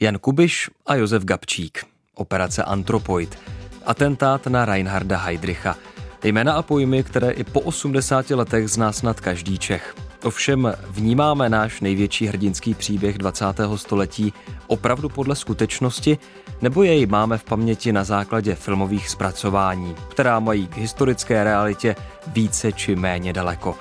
Jan 0.00 0.18
Kubiš 0.18 0.70
a 0.86 0.94
Josef 0.94 1.24
Gabčík. 1.24 1.84
Operace 2.14 2.64
Antropoid. 2.64 3.38
Atentát 3.86 4.46
na 4.46 4.64
Reinharda 4.64 5.18
Heydricha. 5.18 5.76
Jména 6.24 6.52
a 6.52 6.62
pojmy, 6.62 7.02
které 7.02 7.30
i 7.30 7.44
po 7.44 7.60
80 7.60 8.30
letech 8.30 8.68
zná 8.68 8.92
snad 8.92 9.20
každý 9.20 9.58
Čech. 9.58 9.94
Ovšem 10.24 10.72
vnímáme 10.88 11.48
náš 11.48 11.80
největší 11.80 12.26
hrdinský 12.26 12.74
příběh 12.74 13.18
20. 13.18 13.44
století 13.76 14.32
opravdu 14.66 15.08
podle 15.08 15.36
skutečnosti, 15.36 16.18
nebo 16.62 16.82
jej 16.82 17.06
máme 17.06 17.38
v 17.38 17.44
paměti 17.44 17.92
na 17.92 18.04
základě 18.04 18.54
filmových 18.54 19.08
zpracování, 19.08 19.94
která 20.08 20.40
mají 20.40 20.66
k 20.66 20.76
historické 20.76 21.44
realitě 21.44 21.96
více 22.26 22.72
či 22.72 22.96
méně 22.96 23.32
daleko. 23.32 23.78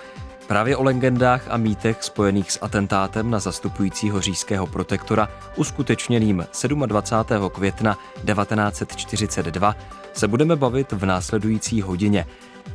Právě 0.48 0.78
o 0.78 0.84
legendách 0.84 1.48
a 1.50 1.58
mýtech 1.58 1.98
spojených 2.04 2.52
s 2.52 2.60
atentátem 2.62 3.32
na 3.32 3.40
zastupujícího 3.40 4.22
říšského 4.22 4.68
protektora 4.68 5.30
uskutečněným 5.56 6.46
27. 6.86 7.50
května 7.50 7.98
1942 8.26 9.76
se 10.14 10.28
budeme 10.28 10.56
bavit 10.56 10.92
v 10.92 11.06
následující 11.06 11.82
hodině. 11.82 12.26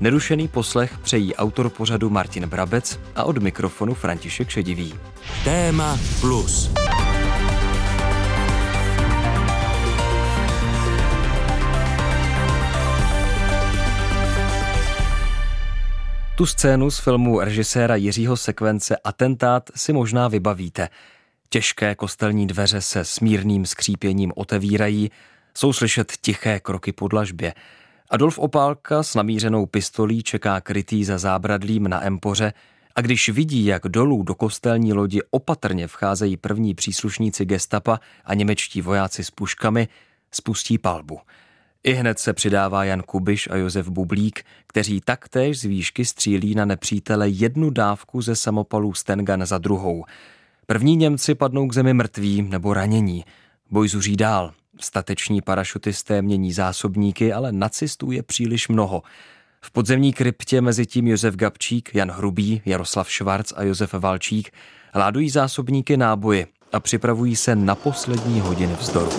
Nerušený 0.00 0.48
poslech 0.48 0.98
přejí 0.98 1.34
autor 1.34 1.70
pořadu 1.70 2.10
Martin 2.10 2.46
Brabec 2.46 3.00
a 3.16 3.24
od 3.24 3.38
mikrofonu 3.38 3.94
František 3.94 4.48
Šedivý. 4.48 4.94
Téma 5.44 5.98
plus. 6.20 6.70
Tu 16.40 16.46
scénu 16.46 16.90
z 16.90 16.98
filmu 16.98 17.40
režiséra 17.40 17.96
Jiřího 17.96 18.36
Sekvence 18.36 18.96
Atentát 18.96 19.70
si 19.76 19.92
možná 19.92 20.28
vybavíte. 20.28 20.88
Těžké 21.48 21.94
kostelní 21.94 22.46
dveře 22.46 22.80
se 22.80 23.04
smírným 23.04 23.66
skřípěním 23.66 24.32
otevírají, 24.36 25.10
jsou 25.54 25.72
slyšet 25.72 26.12
tiché 26.20 26.60
kroky 26.60 26.92
po 26.92 27.08
dlažbě. 27.08 27.54
Adolf 28.10 28.38
Opálka 28.38 29.02
s 29.02 29.14
namířenou 29.14 29.66
pistolí 29.66 30.22
čeká 30.22 30.60
krytý 30.60 31.04
za 31.04 31.18
zábradlím 31.18 31.88
na 31.88 32.04
empoře 32.06 32.52
a 32.96 33.00
když 33.00 33.28
vidí, 33.28 33.64
jak 33.64 33.82
dolů 33.82 34.22
do 34.22 34.34
kostelní 34.34 34.92
lodi 34.92 35.20
opatrně 35.30 35.86
vcházejí 35.86 36.36
první 36.36 36.74
příslušníci 36.74 37.44
gestapa 37.44 38.00
a 38.24 38.34
němečtí 38.34 38.82
vojáci 38.82 39.24
s 39.24 39.30
puškami, 39.30 39.88
spustí 40.30 40.78
palbu– 40.78 41.20
i 41.84 41.92
hned 41.92 42.18
se 42.18 42.32
přidává 42.32 42.84
Jan 42.84 43.02
Kubiš 43.02 43.48
a 43.50 43.56
Josef 43.56 43.88
Bublík, 43.88 44.44
kteří 44.66 45.00
taktéž 45.00 45.60
z 45.60 45.64
výšky 45.64 46.04
střílí 46.04 46.54
na 46.54 46.64
nepřítele 46.64 47.28
jednu 47.28 47.70
dávku 47.70 48.22
ze 48.22 48.36
samopalů 48.36 48.94
Stengan 48.94 49.46
za 49.46 49.58
druhou. 49.58 50.04
První 50.66 50.96
Němci 50.96 51.34
padnou 51.34 51.68
k 51.68 51.74
zemi 51.74 51.94
mrtví 51.94 52.42
nebo 52.42 52.74
ranění. 52.74 53.24
Boj 53.70 53.88
zuří 53.88 54.16
dál. 54.16 54.52
Stateční 54.80 55.42
parašutisté 55.42 56.22
mění 56.22 56.52
zásobníky, 56.52 57.32
ale 57.32 57.52
nacistů 57.52 58.10
je 58.10 58.22
příliš 58.22 58.68
mnoho. 58.68 59.02
V 59.60 59.70
podzemní 59.70 60.12
kryptě 60.12 60.60
mezi 60.60 60.86
tím 60.86 61.08
Josef 61.08 61.36
Gabčík, 61.36 61.94
Jan 61.94 62.10
Hrubý, 62.10 62.62
Jaroslav 62.66 63.10
Švarc 63.10 63.52
a 63.56 63.62
Josef 63.62 63.92
Valčík 63.94 64.50
ládují 64.94 65.30
zásobníky 65.30 65.96
náboji 65.96 66.46
a 66.72 66.80
připravují 66.80 67.36
se 67.36 67.56
na 67.56 67.74
poslední 67.74 68.40
hodiny 68.40 68.74
vzdoru. 68.74 69.10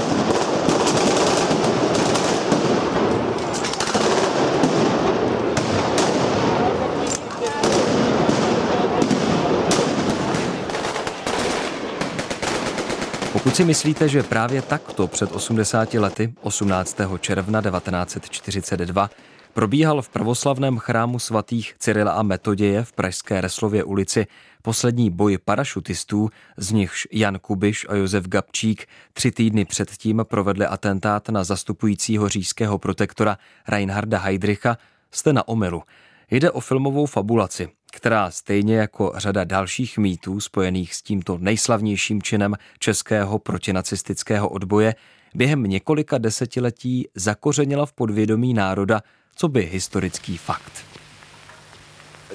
Pokud 13.44 13.56
si 13.56 13.66
myslíte, 13.66 14.10
že 14.10 14.24
právě 14.24 14.62
takto 14.62 15.08
před 15.08 15.32
80 15.32 15.94
lety, 15.94 16.34
18. 16.42 16.98
června 17.20 17.62
1942, 17.62 19.10
probíhal 19.54 20.02
v 20.02 20.10
pravoslavném 20.10 20.78
chrámu 20.78 21.20
svatých 21.20 21.76
Cyrila 21.80 22.12
a 22.12 22.24
Metoděje 22.24 22.84
v 22.84 22.94
Pražské 22.94 23.42
Reslově 23.42 23.84
ulici 23.84 24.28
poslední 24.62 25.10
boj 25.10 25.38
parašutistů, 25.38 26.30
z 26.58 26.72
nichž 26.72 27.08
Jan 27.12 27.40
Kubiš 27.40 27.86
a 27.90 27.96
Josef 27.96 28.28
Gabčík 28.28 28.88
tři 29.14 29.32
týdny 29.32 29.66
předtím 29.66 30.22
provedli 30.24 30.66
atentát 30.66 31.30
na 31.30 31.44
zastupujícího 31.44 32.30
říšského 32.30 32.78
protektora 32.78 33.38
Reinharda 33.68 34.20
Heydricha, 34.20 34.78
jste 35.12 35.34
na 35.34 35.48
omelu. 35.48 35.84
Jde 36.32 36.52
o 36.52 36.60
filmovou 36.60 37.06
fabulaci, 37.06 37.70
která 37.92 38.32
stejně 38.32 38.78
jako 38.78 39.12
řada 39.16 39.44
dalších 39.44 39.98
mýtů 39.98 40.40
spojených 40.40 40.96
s 40.96 41.02
tímto 41.02 41.38
nejslavnějším 41.38 42.22
činem 42.22 42.56
českého 42.80 43.40
protinacistického 43.40 44.50
odboje 44.50 44.96
během 45.36 45.64
několika 45.64 46.18
desetiletí 46.18 47.08
zakořenila 47.16 47.86
v 47.86 47.94
podvědomí 47.94 48.54
národa, 48.54 49.02
co 49.36 49.48
by 49.48 49.62
historický 49.62 50.38
fakt. 50.38 50.86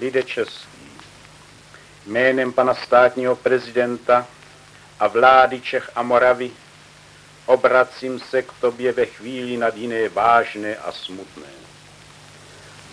Lidé 0.01 0.23
český, 0.23 0.89
jménem 2.07 2.53
pana 2.53 2.75
státního 2.75 3.37
prezidenta 3.37 4.27
a 5.01 5.09
vlády 5.09 5.61
Čech 5.61 5.91
a 5.95 6.03
Moravy 6.03 6.51
obracím 7.47 8.21
se 8.21 8.43
k 8.43 8.53
tobě 8.61 8.93
ve 8.93 9.07
chvíli 9.07 9.57
nad 9.57 9.77
jiné 9.77 10.09
vážné 10.09 10.77
a 10.77 10.93
smutné 10.93 11.66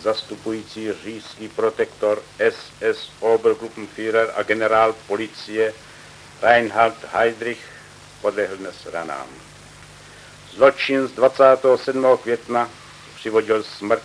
zastupující 0.04 0.94
říšský 1.04 1.48
protektor 1.48 2.22
SS 2.50 3.12
Obergruppenführer 3.20 4.32
a 4.36 4.44
generál 4.44 4.96
policie 5.08 5.74
Reinhard 6.42 6.96
Heydrich 7.14 7.60
podlehl 8.22 8.58
dnes 8.58 8.86
ranám. 8.94 9.28
Zločin 10.56 11.08
z 11.08 11.12
27. 11.12 12.06
května 12.24 12.70
přivodil 13.16 13.64
smrt 13.64 14.04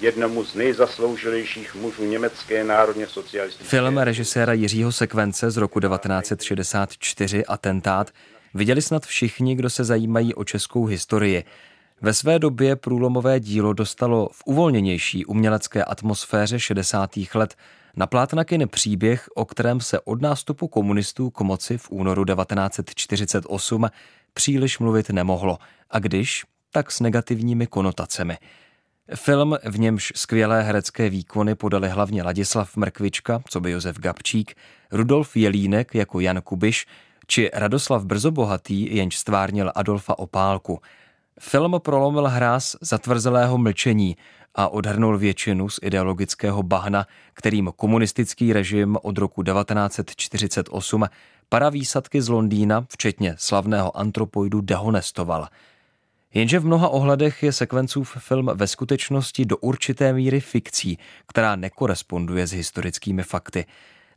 jednomu 0.00 0.44
z 0.44 0.54
nejzasloužilejších 0.54 1.74
mužů 1.74 2.04
německé 2.04 2.64
národně 2.64 3.06
socialistické. 3.06 3.68
Film 3.68 3.98
režiséra 3.98 4.52
Jiřího 4.52 4.92
Sekvence 4.92 5.50
z 5.50 5.56
roku 5.56 5.80
1964 5.80 7.46
Atentát 7.46 8.10
viděli 8.54 8.82
snad 8.82 9.06
všichni, 9.06 9.54
kdo 9.54 9.70
se 9.70 9.84
zajímají 9.84 10.34
o 10.34 10.44
českou 10.44 10.84
historii. 10.84 11.44
Ve 12.04 12.14
své 12.14 12.38
době 12.38 12.76
průlomové 12.76 13.40
dílo 13.40 13.72
dostalo 13.72 14.28
v 14.32 14.42
uvolněnější 14.46 15.24
umělecké 15.26 15.84
atmosféře 15.84 16.60
60. 16.60 17.10
let 17.34 17.54
na 17.96 18.06
plátnakin 18.06 18.68
příběh, 18.68 19.28
o 19.34 19.44
kterém 19.44 19.80
se 19.80 20.00
od 20.00 20.22
nástupu 20.22 20.68
komunistů 20.68 21.30
k 21.30 21.40
moci 21.40 21.78
v 21.78 21.90
únoru 21.90 22.24
1948 22.24 23.86
příliš 24.34 24.78
mluvit 24.78 25.10
nemohlo, 25.10 25.58
a 25.90 25.98
když, 25.98 26.44
tak 26.72 26.90
s 26.90 27.00
negativními 27.00 27.66
konotacemi. 27.66 28.38
Film, 29.14 29.56
v 29.64 29.78
němž 29.78 30.12
skvělé 30.16 30.62
herecké 30.62 31.10
výkony 31.10 31.54
podali 31.54 31.88
hlavně 31.88 32.22
Ladislav 32.22 32.76
Mrkvička, 32.76 33.42
co 33.48 33.60
by 33.60 33.70
Josef 33.70 33.98
Gabčík, 33.98 34.54
Rudolf 34.92 35.36
Jelínek 35.36 35.94
jako 35.94 36.20
Jan 36.20 36.42
Kubiš, 36.42 36.86
či 37.26 37.50
Radoslav 37.54 38.04
Brzobohatý, 38.04 38.96
jenž 38.96 39.16
stvárnil 39.16 39.72
Adolfa 39.74 40.18
Opálku– 40.18 40.80
Film 41.40 41.74
prolomil 41.78 42.28
hráz 42.28 42.76
zatvrzelého 42.80 43.58
mlčení 43.58 44.16
a 44.54 44.68
odhrnul 44.68 45.18
většinu 45.18 45.68
z 45.68 45.78
ideologického 45.82 46.62
bahna, 46.62 47.06
kterým 47.34 47.72
komunistický 47.76 48.52
režim 48.52 48.96
od 49.02 49.18
roku 49.18 49.42
1948 49.42 51.06
paravýsadky 51.48 52.22
z 52.22 52.28
Londýna, 52.28 52.86
včetně 52.90 53.34
slavného 53.38 53.96
antropoidu, 53.96 54.60
dehonestoval. 54.60 55.48
Jenže 56.34 56.58
v 56.58 56.66
mnoha 56.66 56.88
ohledech 56.88 57.42
je 57.42 57.52
sekvencův 57.52 58.16
film 58.18 58.50
ve 58.54 58.66
skutečnosti 58.66 59.44
do 59.44 59.56
určité 59.56 60.12
míry 60.12 60.40
fikcí, 60.40 60.98
která 61.28 61.56
nekoresponduje 61.56 62.46
s 62.46 62.52
historickými 62.52 63.22
fakty. 63.22 63.64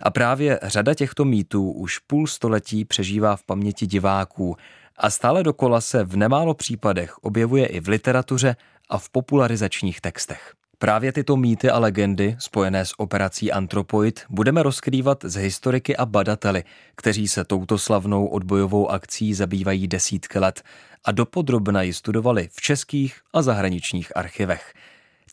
A 0.01 0.11
právě 0.11 0.59
řada 0.63 0.93
těchto 0.93 1.25
mýtů 1.25 1.71
už 1.71 1.99
půl 1.99 2.27
století 2.27 2.85
přežívá 2.85 3.35
v 3.35 3.43
paměti 3.43 3.87
diváků, 3.87 4.57
a 4.97 5.09
stále 5.09 5.43
dokola 5.43 5.81
se 5.81 6.03
v 6.03 6.15
nemálo 6.15 6.53
případech 6.53 7.17
objevuje 7.17 7.65
i 7.65 7.79
v 7.79 7.87
literatuře 7.87 8.55
a 8.89 8.97
v 8.97 9.09
popularizačních 9.09 10.01
textech. 10.01 10.53
Právě 10.77 11.11
tyto 11.11 11.37
mýty 11.37 11.69
a 11.69 11.79
legendy, 11.79 12.35
spojené 12.39 12.85
s 12.85 12.99
operací 12.99 13.51
Antropoid, 13.51 14.21
budeme 14.29 14.63
rozkrývat 14.63 15.17
z 15.23 15.35
historiky 15.35 15.97
a 15.97 16.05
badateli, 16.05 16.63
kteří 16.95 17.27
se 17.27 17.43
touto 17.43 17.77
slavnou 17.77 18.25
odbojovou 18.25 18.91
akcí 18.91 19.33
zabývají 19.33 19.87
desítky 19.87 20.39
let 20.39 20.63
a 21.05 21.11
dopodrobna 21.11 21.81
ji 21.81 21.93
studovali 21.93 22.49
v 22.51 22.61
českých 22.61 23.19
a 23.33 23.41
zahraničních 23.41 24.17
archivech. 24.17 24.73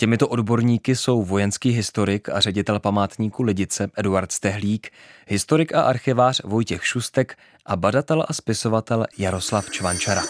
Těmito 0.02 0.28
odborníky 0.28 0.96
jsou 0.96 1.22
vojenský 1.22 1.70
historik 1.70 2.28
a 2.28 2.40
ředitel 2.40 2.80
památníku 2.80 3.42
Lidice 3.42 3.90
Eduard 3.96 4.32
Stehlík, 4.32 4.90
historik 5.26 5.74
a 5.74 5.82
archivář 5.82 6.40
Vojtěch 6.44 6.86
Šustek 6.86 7.38
a 7.66 7.76
badatel 7.76 8.24
a 8.28 8.32
spisovatel 8.32 9.06
Jaroslav 9.18 9.70
Čvančara. 9.70 10.22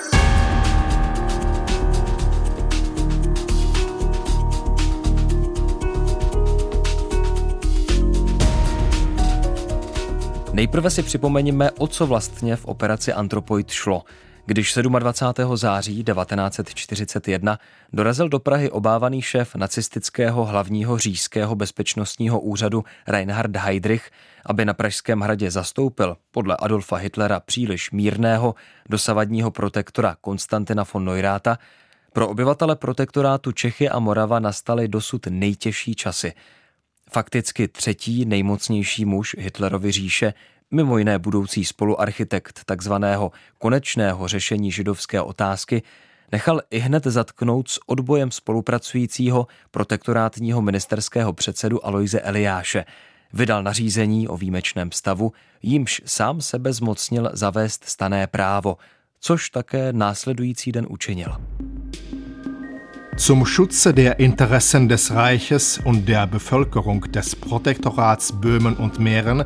Nejprve 10.53 10.91
si 10.91 11.03
připomeňme, 11.03 11.71
o 11.71 11.87
co 11.87 12.07
vlastně 12.07 12.57
v 12.57 12.65
operaci 12.65 13.13
Antropoid 13.13 13.71
šlo. 13.71 14.03
Když 14.47 14.75
27. 14.75 15.57
září 15.57 16.05
1941 16.05 17.59
dorazil 17.93 18.29
do 18.29 18.39
Prahy 18.39 18.71
obávaný 18.71 19.23
šéf 19.23 19.55
nacistického 19.55 20.45
hlavního 20.45 20.99
říšského 20.99 21.55
bezpečnostního 21.55 22.41
úřadu 22.41 22.85
Reinhard 23.07 23.57
Heydrich, 23.57 24.11
aby 24.47 24.65
na 24.65 24.75
Pražském 24.75 25.21
hradě 25.21 25.51
zastoupil 25.51 26.17
podle 26.31 26.57
Adolfa 26.57 26.97
Hitlera 26.97 27.41
příliš 27.41 27.91
mírného 27.91 28.55
dosavadního 28.89 29.51
protektora 29.51 30.17
Konstantina 30.21 30.85
von 30.95 31.05
Neuráta, 31.05 31.59
pro 32.13 32.29
obyvatele 32.29 32.77
protektorátu 32.77 33.53
Čechy 33.53 33.89
a 33.89 33.99
Morava 33.99 34.39
nastaly 34.39 34.89
dosud 34.89 35.27
nejtěžší 35.27 35.95
časy. 35.95 36.33
Fakticky 37.11 37.69
třetí 37.69 38.25
nejmocnější 38.25 39.05
muž 39.05 39.37
Hitlerovy 39.39 39.93
říše, 39.93 40.35
mimo 40.73 40.99
jiné 40.99 41.19
budoucí 41.19 41.65
spoluarchitekt 41.65 42.65
takzvaného 42.65 43.33
konečného 43.59 44.29
řešení 44.29 44.73
židovské 44.73 45.21
otázky, 45.21 45.83
nechal 46.33 46.61
i 46.71 46.79
hned 46.79 47.05
zatknout 47.05 47.69
s 47.69 47.81
odbojem 47.87 48.31
spolupracujícího 48.31 49.47
protektorátního 49.71 50.63
ministerského 50.63 51.33
předsedu 51.33 51.87
Aloise 51.87 52.21
Eliáše. 52.21 52.85
Vydal 53.33 53.63
nařízení 53.63 54.29
o 54.29 54.37
výjimečném 54.37 54.93
stavu, 54.93 55.33
jímž 55.63 56.03
sám 56.05 56.41
sebe 56.41 56.73
zmocnil 56.73 57.31
zavést 57.33 57.85
stané 57.85 58.27
právo, 58.27 58.77
což 59.21 59.51
také 59.51 59.93
následující 59.93 60.73
den 60.73 60.87
učinil. 60.89 61.37
Zum 63.17 63.47
Schutze 63.47 63.93
der 63.93 64.15
Interessen 64.19 64.89
des 64.89 65.11
Reiches 65.11 65.79
und 65.85 66.05
der 66.05 66.27
Bevölkerung 66.27 67.07
des 67.11 67.35
Protektorats 67.35 68.33
Böhmen 68.33 68.77
und 68.77 68.99
Mähren 68.99 69.45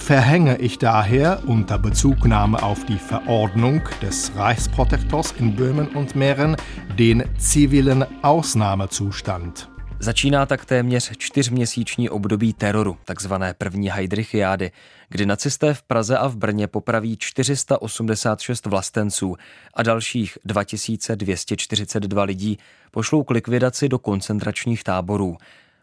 verhänge 0.00 0.56
ich 0.56 0.78
daher 0.78 1.42
unter 1.46 1.78
Bezugnahme 1.78 2.62
auf 2.62 2.84
die 2.86 2.98
Verordnung 2.98 3.82
des 4.02 4.32
Reichsprotektors 4.34 5.32
in 5.38 5.54
Böhmen 5.54 5.88
und 5.88 6.16
Mähren 6.16 6.56
den 6.98 7.24
zivilen 7.38 8.04
Ausnahmezustand. 8.22 9.68
Začíná 9.98 10.46
tak 10.46 10.64
téměř 10.64 11.10
čtyřměsíční 11.18 12.10
období 12.10 12.52
teroru, 12.52 12.96
takzvané 13.04 13.54
první 13.54 13.90
Heidrichiády, 13.90 14.70
kdy 15.08 15.26
nacisté 15.26 15.74
v 15.74 15.82
Praze 15.82 16.18
a 16.18 16.28
v 16.28 16.36
Brně 16.36 16.66
popraví 16.66 17.16
486 17.16 18.66
vlastenců 18.66 19.36
a 19.74 19.82
dalších 19.82 20.38
2242 20.44 22.22
lidí 22.22 22.58
pošlou 22.90 23.24
k 23.24 23.30
likvidaci 23.30 23.88
do 23.88 23.98
koncentračních 23.98 24.84
táborů. 24.84 25.36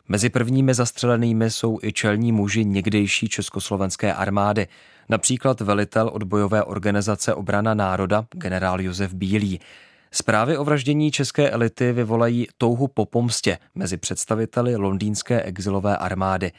Mezi 0.09 0.29
prvními 0.29 0.73
zastřelenými 0.73 1.51
jsou 1.51 1.79
i 1.83 1.93
čelní 1.93 2.31
muži 2.31 2.65
někdejší 2.65 3.29
československé 3.29 4.13
armády, 4.13 4.67
například 5.09 5.61
velitel 5.61 6.09
odbojové 6.13 6.63
organizace 6.63 7.33
Obrana 7.33 7.73
národa 7.73 8.25
generál 8.31 8.81
Josef 8.81 9.13
Bílý. 9.13 9.59
Zprávy 10.11 10.57
o 10.57 10.63
vraždění 10.63 11.11
české 11.11 11.49
elity 11.49 11.91
vyvolají 11.91 12.47
touhu 12.57 12.87
po 12.87 13.05
pomstě 13.05 13.57
mezi 13.75 13.97
představiteli 13.97 14.75
londýnské 14.75 15.41
exilové 15.41 15.97
armády. 15.97 16.51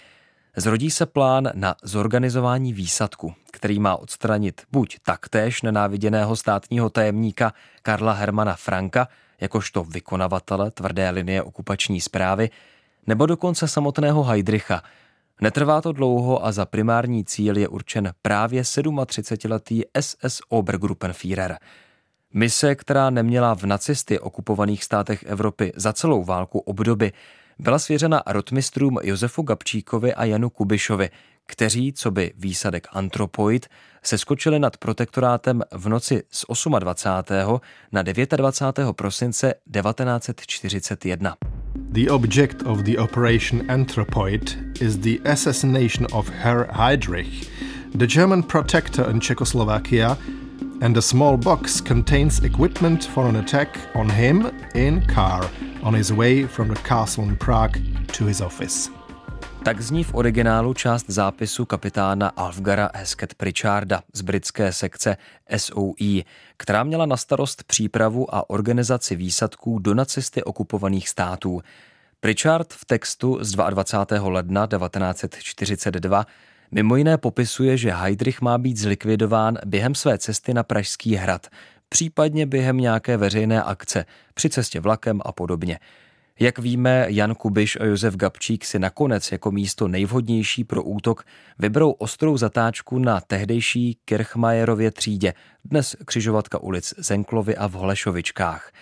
Zrodí 0.56 0.90
se 0.90 1.06
plán 1.06 1.50
na 1.54 1.74
zorganizování 1.82 2.72
výsadku, 2.72 3.34
který 3.52 3.78
má 3.78 3.96
odstranit 3.96 4.62
buď 4.72 4.96
taktéž 5.02 5.62
nenáviděného 5.62 6.36
státního 6.36 6.90
tajemníka 6.90 7.52
Karla 7.82 8.12
Hermana 8.12 8.56
Franka, 8.56 9.08
jakožto 9.40 9.84
vykonavatele 9.84 10.70
tvrdé 10.70 11.10
linie 11.10 11.42
okupační 11.42 12.00
zprávy, 12.00 12.50
nebo 13.08 13.26
dokonce 13.26 13.68
samotného 13.68 14.22
Heidricha. 14.22 14.82
Netrvá 15.40 15.80
to 15.80 15.92
dlouho 15.92 16.46
a 16.46 16.52
za 16.52 16.66
primární 16.66 17.24
cíl 17.24 17.58
je 17.58 17.68
určen 17.68 18.12
právě 18.22 18.62
37-letý 18.62 19.82
SS 20.00 20.40
Obergruppenführer. 20.48 21.58
Mise, 22.34 22.74
která 22.74 23.10
neměla 23.10 23.54
v 23.54 23.64
nacisty 23.64 24.18
okupovaných 24.18 24.84
státech 24.84 25.22
Evropy 25.22 25.72
za 25.76 25.92
celou 25.92 26.24
válku 26.24 26.58
obdoby, 26.58 27.12
byla 27.58 27.78
svěřena 27.78 28.22
rotmistrům 28.26 28.98
Josefu 29.02 29.42
Gabčíkovi 29.42 30.14
a 30.14 30.24
Janu 30.24 30.50
Kubišovi, 30.50 31.10
kteří, 31.46 31.92
co 31.92 32.10
by 32.10 32.32
výsadek 32.36 32.86
Antropoid, 32.90 33.66
se 34.02 34.18
skočili 34.18 34.58
nad 34.58 34.76
protektorátem 34.76 35.62
v 35.72 35.88
noci 35.88 36.22
z 36.30 36.44
28. 36.78 37.60
na 37.92 38.02
29. 38.02 38.92
prosince 38.92 39.54
1941. 39.72 41.36
The 41.90 42.10
object 42.10 42.64
of 42.64 42.84
the 42.84 42.98
Operation 42.98 43.66
Anthropoid 43.68 44.80
is 44.82 45.00
the 45.00 45.22
assassination 45.24 46.06
of 46.12 46.28
Herr 46.28 46.66
Heydrich, 46.66 47.48
the 47.94 48.06
German 48.06 48.42
protector 48.42 49.08
in 49.08 49.20
Czechoslovakia, 49.20 50.18
and 50.82 50.94
a 50.98 51.02
small 51.02 51.38
box 51.38 51.80
contains 51.80 52.44
equipment 52.44 53.04
for 53.04 53.26
an 53.26 53.36
attack 53.36 53.78
on 53.94 54.10
him 54.10 54.54
in 54.74 55.00
car 55.06 55.50
on 55.82 55.94
his 55.94 56.12
way 56.12 56.44
from 56.44 56.68
the 56.68 56.76
castle 56.76 57.24
in 57.24 57.36
Prague 57.36 57.78
to 58.08 58.26
his 58.26 58.42
office. 58.42 58.90
Tak 59.68 59.80
zní 59.80 60.04
v 60.04 60.14
originálu 60.14 60.74
část 60.74 61.10
zápisu 61.10 61.64
kapitána 61.64 62.28
Alfgara 62.28 62.90
Hesket 62.94 63.34
Pritcharda 63.34 64.02
z 64.12 64.20
britské 64.20 64.72
sekce 64.72 65.16
SOE, 65.56 66.22
která 66.56 66.84
měla 66.84 67.06
na 67.06 67.16
starost 67.16 67.64
přípravu 67.64 68.34
a 68.34 68.50
organizaci 68.50 69.16
výsadků 69.16 69.78
do 69.78 69.94
nacisty 69.94 70.42
okupovaných 70.44 71.08
států. 71.08 71.60
Pritchard 72.20 72.72
v 72.72 72.84
textu 72.84 73.38
z 73.40 73.52
22. 73.52 74.28
ledna 74.28 74.66
1942 74.66 76.26
mimo 76.70 76.96
jiné 76.96 77.18
popisuje, 77.18 77.76
že 77.76 77.92
Heydrich 77.92 78.40
má 78.40 78.58
být 78.58 78.76
zlikvidován 78.76 79.58
během 79.66 79.94
své 79.94 80.18
cesty 80.18 80.54
na 80.54 80.62
Pražský 80.62 81.14
hrad, 81.14 81.46
případně 81.88 82.46
během 82.46 82.76
nějaké 82.76 83.16
veřejné 83.16 83.62
akce, 83.62 84.04
při 84.34 84.50
cestě 84.50 84.80
vlakem 84.80 85.20
a 85.24 85.32
podobně. 85.32 85.78
Jak 86.40 86.58
víme, 86.58 87.06
Jan 87.08 87.34
Kubiš 87.34 87.76
a 87.80 87.84
Josef 87.84 88.16
Gabčík 88.16 88.64
si 88.64 88.78
nakonec 88.78 89.32
jako 89.32 89.50
místo 89.50 89.88
nejvhodnější 89.88 90.64
pro 90.64 90.82
útok 90.82 91.24
vyberou 91.58 91.90
ostrou 91.90 92.36
zatáčku 92.36 92.98
na 92.98 93.20
tehdejší 93.20 93.98
Kirchmajerově 94.04 94.90
třídě, 94.90 95.34
dnes 95.64 95.96
křižovatka 96.04 96.58
ulic 96.58 96.94
Zenklovy 96.98 97.56
a 97.56 97.66
v 97.66 97.72
Holešovičkách. 97.72 98.72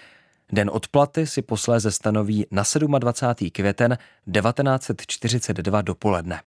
Den 0.53 0.71
odplaty 0.73 1.27
si 1.27 1.43
posléze 1.43 1.91
stanoví 1.91 2.47
na 2.51 2.63
27. 2.99 3.51
květen 3.51 3.99
1942 4.33 5.83
dopoledne. 5.83 6.41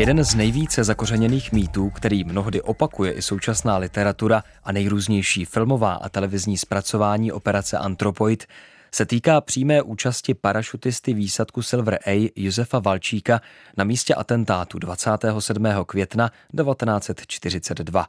Jeden 0.00 0.24
z 0.24 0.34
nejvíce 0.34 0.84
zakořeněných 0.84 1.52
mýtů, 1.52 1.90
který 1.90 2.24
mnohdy 2.24 2.62
opakuje 2.62 3.12
i 3.12 3.22
současná 3.22 3.76
literatura 3.76 4.42
a 4.64 4.72
nejrůznější 4.72 5.44
filmová 5.44 5.94
a 5.94 6.08
televizní 6.08 6.58
zpracování 6.58 7.32
operace 7.32 7.78
Antropoid, 7.78 8.46
se 8.92 9.06
týká 9.06 9.40
přímé 9.40 9.82
účasti 9.82 10.34
parašutisty 10.34 11.14
výsadku 11.14 11.62
Silver 11.62 11.98
A 12.06 12.32
Josefa 12.36 12.78
Valčíka 12.78 13.40
na 13.76 13.84
místě 13.84 14.14
atentátu 14.14 14.78
27. 14.78 15.66
května 15.86 16.28
1942. 16.28 18.06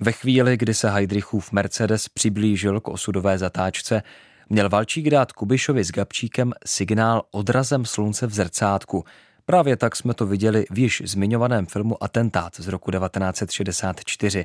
Ve 0.00 0.12
chvíli, 0.12 0.56
kdy 0.56 0.74
se 0.74 0.90
Heidrichův 0.90 1.52
Mercedes 1.52 2.08
přiblížil 2.08 2.80
k 2.80 2.88
osudové 2.88 3.38
zatáčce, 3.38 4.02
měl 4.48 4.68
Valčík 4.68 5.10
dát 5.10 5.32
Kubišovi 5.32 5.84
s 5.84 5.90
Gabčíkem 5.90 6.52
signál 6.66 7.22
odrazem 7.30 7.84
slunce 7.84 8.26
v 8.26 8.34
zrcátku– 8.34 9.04
Právě 9.46 9.76
tak 9.76 9.96
jsme 9.96 10.14
to 10.14 10.26
viděli 10.26 10.64
v 10.70 10.78
již 10.78 11.02
zmiňovaném 11.04 11.66
filmu 11.66 12.04
Atentát 12.04 12.56
z 12.56 12.68
roku 12.68 12.90
1964. 12.90 14.44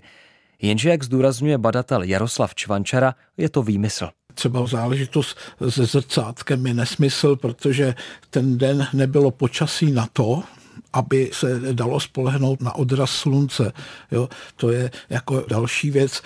Jenže, 0.61 0.89
jak 0.89 1.03
zdůrazňuje 1.03 1.57
badatel 1.57 2.03
Jaroslav 2.03 2.55
Čvančara, 2.55 3.15
je 3.37 3.49
to 3.49 3.63
výmysl. 3.63 4.09
Třeba 4.33 4.65
záležitost 4.65 5.37
se 5.69 5.85
zrcátkem 5.85 6.67
je 6.67 6.73
nesmysl, 6.73 7.35
protože 7.35 7.95
ten 8.29 8.57
den 8.57 8.87
nebylo 8.93 9.31
počasí 9.31 9.91
na 9.91 10.07
to, 10.13 10.43
aby 10.93 11.29
se 11.33 11.73
dalo 11.73 11.99
spolehnout 11.99 12.61
na 12.61 12.75
odraz 12.75 13.11
slunce. 13.11 13.71
Jo, 14.11 14.29
to 14.55 14.71
je 14.71 14.91
jako 15.09 15.45
další 15.49 15.91
věc. 15.91 16.21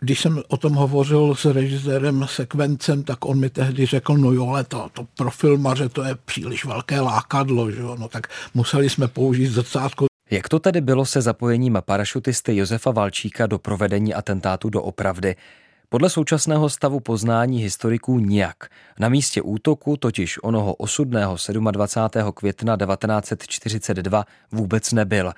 Když 0.00 0.20
jsem 0.20 0.42
o 0.48 0.56
tom 0.56 0.74
hovořil 0.74 1.34
s 1.34 1.44
režisérem 1.44 2.26
Sekvencem, 2.28 3.02
tak 3.02 3.24
on 3.24 3.40
mi 3.40 3.50
tehdy 3.50 3.86
řekl, 3.86 4.16
no 4.16 4.32
jo, 4.32 4.48
ale 4.48 4.64
to, 4.64 4.88
to 4.92 5.06
pro 5.16 5.30
filmaře 5.30 5.88
to 5.88 6.02
je 6.02 6.14
příliš 6.24 6.64
velké 6.64 7.00
lákadlo, 7.00 7.70
že 7.70 7.80
jo? 7.80 7.96
no 7.98 8.08
tak 8.08 8.26
museli 8.54 8.90
jsme 8.90 9.08
použít 9.08 9.46
zrcátko. 9.46 10.06
Jak 10.30 10.48
to 10.48 10.58
tedy 10.58 10.80
bylo 10.80 11.06
se 11.06 11.22
zapojením 11.22 11.78
parašutisty 11.80 12.56
Josefa 12.56 12.90
Valčíka 12.90 13.46
do 13.46 13.58
provedení 13.58 14.14
atentátu 14.14 14.70
do 14.70 14.82
opravdy? 14.82 15.36
Podle 15.90 16.10
současného 16.10 16.68
stavu 16.68 17.00
poznání 17.00 17.62
historiků 17.62 18.18
nijak. 18.18 18.56
Na 18.98 19.08
místě 19.08 19.42
útoku 19.42 19.96
totiž 19.96 20.38
onoho 20.42 20.74
osudného 20.74 21.36
27. 21.70 22.32
května 22.32 22.76
1942 22.76 24.24
vůbec 24.52 24.92
nebyl. 24.92 25.32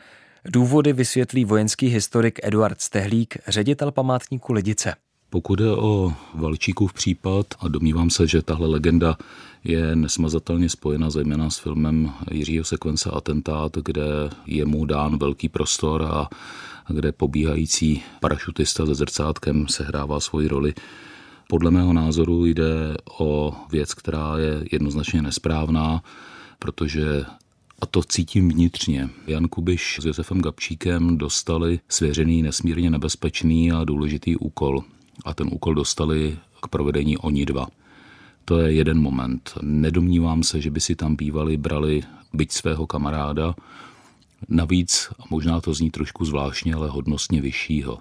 Důvody 0.44 0.92
vysvětlí 0.92 1.44
vojenský 1.44 1.88
historik 1.88 2.40
Eduard 2.42 2.80
Stehlík, 2.80 3.36
ředitel 3.48 3.92
památníku 3.92 4.52
Lidice. 4.52 4.94
Pokud 5.30 5.60
je 5.60 5.70
o 5.70 6.12
Valčíkův 6.34 6.92
případ, 6.92 7.46
a 7.60 7.68
domnívám 7.68 8.10
se, 8.10 8.26
že 8.26 8.42
tahle 8.42 8.68
legenda 8.68 9.16
je 9.64 9.96
nesmazatelně 9.96 10.68
spojena 10.68 11.10
zejména 11.10 11.50
s 11.50 11.58
filmem 11.58 12.12
Jiřího 12.30 12.64
sekvence 12.64 13.10
Atentát, 13.10 13.76
kde 13.76 14.02
je 14.46 14.64
mu 14.64 14.84
dán 14.84 15.18
velký 15.18 15.48
prostor 15.48 16.02
a 16.02 16.28
kde 16.94 17.12
pobíhající 17.12 18.02
parašutista 18.20 18.86
se 18.86 18.94
zrcátkem 18.94 19.68
sehrává 19.68 20.20
svoji 20.20 20.48
roli. 20.48 20.74
Podle 21.48 21.70
mého 21.70 21.92
názoru 21.92 22.46
jde 22.46 22.96
o 23.18 23.54
věc, 23.72 23.94
která 23.94 24.38
je 24.38 24.64
jednoznačně 24.72 25.22
nesprávná, 25.22 26.02
protože 26.58 27.24
a 27.80 27.86
to 27.86 28.02
cítím 28.02 28.48
vnitřně. 28.48 29.08
Jan 29.26 29.48
Kubiš 29.48 29.98
s 30.02 30.04
Josefem 30.04 30.40
Gabčíkem 30.40 31.18
dostali 31.18 31.80
svěřený 31.88 32.42
nesmírně 32.42 32.90
nebezpečný 32.90 33.72
a 33.72 33.84
důležitý 33.84 34.36
úkol. 34.36 34.84
A 35.24 35.34
ten 35.34 35.48
úkol 35.52 35.74
dostali 35.74 36.38
k 36.62 36.68
provedení 36.68 37.18
oni 37.18 37.46
dva. 37.46 37.66
To 38.44 38.58
je 38.58 38.72
jeden 38.72 39.00
moment. 39.00 39.52
Nedomnívám 39.62 40.42
se, 40.42 40.60
že 40.60 40.70
by 40.70 40.80
si 40.80 40.96
tam 40.96 41.16
bývali 41.16 41.56
brali 41.56 42.02
byť 42.32 42.52
svého 42.52 42.86
kamaráda, 42.86 43.54
navíc, 44.48 45.08
a 45.18 45.22
možná 45.30 45.60
to 45.60 45.74
zní 45.74 45.90
trošku 45.90 46.24
zvláštně, 46.24 46.74
ale 46.74 46.88
hodnostně 46.88 47.40
vyššího. 47.40 47.98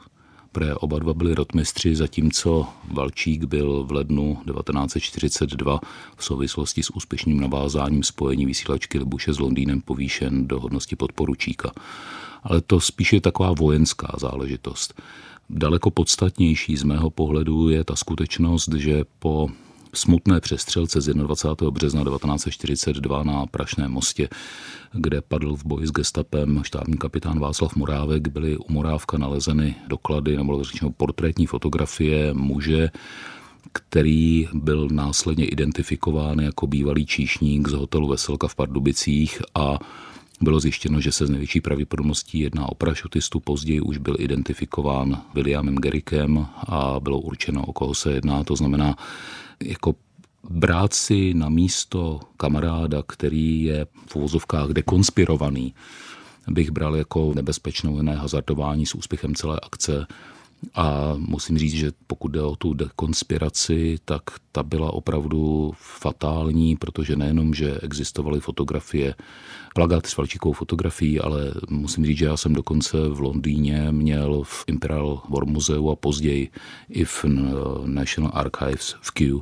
Pre 0.52 0.76
oba 0.76 1.00
dva 1.00 1.14
byli 1.14 1.36
rotmistři, 1.36 1.96
zatímco 1.96 2.68
Valčík 2.92 3.44
byl 3.44 3.84
v 3.84 3.92
lednu 3.92 4.38
1942 4.46 5.80
v 6.16 6.24
souvislosti 6.24 6.84
s 6.84 6.90
úspěšným 6.90 7.40
navázáním 7.40 8.04
spojení 8.04 8.46
vysílačky 8.46 9.00
Libuše 9.00 9.34
s 9.34 9.40
Londýnem 9.40 9.82
povýšen 9.82 10.48
do 10.48 10.60
hodnosti 10.60 10.96
podporučíka. 10.96 11.72
Ale 12.44 12.62
to 12.62 12.80
spíše 12.80 13.16
je 13.16 13.22
taková 13.22 13.54
vojenská 13.54 14.16
záležitost. 14.20 15.02
Daleko 15.50 15.92
podstatnější 15.92 16.78
z 16.78 16.84
mého 16.84 17.10
pohledu 17.10 17.70
je 17.70 17.84
ta 17.84 17.96
skutečnost, 17.96 18.74
že 18.74 19.04
po 19.20 19.50
smutné 19.94 20.40
přestřelce 20.40 21.02
z 21.02 21.14
21. 21.14 21.72
března 21.72 22.04
1942 22.04 23.24
na 23.24 23.46
Prašném 23.46 23.92
mostě, 23.92 24.30
kde 24.94 25.22
padl 25.22 25.56
v 25.56 25.66
boji 25.66 25.88
s 25.88 25.92
gestapem 25.92 26.64
štábní 26.64 26.98
kapitán 26.98 27.40
Václav 27.40 27.76
Morávek, 27.76 28.28
byly 28.28 28.58
u 28.58 28.74
Morávka 28.74 29.18
nalezeny 29.18 29.76
doklady 29.88 30.38
nebo 30.38 30.64
řečeno 30.64 30.92
portrétní 30.92 31.46
fotografie 31.46 32.34
muže, 32.34 32.90
který 33.72 34.48
byl 34.54 34.88
následně 34.92 35.46
identifikován 35.46 36.40
jako 36.40 36.68
bývalý 36.68 37.06
číšník 37.06 37.68
z 37.68 37.74
hotelu 37.74 38.08
Veselka 38.08 38.48
v 38.48 38.56
Pardubicích 38.56 39.42
a 39.56 39.78
bylo 40.42 40.60
zjištěno, 40.60 41.02
že 41.02 41.12
se 41.12 41.28
z 41.28 41.30
největší 41.30 41.62
pravděpodobností 41.62 42.40
jedná 42.40 42.70
o 42.70 42.76
parašutistu, 42.76 43.40
později 43.40 43.82
už 43.82 43.98
byl 43.98 44.16
identifikován 44.20 45.22
Williamem 45.34 45.76
Gerikem 45.76 46.46
a 46.68 47.00
bylo 47.00 47.20
určeno, 47.20 47.66
o 47.66 47.74
koho 47.74 47.96
se 47.96 48.12
jedná. 48.12 48.44
To 48.44 48.56
znamená, 48.56 48.96
jako 49.64 49.96
brát 50.50 50.94
si 50.94 51.34
na 51.34 51.50
místo 51.50 52.20
kamaráda, 52.38 53.04
který 53.08 53.64
je 53.64 53.88
v 54.08 54.16
uvozovkách 54.16 54.70
dekonspirovaný, 54.70 55.74
bych 56.48 56.72
bral 56.72 56.96
jako 56.96 57.32
nebezpečnou 57.36 58.00
hazardování 58.16 58.86
s 58.86 58.96
úspěchem 58.96 59.36
celé 59.36 59.60
akce 59.64 60.08
a 60.76 61.14
musím 61.18 61.58
říct, 61.58 61.74
že 61.74 61.92
pokud 62.08 62.28
jde 62.28 62.42
o 62.42 62.56
tu 62.56 62.74
dekonspiraci, 62.74 63.98
tak 64.06 64.22
ta 64.52 64.64
byla 64.64 64.94
opravdu 64.94 65.72
fatální, 65.76 66.76
protože 66.76 67.16
nejenom, 67.16 67.54
že 67.54 67.80
existovaly 67.80 68.40
fotografie, 68.40 69.16
plagát 69.76 70.06
s 70.06 70.18
Valčíkovou 70.18 70.54
fotografií, 70.54 71.20
ale 71.20 71.54
musím 71.70 72.06
říct, 72.06 72.18
že 72.18 72.26
já 72.26 72.38
jsem 72.38 72.54
dokonce 72.54 72.98
v 73.10 73.20
Londýně 73.20 73.88
měl 73.92 74.44
v 74.44 74.64
Imperial 74.68 75.22
War 75.30 75.46
Museu 75.46 75.90
a 75.90 75.96
později 75.96 76.50
i 76.90 77.06
v 77.06 77.26
National 77.86 78.32
Archives 78.34 78.96
v 79.02 79.12
Kew 79.12 79.38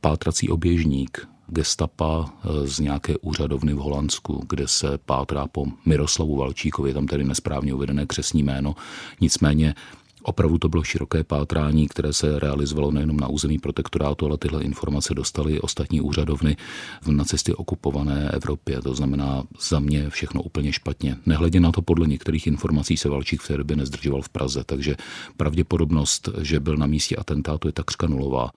pátrací 0.00 0.48
oběžník 0.48 1.28
gestapa 1.46 2.24
eh, 2.26 2.66
z 2.66 2.78
nějaké 2.78 3.18
úřadovny 3.18 3.74
v 3.74 3.76
Holandsku, 3.76 4.44
kde 4.48 4.68
se 4.68 4.98
pátrá 4.98 5.46
po 5.46 5.66
Miroslavu 5.86 6.36
Valčíkovi, 6.36 6.94
tam 6.94 7.06
tedy 7.06 7.24
nesprávně 7.24 7.74
uvedené 7.74 8.06
křesní 8.06 8.42
jméno. 8.42 8.74
Nicméně 9.20 9.74
Opravdu 10.22 10.58
to 10.58 10.68
bylo 10.68 10.84
široké 10.84 11.24
pátrání, 11.24 11.88
které 11.88 12.12
se 12.12 12.38
realizovalo 12.38 12.90
nejenom 12.90 13.16
na 13.16 13.28
území 13.28 13.58
protektorátu, 13.58 14.26
ale 14.26 14.38
tyhle 14.38 14.62
informace 14.62 15.14
dostaly 15.14 15.60
ostatní 15.60 16.00
úřadovny 16.00 16.56
v 17.02 17.08
nacisty 17.12 17.54
okupované 17.54 18.30
Evropě. 18.30 18.82
To 18.82 18.94
znamená 18.94 19.42
za 19.70 19.80
mě 19.80 20.10
všechno 20.10 20.42
úplně 20.42 20.72
špatně. 20.72 21.16
Nehledě 21.26 21.60
na 21.60 21.72
to, 21.72 21.82
podle 21.82 22.06
některých 22.06 22.46
informací 22.46 22.96
se 22.96 23.08
Valčík 23.08 23.42
v 23.42 23.48
té 23.48 23.56
době 23.56 23.76
nezdržoval 23.76 24.22
v 24.22 24.28
Praze, 24.28 24.64
takže 24.66 24.96
pravděpodobnost, 25.36 26.28
že 26.40 26.60
byl 26.60 26.76
na 26.76 26.86
místě 26.86 27.16
atentátu, 27.16 27.68
je 27.68 27.72
takřka 27.72 28.06
nulová. 28.06 28.50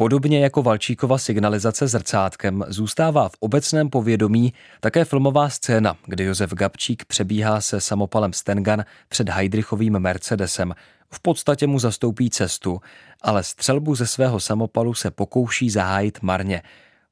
Podobně 0.00 0.40
jako 0.40 0.62
Valčíkova 0.62 1.18
signalizace 1.18 1.88
zrcátkem 1.88 2.64
zůstává 2.68 3.28
v 3.28 3.32
obecném 3.40 3.90
povědomí 3.90 4.52
také 4.80 5.04
filmová 5.04 5.48
scéna, 5.48 5.96
kdy 6.06 6.24
Josef 6.24 6.54
Gabčík 6.54 7.04
přebíhá 7.04 7.60
se 7.60 7.80
samopalem 7.80 8.32
Stengan 8.32 8.84
před 9.08 9.28
Heidrichovým 9.28 9.98
Mercedesem. 9.98 10.74
V 11.10 11.20
podstatě 11.20 11.66
mu 11.66 11.78
zastoupí 11.78 12.30
cestu, 12.30 12.80
ale 13.22 13.42
střelbu 13.42 13.94
ze 13.94 14.06
svého 14.06 14.40
samopalu 14.40 14.94
se 14.94 15.10
pokouší 15.10 15.70
zahájit 15.70 16.22
marně. 16.22 16.62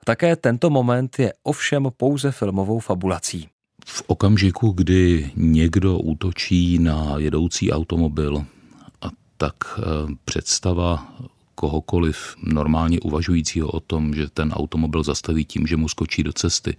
Také 0.04 0.36
tento 0.36 0.70
moment 0.70 1.18
je 1.18 1.32
ovšem 1.42 1.88
pouze 1.96 2.32
filmovou 2.32 2.78
fabulací. 2.78 3.48
V 3.86 4.02
okamžiku, 4.06 4.70
kdy 4.70 5.30
někdo 5.36 5.98
útočí 5.98 6.78
na 6.78 7.14
jedoucí 7.18 7.72
automobil, 7.72 8.44
tak 9.36 9.54
eh, 9.78 9.82
představa 10.24 11.16
kohokoliv 11.56 12.36
normálně 12.42 13.00
uvažujícího 13.00 13.68
o 13.68 13.80
tom, 13.80 14.14
že 14.14 14.28
ten 14.30 14.52
automobil 14.52 15.02
zastaví 15.02 15.44
tím, 15.44 15.66
že 15.66 15.76
mu 15.76 15.88
skočí 15.88 16.22
do 16.22 16.32
cesty, 16.32 16.76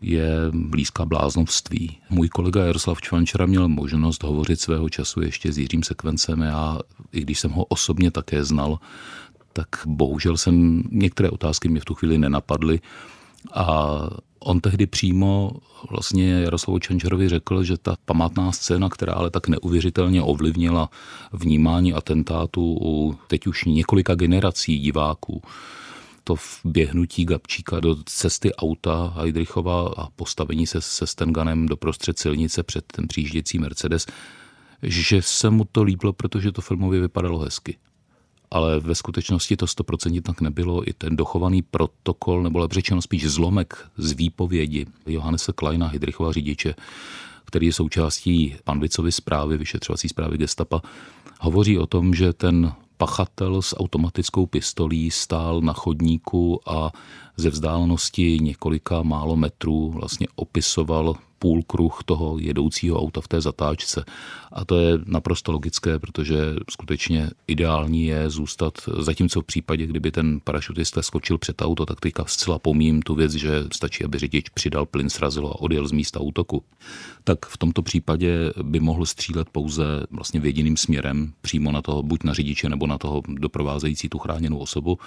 je 0.00 0.28
blízká 0.50 1.04
bláznovství. 1.04 1.98
Můj 2.10 2.28
kolega 2.28 2.64
Jaroslav 2.64 3.00
Čvančera 3.00 3.46
měl 3.46 3.68
možnost 3.68 4.22
hovořit 4.22 4.60
svého 4.60 4.88
času 4.88 5.22
ještě 5.22 5.52
s 5.52 5.58
Jiřím 5.58 5.82
Sekvencem. 5.82 6.40
Já, 6.40 6.78
i 7.12 7.20
když 7.20 7.40
jsem 7.40 7.50
ho 7.50 7.64
osobně 7.64 8.10
také 8.10 8.44
znal, 8.44 8.78
tak 9.52 9.68
bohužel 9.86 10.36
jsem, 10.36 10.82
některé 10.90 11.30
otázky 11.30 11.68
mě 11.68 11.80
v 11.80 11.84
tu 11.84 11.94
chvíli 11.94 12.18
nenapadly 12.18 12.80
a 13.54 13.98
On 14.44 14.60
tehdy 14.60 14.86
přímo 14.86 15.50
vlastně 15.90 16.30
Jaroslavu 16.30 16.78
Čančerovi 16.78 17.28
řekl, 17.28 17.64
že 17.64 17.78
ta 17.78 17.96
památná 18.04 18.52
scéna, 18.52 18.88
která 18.88 19.12
ale 19.12 19.30
tak 19.30 19.48
neuvěřitelně 19.48 20.22
ovlivnila 20.22 20.90
vnímání 21.32 21.92
atentátu 21.92 22.78
u 22.82 23.18
teď 23.26 23.46
už 23.46 23.64
několika 23.64 24.14
generací 24.14 24.78
diváků, 24.78 25.42
to 26.24 26.36
běhnutí 26.64 27.24
Gabčíka 27.24 27.80
do 27.80 27.96
cesty 28.06 28.54
auta 28.54 29.12
Heidrichova 29.16 29.88
a 29.96 30.08
postavení 30.16 30.66
se 30.66 30.80
se 30.80 31.06
Stenganem 31.06 31.66
do 31.66 31.76
prostřed 31.76 32.18
silnice 32.18 32.62
před 32.62 32.84
ten 32.86 33.08
přijíždějící 33.08 33.58
Mercedes, 33.58 34.06
že 34.82 35.22
se 35.22 35.50
mu 35.50 35.64
to 35.72 35.82
líbilo, 35.82 36.12
protože 36.12 36.52
to 36.52 36.60
filmově 36.60 37.00
vypadalo 37.00 37.38
hezky 37.38 37.76
ale 38.52 38.80
ve 38.80 38.94
skutečnosti 38.94 39.56
to 39.56 39.66
100% 39.66 40.22
tak 40.22 40.40
nebylo. 40.40 40.88
I 40.88 40.92
ten 40.92 41.16
dochovaný 41.16 41.62
protokol, 41.62 42.42
nebo 42.42 42.58
lepší 42.58 42.74
řečeno 42.74 43.02
spíš 43.02 43.30
zlomek 43.30 43.88
z 43.96 44.12
výpovědi 44.12 44.86
Johannese 45.06 45.52
Kleina, 45.52 45.86
Hydrichova 45.86 46.32
řidiče, 46.32 46.74
který 47.44 47.66
je 47.66 47.72
součástí 47.72 48.56
Panvicovy 48.64 49.12
zprávy, 49.12 49.56
vyšetřovací 49.56 50.08
zprávy 50.08 50.38
gestapa, 50.38 50.82
hovoří 51.40 51.78
o 51.78 51.86
tom, 51.86 52.14
že 52.14 52.32
ten 52.32 52.72
pachatel 52.96 53.62
s 53.62 53.76
automatickou 53.76 54.46
pistolí 54.46 55.10
stál 55.10 55.60
na 55.60 55.72
chodníku 55.72 56.60
a 56.66 56.92
ze 57.36 57.50
vzdálenosti 57.50 58.38
několika 58.40 59.02
málo 59.02 59.36
metrů 59.36 59.90
vlastně 59.90 60.26
opisoval 60.34 61.14
půl 61.42 61.62
kruh 61.62 61.98
toho 62.04 62.38
jedoucího 62.38 63.00
auta 63.00 63.20
v 63.20 63.28
té 63.28 63.40
zatáčce. 63.40 64.04
A 64.52 64.64
to 64.64 64.78
je 64.78 64.98
naprosto 65.04 65.52
logické, 65.52 65.98
protože 65.98 66.36
skutečně 66.70 67.30
ideální 67.46 68.06
je 68.06 68.30
zůstat, 68.30 68.78
zatímco 68.98 69.40
v 69.40 69.44
případě, 69.44 69.86
kdyby 69.86 70.10
ten 70.10 70.40
parašutista 70.44 71.02
skočil 71.02 71.38
před 71.38 71.62
auto, 71.62 71.86
tak 71.86 72.00
teďka 72.00 72.24
zcela 72.26 72.58
pomím 72.58 73.02
tu 73.02 73.14
věc, 73.14 73.32
že 73.32 73.64
stačí, 73.72 74.04
aby 74.04 74.18
řidič 74.18 74.48
přidal 74.48 74.86
plyn, 74.86 75.10
srazil 75.10 75.46
a 75.46 75.60
odjel 75.60 75.88
z 75.88 75.92
místa 75.92 76.20
útoku. 76.20 76.64
Tak 77.24 77.46
v 77.46 77.58
tomto 77.58 77.82
případě 77.82 78.52
by 78.62 78.80
mohl 78.80 79.06
střílet 79.06 79.50
pouze 79.50 79.84
vlastně 80.10 80.40
v 80.40 80.46
jediným 80.46 80.76
směrem, 80.76 81.32
přímo 81.40 81.72
na 81.72 81.82
toho, 81.82 82.02
buď 82.02 82.24
na 82.24 82.34
řidiče 82.34 82.68
nebo 82.68 82.86
na 82.86 82.98
toho 82.98 83.22
doprovázející 83.28 84.08
tu 84.08 84.18
chráněnou 84.18 84.58
osobu. 84.58 84.98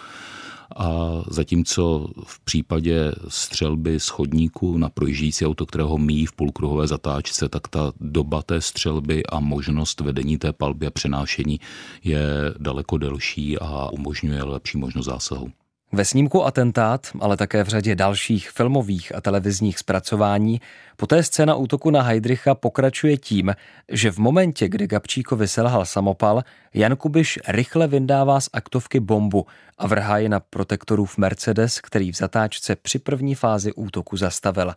A 0.75 1.12
zatímco 1.29 2.07
v 2.25 2.39
případě 2.39 3.12
střelby 3.27 4.00
z 4.00 4.07
chodníku 4.07 4.77
na 4.77 4.89
projíždějící 4.89 5.45
auto, 5.45 5.65
kterého 5.65 5.98
míjí 5.98 6.25
v 6.25 6.34
půlkruhové 6.34 6.88
zatáčce, 6.88 7.50
tak 7.50 7.67
ta 7.67 7.93
doba 8.00 8.41
té 8.41 8.62
střelby 8.62 9.25
a 9.25 9.39
možnost 9.39 10.01
vedení 10.01 10.38
té 10.38 10.53
palby 10.53 10.88
a 10.88 10.91
přenášení 10.91 11.60
je 12.03 12.27
daleko 12.60 12.98
delší 12.98 13.57
a 13.60 13.89
umožňuje 13.91 14.43
lepší 14.43 14.77
možnost 14.77 15.05
zásahu. 15.05 15.51
Ve 15.95 16.05
snímku 16.05 16.45
Atentát, 16.45 17.07
ale 17.19 17.37
také 17.37 17.63
v 17.63 17.67
řadě 17.67 17.95
dalších 17.95 18.49
filmových 18.49 19.15
a 19.15 19.21
televizních 19.21 19.79
zpracování, 19.79 20.61
poté 20.97 21.23
scéna 21.23 21.55
útoku 21.55 21.89
na 21.89 22.01
Heidricha 22.01 22.55
pokračuje 22.55 23.17
tím, 23.17 23.55
že 23.89 24.11
v 24.11 24.17
momentě, 24.17 24.69
kdy 24.69 24.87
Gabčíkovi 24.87 25.47
selhal 25.47 25.85
samopal, 25.85 26.43
Jan 26.73 26.95
Kubiš 26.95 27.39
rychle 27.47 27.87
vyndává 27.87 28.41
z 28.41 28.49
aktovky 28.53 28.99
bombu 28.99 29.45
a 29.77 29.87
vrhá 29.87 30.17
ji 30.17 30.29
na 30.29 30.39
protektorův 30.39 31.17
Mercedes, 31.17 31.81
který 31.81 32.11
v 32.11 32.17
zatáčce 32.17 32.75
při 32.75 32.99
první 32.99 33.35
fázi 33.35 33.73
útoku 33.73 34.17
zastavil. 34.17 34.73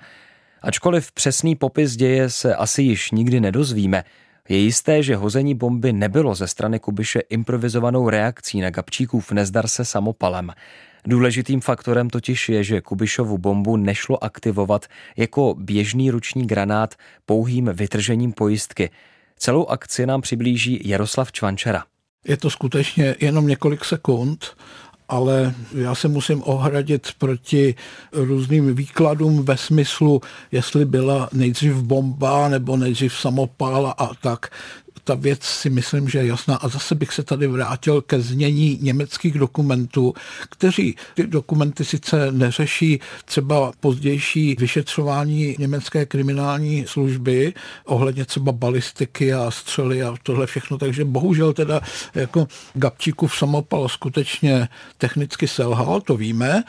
Ačkoliv 0.62 1.12
přesný 1.12 1.56
popis 1.56 1.96
děje 1.96 2.30
se 2.30 2.56
asi 2.56 2.82
již 2.82 3.10
nikdy 3.10 3.40
nedozvíme, 3.40 4.04
je 4.48 4.56
jisté, 4.56 5.02
že 5.02 5.16
hození 5.16 5.54
bomby 5.54 5.92
nebylo 5.92 6.34
ze 6.34 6.46
strany 6.46 6.78
Kubiše 6.78 7.20
improvizovanou 7.20 8.08
reakcí 8.08 8.60
na 8.60 8.70
Gabčíkův 8.70 9.32
nezdar 9.32 9.68
se 9.68 9.84
samopalem. 9.84 10.52
Důležitým 11.06 11.60
faktorem 11.60 12.10
totiž 12.10 12.48
je, 12.48 12.64
že 12.64 12.80
Kubišovu 12.80 13.38
bombu 13.38 13.76
nešlo 13.76 14.24
aktivovat 14.24 14.86
jako 15.16 15.54
běžný 15.58 16.10
ruční 16.10 16.46
granát 16.46 16.94
pouhým 17.26 17.70
vytržením 17.72 18.32
pojistky. 18.32 18.90
Celou 19.36 19.66
akci 19.66 20.06
nám 20.06 20.20
přiblíží 20.20 20.88
Jaroslav 20.88 21.32
Čvančera. 21.32 21.84
Je 22.28 22.36
to 22.36 22.50
skutečně 22.50 23.14
jenom 23.20 23.46
několik 23.46 23.84
sekund 23.84 24.56
ale 25.08 25.54
já 25.74 25.94
se 25.94 26.08
musím 26.08 26.42
ohradit 26.44 27.08
proti 27.18 27.74
různým 28.12 28.74
výkladům 28.74 29.44
ve 29.44 29.56
smyslu, 29.56 30.20
jestli 30.52 30.84
byla 30.84 31.28
nejdřív 31.32 31.74
bomba 31.74 32.48
nebo 32.48 32.76
nejdřív 32.76 33.14
samopál 33.14 33.94
a 33.98 34.10
tak 34.22 34.50
ta 35.08 35.14
věc 35.14 35.42
si 35.42 35.70
myslím, 35.70 36.08
že 36.08 36.18
je 36.18 36.26
jasná. 36.26 36.56
A 36.56 36.68
zase 36.68 36.94
bych 36.94 37.12
se 37.12 37.22
tady 37.22 37.46
vrátil 37.46 38.02
ke 38.02 38.20
znění 38.20 38.78
německých 38.82 39.38
dokumentů, 39.38 40.14
kteří 40.50 40.96
ty 41.14 41.26
dokumenty 41.26 41.84
sice 41.84 42.32
neřeší 42.32 43.00
třeba 43.24 43.72
pozdější 43.80 44.56
vyšetřování 44.58 45.56
německé 45.58 46.06
kriminální 46.06 46.84
služby 46.86 47.54
ohledně 47.84 48.24
třeba 48.24 48.52
balistiky 48.52 49.34
a 49.34 49.50
střely 49.50 50.02
a 50.02 50.14
tohle 50.22 50.46
všechno, 50.46 50.78
takže 50.78 51.04
bohužel 51.04 51.52
teda 51.52 51.80
jako 52.14 52.48
Gabčíkův 52.74 53.36
samopal 53.36 53.88
skutečně 53.88 54.68
technicky 54.98 55.48
selhal, 55.48 56.00
to 56.00 56.16
víme, 56.16 56.64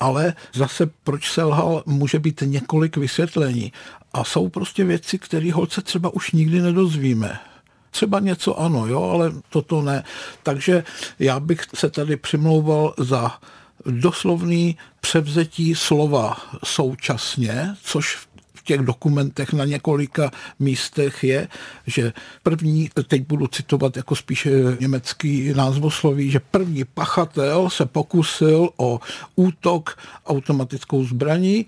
ale 0.00 0.34
zase 0.54 0.90
proč 1.04 1.30
selhal, 1.30 1.82
může 1.86 2.18
být 2.18 2.42
několik 2.46 2.96
vysvětlení. 2.96 3.72
A 4.12 4.24
jsou 4.24 4.48
prostě 4.48 4.84
věci, 4.84 5.18
které 5.18 5.52
holce 5.52 5.82
třeba 5.82 6.14
už 6.14 6.32
nikdy 6.32 6.60
nedozvíme. 6.60 7.53
Třeba 7.94 8.20
něco 8.20 8.60
ano, 8.60 8.86
jo, 8.86 9.02
ale 9.02 9.32
toto 9.48 9.82
ne. 9.82 10.04
Takže 10.42 10.84
já 11.18 11.40
bych 11.40 11.60
se 11.74 11.90
tady 11.90 12.16
přimlouval 12.16 12.94
za 12.98 13.38
doslovný 13.86 14.76
převzetí 15.00 15.74
slova 15.74 16.36
současně, 16.64 17.76
což 17.82 18.16
v 18.54 18.62
těch 18.64 18.80
dokumentech 18.80 19.52
na 19.52 19.64
několika 19.64 20.30
místech 20.58 21.24
je, 21.24 21.48
že 21.86 22.12
první, 22.42 22.90
teď 23.08 23.22
budu 23.22 23.46
citovat 23.46 23.96
jako 23.96 24.16
spíše 24.16 24.50
německý 24.80 25.52
názvosloví, 25.54 26.30
že 26.30 26.40
první 26.40 26.84
pachatel 26.84 27.70
se 27.70 27.86
pokusil 27.86 28.68
o 28.76 29.00
útok 29.36 29.98
automatickou 30.26 31.04
zbraní, 31.04 31.66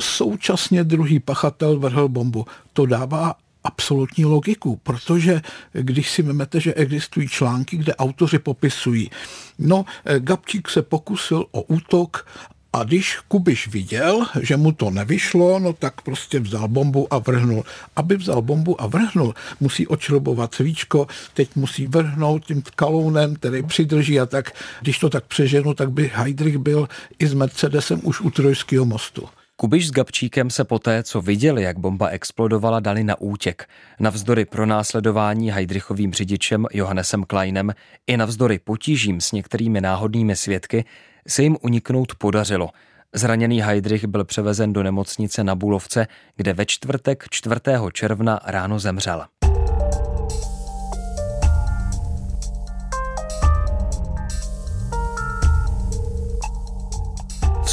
současně 0.00 0.84
druhý 0.84 1.20
pachatel 1.20 1.78
vrhl 1.78 2.08
bombu. 2.08 2.46
To 2.72 2.86
dává 2.86 3.34
absolutní 3.66 4.24
logiku, 4.24 4.80
protože 4.82 5.42
když 5.72 6.10
si 6.10 6.22
vezmete, 6.22 6.60
že 6.60 6.74
existují 6.74 7.28
články, 7.28 7.76
kde 7.76 7.94
autoři 7.94 8.38
popisují, 8.38 9.10
no, 9.58 9.84
Gabčík 10.18 10.68
se 10.68 10.82
pokusil 10.82 11.44
o 11.50 11.62
útok 11.62 12.26
a 12.72 12.84
když 12.84 13.18
Kubiš 13.28 13.68
viděl, 13.68 14.26
že 14.40 14.56
mu 14.56 14.72
to 14.72 14.90
nevyšlo, 14.90 15.58
no 15.58 15.72
tak 15.72 16.00
prostě 16.00 16.40
vzal 16.40 16.68
bombu 16.68 17.14
a 17.14 17.18
vrhnul. 17.18 17.64
Aby 17.96 18.16
vzal 18.16 18.42
bombu 18.42 18.80
a 18.80 18.86
vrhnul, 18.86 19.34
musí 19.60 19.86
očrobovat 19.86 20.54
svíčko, 20.54 21.06
teď 21.34 21.56
musí 21.56 21.86
vrhnout 21.86 22.44
tím 22.44 22.62
kalounem, 22.76 23.36
který 23.36 23.62
přidrží 23.62 24.20
a 24.20 24.26
tak, 24.26 24.52
když 24.80 24.98
to 24.98 25.10
tak 25.10 25.24
přeženu, 25.24 25.74
tak 25.74 25.90
by 25.90 26.10
Heidrich 26.14 26.58
byl 26.58 26.88
i 27.18 27.26
s 27.26 27.34
Mercedesem 27.34 28.00
už 28.02 28.20
u 28.20 28.30
Trojského 28.30 28.84
mostu. 28.84 29.28
Kubiš 29.58 29.88
s 29.88 29.90
Gabčíkem 29.90 30.50
se 30.50 30.64
poté, 30.64 31.02
co 31.02 31.20
viděli, 31.20 31.62
jak 31.62 31.78
bomba 31.78 32.08
explodovala, 32.08 32.80
dali 32.80 33.04
na 33.04 33.20
útěk. 33.20 33.68
Navzdory 34.00 34.44
pronásledování 34.44 35.50
Heidrichovým 35.50 36.12
řidičem 36.12 36.66
Johannesem 36.72 37.24
Kleinem 37.24 37.72
i 38.06 38.16
navzdory 38.16 38.58
potížím 38.58 39.20
s 39.20 39.32
některými 39.32 39.80
náhodnými 39.80 40.36
svědky 40.36 40.84
se 41.28 41.42
jim 41.42 41.56
uniknout 41.62 42.14
podařilo. 42.14 42.70
Zraněný 43.14 43.60
Heidrich 43.60 44.04
byl 44.04 44.24
převezen 44.24 44.72
do 44.72 44.82
nemocnice 44.82 45.44
na 45.44 45.54
Bulovce, 45.54 46.06
kde 46.36 46.52
ve 46.52 46.66
čtvrtek 46.66 47.24
4. 47.30 47.60
června 47.92 48.40
ráno 48.44 48.78
zemřel. 48.78 49.24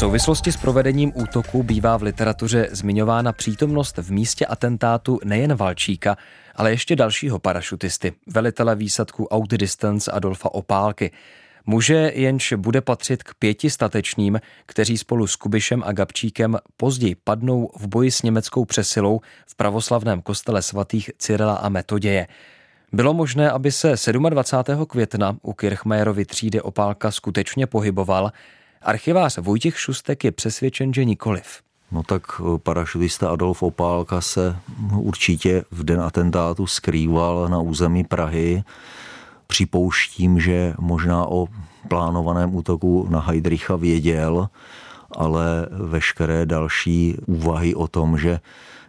Souvislosti 0.04 0.52
s 0.52 0.58
provedením 0.58 1.12
útoku 1.16 1.64
bývá 1.64 1.98
v 1.98 2.04
literatuře 2.04 2.68
zmiňována 2.72 3.34
přítomnost 3.34 3.98
v 3.98 4.12
místě 4.12 4.46
atentátu 4.46 5.20
nejen 5.24 5.56
Valčíka, 5.56 6.18
ale 6.56 6.72
ještě 6.72 6.96
dalšího 6.96 7.40
parašutisty, 7.40 8.14
velitele 8.28 8.76
výsadku 8.76 9.28
Outdistance 9.36 10.12
Adolfa 10.12 10.54
Opálky. 10.54 11.12
Muže 11.66 12.12
jenž 12.16 12.54
bude 12.58 12.82
patřit 12.82 13.24
k 13.24 13.34
pěti 13.34 13.70
statečným, 13.70 14.40
kteří 14.66 14.98
spolu 14.98 15.28
s 15.28 15.36
Kubišem 15.36 15.84
a 15.86 15.92
Gabčíkem 15.92 16.58
později 16.78 17.16
padnou 17.24 17.70
v 17.76 17.88
boji 17.88 18.12
s 18.12 18.22
německou 18.22 18.66
přesilou 18.66 19.22
v 19.48 19.56
pravoslavném 19.56 20.22
kostele 20.22 20.62
svatých 20.62 21.12
Cyrila 21.18 21.56
a 21.56 21.70
Metoděje. 21.70 22.28
Bylo 22.94 23.14
možné, 23.14 23.52
aby 23.52 23.72
se 23.72 23.96
27. 24.30 24.86
května 24.86 25.38
u 25.42 25.54
Kirchmajerovy 25.54 26.26
třídy 26.26 26.62
Opálka 26.62 27.12
skutečně 27.12 27.68
pohyboval, 27.68 28.32
Archivář 28.84 29.38
Vojtěch 29.38 29.80
Šustek 29.80 30.24
je 30.24 30.32
přesvědčen, 30.32 30.94
že 30.94 31.06
nikoliv. 31.06 31.62
No 31.92 32.04
tak 32.04 32.24
eh, 32.40 32.58
parašutista 32.58 33.30
Adolf 33.30 33.64
Opálka 33.64 34.22
se 34.22 34.56
určitě 34.96 35.64
v 35.72 35.84
den 35.84 36.02
atentátu 36.02 36.68
skrýval 36.68 37.50
na 37.50 37.60
území 37.60 38.04
Prahy. 38.04 38.64
Připouštím, 39.48 40.40
že 40.40 40.74
možná 40.80 41.26
o 41.26 41.48
plánovaném 41.88 42.56
útoku 42.56 43.08
na 43.10 43.20
Heidricha 43.20 43.76
věděl, 43.76 44.50
ale 45.12 45.68
veškeré 45.72 46.46
další 46.46 47.18
úvahy 47.26 47.76
o 47.76 47.88
tom, 47.88 48.18
že 48.18 48.40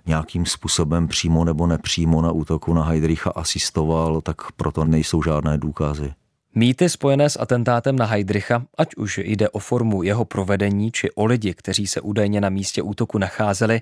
nějakým 0.06 0.46
způsobem 0.46 1.08
přímo 1.08 1.44
nebo 1.44 1.66
nepřímo 1.66 2.22
na 2.22 2.32
útoku 2.32 2.74
na 2.74 2.84
Heidricha 2.84 3.30
asistoval, 3.30 4.20
tak 4.20 4.52
proto 4.52 4.84
nejsou 4.84 5.22
žádné 5.22 5.58
důkazy. 5.58 6.12
Mýty 6.56 6.88
spojené 6.88 7.30
s 7.30 7.40
atentátem 7.40 7.96
na 7.96 8.06
Heidricha, 8.06 8.66
ať 8.78 8.94
už 8.94 9.18
jde 9.18 9.48
o 9.48 9.58
formu 9.58 10.02
jeho 10.02 10.24
provedení 10.24 10.90
či 10.92 11.10
o 11.10 11.24
lidi, 11.24 11.54
kteří 11.54 11.86
se 11.86 12.00
údajně 12.00 12.40
na 12.40 12.48
místě 12.48 12.82
útoku 12.82 13.18
nacházeli, 13.18 13.80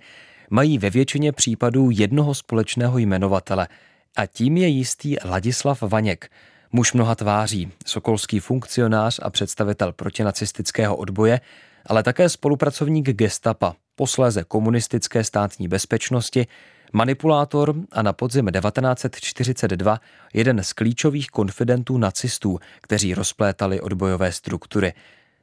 mají 0.50 0.78
ve 0.78 0.90
většině 0.90 1.32
případů 1.32 1.90
jednoho 1.90 2.34
společného 2.34 2.98
jmenovatele. 2.98 3.68
A 4.16 4.26
tím 4.26 4.56
je 4.56 4.68
jistý 4.68 5.16
Ladislav 5.24 5.82
Vaněk, 5.82 6.30
muž 6.72 6.92
mnoha 6.92 7.14
tváří, 7.14 7.72
sokolský 7.86 8.40
funkcionář 8.40 9.20
a 9.22 9.30
představitel 9.30 9.92
protinacistického 9.92 10.96
odboje, 10.96 11.40
ale 11.86 12.02
také 12.02 12.28
spolupracovník 12.28 13.08
gestapa, 13.08 13.74
posléze 13.96 14.44
komunistické 14.44 15.24
státní 15.24 15.68
bezpečnosti, 15.68 16.46
Manipulátor 16.92 17.74
a 17.92 18.02
na 18.02 18.12
podzim 18.12 18.46
1942 18.46 20.00
jeden 20.34 20.64
z 20.64 20.72
klíčových 20.72 21.26
konfidentů 21.26 21.98
nacistů, 21.98 22.58
kteří 22.80 23.14
rozplétali 23.14 23.80
odbojové 23.80 24.32
struktury. 24.32 24.92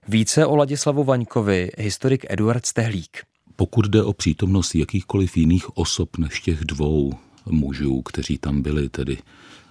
Více 0.07 0.45
o 0.45 0.55
Ladislavu 0.55 1.03
Vaňkovi 1.03 1.71
historik 1.77 2.25
Eduard 2.29 2.65
Stehlík. 2.65 3.23
Pokud 3.55 3.85
jde 3.85 4.03
o 4.03 4.13
přítomnost 4.13 4.75
jakýchkoliv 4.75 5.37
jiných 5.37 5.77
osob 5.77 6.17
než 6.17 6.39
těch 6.39 6.59
dvou 6.59 7.13
mužů, 7.45 8.01
kteří 8.01 8.37
tam 8.37 8.61
byli, 8.61 8.89
tedy 8.89 9.17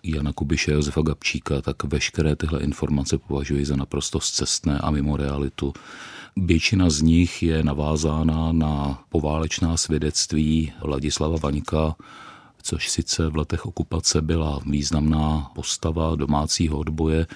Jana 0.03 0.33
Kubiše, 0.33 0.73
Josefa 0.73 1.03
Gabčíka, 1.03 1.63
tak 1.63 1.85
veškeré 1.85 2.37
tyhle 2.37 2.61
informace 2.61 3.19
považuji 3.19 3.65
za 3.65 3.77
naprosto 3.77 4.21
zcestné 4.21 4.79
a 4.79 4.91
mimo 4.91 5.17
realitu. 5.17 5.73
Většina 6.37 6.91
z 6.91 7.03
nich 7.03 7.43
je 7.43 7.63
navázána 7.63 8.53
na 8.53 9.03
poválečná 9.09 9.77
svědectví 9.77 10.73
Ladislava 10.83 11.37
Vaňka, 11.43 11.97
což 12.63 12.89
sice 12.89 13.29
v 13.29 13.37
letech 13.37 13.67
okupace 13.67 14.23
byla 14.23 14.61
významná 14.67 15.51
postava 15.55 16.15
domácího 16.15 16.79
odboje, 16.79 17.27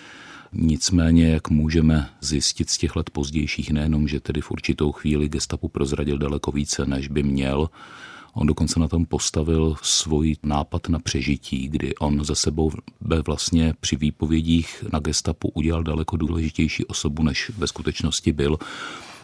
Nicméně, 0.55 1.29
jak 1.29 1.51
můžeme 1.51 2.09
zjistit 2.21 2.71
z 2.71 2.79
těch 2.79 2.97
let 2.97 3.11
pozdějších, 3.11 3.71
nejenom, 3.71 4.09
že 4.09 4.21
tedy 4.21 4.41
v 4.41 4.51
určitou 4.51 4.93
chvíli 4.93 5.29
gestapu 5.29 5.69
prozradil 5.69 6.19
daleko 6.19 6.53
více, 6.53 6.87
než 6.87 7.09
by 7.09 7.23
měl, 7.23 7.71
On 8.35 8.47
dokonce 8.47 8.81
na 8.81 8.89
tom 8.89 9.07
postavil 9.07 9.77
svůj 9.83 10.37
nápad 10.43 10.89
na 10.89 10.99
přežití, 10.99 11.69
kdy 11.69 11.95
on 11.95 12.25
za 12.25 12.35
sebou 12.35 12.71
vlastně 13.27 13.75
při 13.81 13.97
výpovědích 13.97 14.85
na 14.93 14.99
gestapu 14.99 15.49
udělal 15.49 15.83
daleko 15.83 16.17
důležitější 16.17 16.85
osobu, 16.85 17.23
než 17.23 17.51
ve 17.59 17.67
skutečnosti 17.67 18.33
byl. 18.33 18.59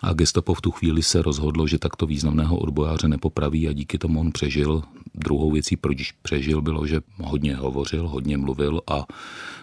A 0.02 0.12
gestapo 0.12 0.54
v 0.54 0.60
tu 0.60 0.70
chvíli 0.70 1.02
se 1.02 1.22
rozhodlo, 1.22 1.66
že 1.66 1.78
takto 1.78 2.06
významného 2.06 2.58
odbojáře 2.58 3.08
nepopraví 3.08 3.68
a 3.68 3.72
díky 3.72 3.98
tomu 3.98 4.20
on 4.20 4.32
přežil. 4.32 4.82
Druhou 5.18 5.50
věcí, 5.50 5.76
proč 5.76 6.12
přežil, 6.12 6.62
bylo, 6.62 6.86
že 6.86 7.00
hodně 7.16 7.56
hovořil, 7.56 8.08
hodně 8.08 8.36
mluvil 8.36 8.80
a 8.86 9.06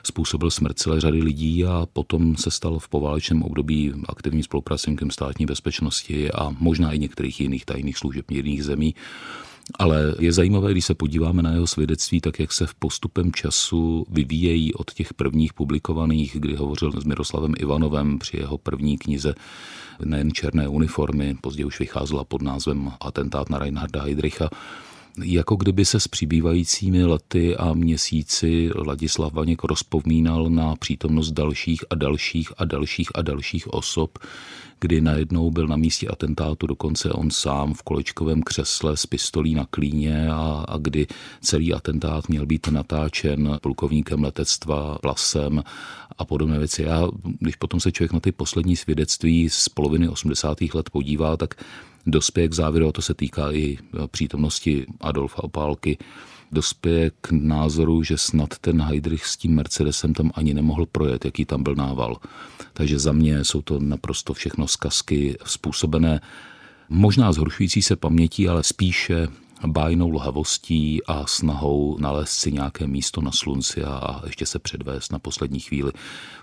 způsobil 0.04 0.52
smrt 0.52 0.80
celé 0.80 1.02
řady 1.02 1.22
lidí 1.22 1.66
a 1.66 1.88
potom 1.94 2.36
se 2.36 2.52
stal 2.52 2.80
v 2.80 2.90
poválečném 2.90 3.44
období 3.44 3.94
aktivním 4.10 4.44
spolupracovníkem 4.44 5.12
státní 5.12 5.46
bezpečnosti 5.46 6.32
a 6.32 6.56
možná 6.60 6.92
i 6.92 7.00
některých 7.00 7.42
jiných 7.42 7.66
tajných 7.66 7.98
služeb 7.98 8.32
jiných 8.32 8.64
zemí. 8.64 8.96
Ale 9.80 10.16
je 10.20 10.34
zajímavé, 10.34 10.72
když 10.72 10.86
se 10.86 10.94
podíváme 10.94 11.42
na 11.42 11.52
jeho 11.52 11.68
svědectví, 11.68 12.22
tak 12.22 12.40
jak 12.40 12.54
se 12.54 12.68
v 12.68 12.74
postupem 12.74 13.32
času 13.32 14.06
vyvíjejí 14.10 14.74
od 14.74 14.94
těch 14.94 15.14
prvních 15.14 15.54
publikovaných, 15.54 16.32
kdy 16.40 16.56
hovořil 16.56 16.92
s 16.92 17.04
Miroslavem 17.04 17.54
Ivanovem 17.58 18.20
při 18.20 18.38
jeho 18.38 18.58
první 18.58 18.98
knize 18.98 19.36
nejen 20.06 20.32
černé 20.32 20.68
uniformy, 20.68 21.36
později 21.42 21.66
už 21.66 21.80
vycházela 21.80 22.24
pod 22.24 22.42
názvem 22.42 22.92
Atentát 23.00 23.50
na 23.50 23.60
Reinharda 23.60 24.02
Heydricha, 24.02 24.50
jako 25.24 25.56
kdyby 25.56 25.86
se 25.86 26.00
s 26.00 26.08
přibývajícími 26.08 27.06
lety 27.06 27.56
a 27.56 27.74
měsíci 27.74 28.70
Ladislav 28.76 29.34
Vaněk 29.34 29.64
rozpomínal 29.64 30.50
na 30.50 30.76
přítomnost 30.76 31.32
dalších 31.32 31.84
a 31.90 31.96
dalších 31.96 32.52
a 32.58 32.66
dalších 32.66 33.10
a 33.16 33.22
dalších 33.22 33.74
osob, 33.74 34.20
kdy 34.80 35.02
najednou 35.02 35.52
byl 35.52 35.68
na 35.68 35.76
místě 35.76 36.08
atentátu 36.08 36.68
dokonce 36.68 37.12
on 37.12 37.32
sám 37.32 37.74
v 37.74 37.84
kolečkovém 37.84 38.44
křesle 38.44 38.98
s 38.98 39.06
pistolí 39.06 39.56
na 39.56 39.66
klíně 39.70 40.28
a, 40.32 40.66
a 40.68 40.78
kdy 40.78 41.08
celý 41.42 41.74
atentát 41.74 42.30
měl 42.30 42.46
být 42.46 42.68
natáčen 42.68 43.58
plukovníkem 43.62 44.24
letectva 44.24 44.98
Plasem 45.02 45.64
a 46.18 46.26
podobné 46.26 46.60
věci. 46.60 46.84
Já, 46.84 47.08
když 47.40 47.56
potom 47.56 47.80
se 47.80 47.92
člověk 47.92 48.14
na 48.14 48.20
ty 48.20 48.32
poslední 48.32 48.76
svědectví 48.76 49.50
z 49.50 49.70
poloviny 49.70 50.10
80. 50.10 50.58
let 50.74 50.90
podívá, 50.90 51.38
tak 51.38 51.56
dospěje 52.06 52.48
k 52.48 52.54
závěru, 52.54 52.88
a 52.88 52.92
to 52.92 53.02
se 53.02 53.14
týká 53.14 53.52
i 53.52 53.78
přítomnosti 54.12 54.86
Adolfa 55.02 55.44
Opálky, 55.44 55.98
dospěje 56.52 57.12
k 57.22 57.32
názoru, 57.32 58.04
že 58.04 58.18
snad 58.18 58.58
ten 58.62 58.82
Heidrich 58.82 59.26
s 59.26 59.38
tím 59.38 59.56
Mercedesem 59.56 60.14
tam 60.14 60.32
ani 60.34 60.54
nemohl 60.54 60.86
projet, 60.86 61.26
jaký 61.26 61.46
tam 61.46 61.64
byl 61.64 61.76
nával. 61.76 62.18
Takže 62.74 63.00
za 63.00 63.12
mě 63.12 63.44
jsou 63.44 63.62
to 63.62 63.80
naprosto 63.80 64.34
všechno 64.34 64.68
zkazky 64.68 65.38
způsobené 65.46 66.22
možná 66.90 67.32
zhoršující 67.32 67.82
se 67.82 67.96
pamětí, 67.96 68.48
ale 68.48 68.64
spíše 68.64 69.28
bájnou 69.68 70.12
lhavostí 70.12 71.06
a 71.08 71.28
snahou 71.28 71.98
nalézt 72.00 72.34
si 72.34 72.52
nějaké 72.52 72.88
místo 72.88 73.22
na 73.22 73.32
slunci 73.32 73.84
a 73.84 74.22
ještě 74.26 74.46
se 74.46 74.60
předvést 74.60 75.12
na 75.12 75.20
poslední 75.20 75.60
chvíli 75.60 75.92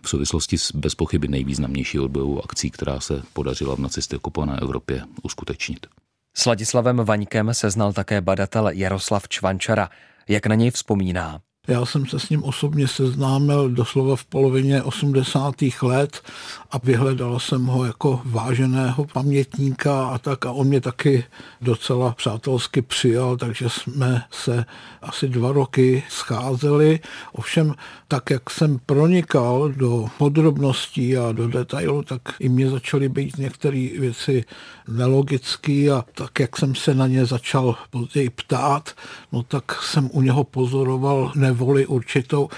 v 0.02 0.08
souvislosti 0.08 0.58
s 0.58 0.72
bezpochyby 0.72 1.28
nejvýznamnější 1.28 1.98
odbojovou 1.98 2.44
akcí, 2.44 2.70
která 2.70 3.00
se 3.00 3.22
podařila 3.32 3.76
v 3.76 3.78
nacisty 3.78 4.16
okupované 4.16 4.58
Evropě 4.62 5.02
uskutečnit. 5.22 5.86
S 6.34 6.46
Ladislavem 6.46 6.96
Vaňkem 6.96 7.54
se 7.54 7.70
znal 7.70 7.92
také 7.92 8.20
badatel 8.20 8.68
Jaroslav 8.68 9.28
Čvančara. 9.28 9.90
Jak 10.28 10.46
na 10.46 10.54
něj 10.54 10.70
vzpomíná? 10.70 11.40
Já 11.68 11.86
jsem 11.86 12.06
se 12.06 12.18
s 12.18 12.28
ním 12.28 12.44
osobně 12.44 12.88
seznámil 12.88 13.70
doslova 13.70 14.16
v 14.16 14.24
polovině 14.24 14.82
80. 14.82 15.54
let 15.82 16.22
a 16.70 16.78
vyhledal 16.78 17.40
jsem 17.40 17.66
ho 17.66 17.84
jako 17.84 18.20
váženého 18.24 19.06
pamětníka 19.12 20.06
a 20.06 20.18
tak 20.18 20.46
a 20.46 20.52
on 20.52 20.66
mě 20.66 20.80
taky 20.80 21.24
docela 21.60 22.14
přátelsky 22.14 22.82
přijal, 22.82 23.36
takže 23.36 23.68
jsme 23.68 24.24
se 24.30 24.64
asi 25.02 25.28
dva 25.28 25.52
roky 25.52 26.04
scházeli. 26.08 27.00
Ovšem, 27.32 27.74
tak 28.08 28.30
jak 28.30 28.50
jsem 28.50 28.78
pronikal 28.86 29.68
do 29.68 30.06
podrobností 30.18 31.16
a 31.16 31.32
do 31.32 31.48
detailu, 31.48 32.02
tak 32.02 32.22
i 32.40 32.48
mě 32.48 32.70
začaly 32.70 33.08
být 33.08 33.38
některé 33.38 33.88
věci 33.98 34.44
nelogické 34.88 35.90
a 35.90 36.04
tak, 36.14 36.40
jak 36.40 36.58
jsem 36.58 36.74
se 36.74 36.94
na 36.94 37.06
ně 37.06 37.26
začal 37.26 37.76
později 37.90 38.30
ptát, 38.30 38.90
no 39.32 39.42
tak 39.42 39.82
jsem 39.82 40.10
u 40.12 40.22
něho 40.22 40.44
pozoroval 40.44 41.32
nevoli 41.34 41.86
určitou, 41.86 42.48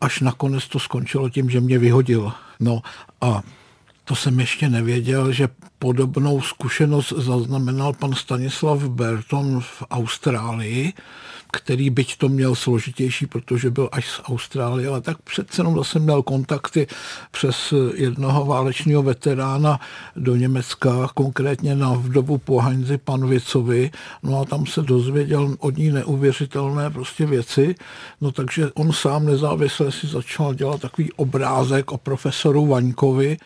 až 0.00 0.20
nakonec 0.20 0.68
to 0.68 0.78
skončilo 0.78 1.30
tím, 1.30 1.50
že 1.50 1.60
mě 1.60 1.78
vyhodil. 1.78 2.32
No 2.60 2.80
a 3.20 3.42
to 4.10 4.16
jsem 4.16 4.40
ještě 4.40 4.68
nevěděl, 4.68 5.32
že 5.32 5.48
podobnou 5.78 6.40
zkušenost 6.40 7.12
zaznamenal 7.16 7.92
pan 7.92 8.14
Stanislav 8.14 8.82
Berton 8.82 9.60
v 9.60 9.82
Austrálii, 9.90 10.92
který 11.52 11.90
byť 11.90 12.16
to 12.16 12.28
měl 12.28 12.54
složitější, 12.54 13.26
protože 13.26 13.70
byl 13.70 13.88
až 13.92 14.08
z 14.10 14.20
Austrálie, 14.24 14.88
ale 14.88 15.00
tak 15.00 15.22
přece 15.22 15.60
jenom 15.60 15.76
zase 15.76 15.98
měl 15.98 16.22
kontakty 16.22 16.86
přes 17.30 17.74
jednoho 17.94 18.44
válečního 18.44 19.02
veterána 19.02 19.80
do 20.16 20.36
Německa, 20.36 21.08
konkrétně 21.14 21.74
na 21.74 21.92
vdovu 21.92 22.38
po 22.38 22.60
Heinzi 22.60 22.98
Panvicovi, 22.98 23.90
no 24.22 24.40
a 24.40 24.44
tam 24.44 24.66
se 24.66 24.82
dozvěděl 24.82 25.56
od 25.58 25.76
ní 25.76 25.90
neuvěřitelné 25.90 26.90
prostě 26.90 27.26
věci, 27.26 27.74
no 28.20 28.32
takže 28.32 28.70
on 28.74 28.92
sám 28.92 29.26
nezávisle 29.26 29.92
si 29.92 30.06
začal 30.06 30.54
dělat 30.54 30.80
takový 30.80 31.12
obrázek 31.12 31.92
o 31.92 31.98
profesoru 31.98 32.66
Vaňkovi, 32.66 33.36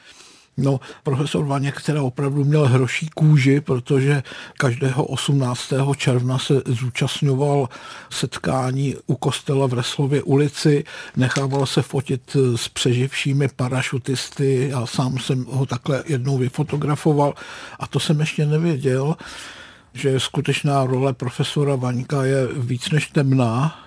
No, 0.56 0.80
profesor 1.02 1.44
Vaněk, 1.44 1.82
který 1.82 1.98
opravdu 1.98 2.44
měl 2.44 2.68
hroší 2.68 3.08
kůži, 3.14 3.60
protože 3.60 4.22
každého 4.58 5.04
18. 5.04 5.72
června 5.96 6.38
se 6.38 6.62
zúčastňoval 6.66 7.68
setkání 8.10 8.96
u 9.06 9.14
kostela 9.14 9.66
v 9.66 9.72
Reslově 9.72 10.22
ulici, 10.22 10.84
nechával 11.16 11.66
se 11.66 11.82
fotit 11.82 12.36
s 12.56 12.68
přeživšími 12.68 13.48
parašutisty, 13.48 14.68
já 14.70 14.86
sám 14.86 15.18
jsem 15.18 15.44
ho 15.44 15.66
takhle 15.66 16.04
jednou 16.06 16.38
vyfotografoval 16.38 17.34
a 17.80 17.86
to 17.86 18.00
jsem 18.00 18.20
ještě 18.20 18.46
nevěděl, 18.46 19.16
že 19.94 20.20
skutečná 20.20 20.84
role 20.84 21.12
profesora 21.12 21.76
Vaňka 21.76 22.24
je 22.24 22.46
víc 22.46 22.90
než 22.90 23.06
temná, 23.06 23.78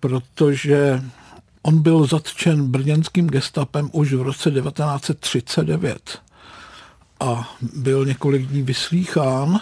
protože 0.00 1.02
On 1.62 1.82
byl 1.82 2.06
zatčen 2.06 2.66
brněnským 2.66 3.26
gestapem 3.26 3.90
už 3.92 4.12
v 4.12 4.22
roce 4.22 4.50
1939 4.50 6.18
a 7.20 7.54
byl 7.72 8.06
několik 8.06 8.46
dní 8.46 8.62
vyslýchán 8.62 9.60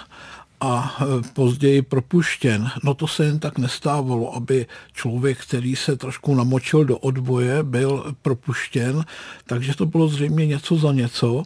a 0.61 0.97
e, 1.01 1.23
později 1.33 1.83
propuštěn. 1.83 2.71
No 2.85 2.95
to 2.95 3.07
se 3.07 3.25
jen 3.25 3.39
tak 3.39 3.59
nestávalo, 3.59 4.35
aby 4.35 4.67
člověk, 4.93 5.39
který 5.39 5.77
se 5.77 5.97
trošku 5.97 6.35
namočil 6.35 6.85
do 6.85 6.99
odboje, 6.99 7.63
byl 7.63 8.15
propuštěn, 8.23 9.05
takže 9.47 9.75
to 9.75 9.87
bylo 9.87 10.09
zřejmě 10.09 10.47
něco 10.47 10.77
za 10.77 10.93
něco. 10.93 11.43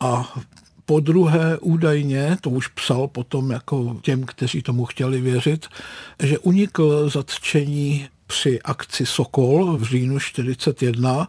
A 0.00 0.38
po 0.84 1.00
druhé 1.00 1.58
údajně, 1.58 2.36
to 2.40 2.50
už 2.50 2.68
psal 2.68 3.08
potom 3.08 3.50
jako 3.50 3.96
těm, 4.02 4.24
kteří 4.24 4.62
tomu 4.62 4.84
chtěli 4.84 5.20
věřit, 5.20 5.66
že 6.22 6.38
unikl 6.38 7.08
zatčení 7.08 8.08
při 8.26 8.62
akci 8.62 9.06
Sokol 9.06 9.76
v 9.76 9.82
říjnu 9.82 10.18
41. 10.18 11.28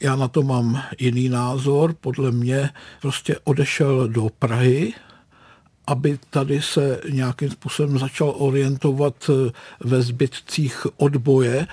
Já 0.00 0.16
na 0.16 0.28
to 0.28 0.42
mám 0.42 0.82
jiný 0.98 1.28
názor. 1.28 1.94
Podle 2.00 2.30
mě 2.30 2.70
prostě 3.00 3.36
odešel 3.44 4.08
do 4.08 4.28
Prahy, 4.38 4.94
aby 5.86 6.18
tady 6.30 6.62
se 6.62 7.00
nějakým 7.10 7.50
způsobem 7.50 7.98
začal 7.98 8.34
orientovat 8.38 9.30
ve 9.80 10.02
zbytcích 10.02 10.86
odboje 10.96 11.66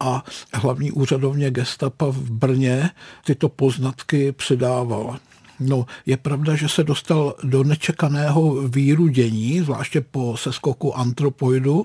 a 0.00 0.24
hlavní 0.54 0.92
úřadovně 0.92 1.50
gestapa 1.50 2.06
v 2.06 2.30
Brně 2.30 2.90
tyto 3.24 3.48
poznatky 3.48 4.32
předával. 4.32 5.16
No, 5.60 5.86
je 6.06 6.16
pravda, 6.16 6.54
že 6.54 6.68
se 6.68 6.84
dostal 6.84 7.34
do 7.42 7.64
nečekaného 7.64 8.68
víru 8.68 9.08
dění, 9.08 9.60
zvláště 9.60 10.00
po 10.00 10.36
seskoku 10.36 10.96
antropoidu 10.96 11.84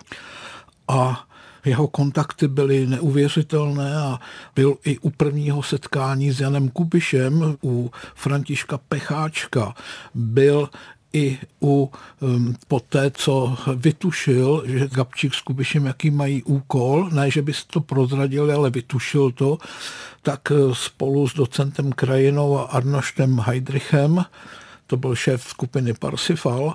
a 0.88 1.28
jeho 1.66 1.88
kontakty 1.88 2.48
byly 2.48 2.88
neuvěřitelné 2.88 3.98
a 3.98 4.20
byl 4.56 4.76
i 4.86 4.98
u 4.98 5.10
prvního 5.10 5.64
setkání 5.64 6.32
s 6.32 6.40
Janem 6.40 6.70
Kubišem, 6.70 7.58
u 7.64 7.92
Františka 8.16 8.78
Pecháčka, 8.78 9.76
byl 10.14 10.70
i 11.14 11.38
u 11.62 11.92
um, 12.20 12.56
poté, 12.68 13.12
co 13.12 13.58
vytušil, 13.76 14.64
že 14.66 14.88
Gabčík 14.88 15.34
s 15.34 15.42
Kubišem 15.42 15.86
jaký 15.86 16.12
mají 16.12 16.44
úkol, 16.44 17.10
ne, 17.12 17.32
že 17.32 17.42
by 17.42 17.54
to 17.68 17.82
prozradil, 17.82 18.56
ale 18.56 18.70
vytušil 18.70 19.32
to, 19.32 19.58
tak 20.22 20.52
uh, 20.52 20.74
spolu 20.74 21.28
s 21.28 21.34
docentem 21.34 21.92
Krajinou 21.92 22.60
a 22.60 22.64
Arnoštem 22.64 23.40
Heidrichem, 23.40 24.26
to 24.88 24.98
byl 24.98 25.16
šéf 25.16 25.44
skupiny 25.44 25.94
Parsifal, 25.94 26.74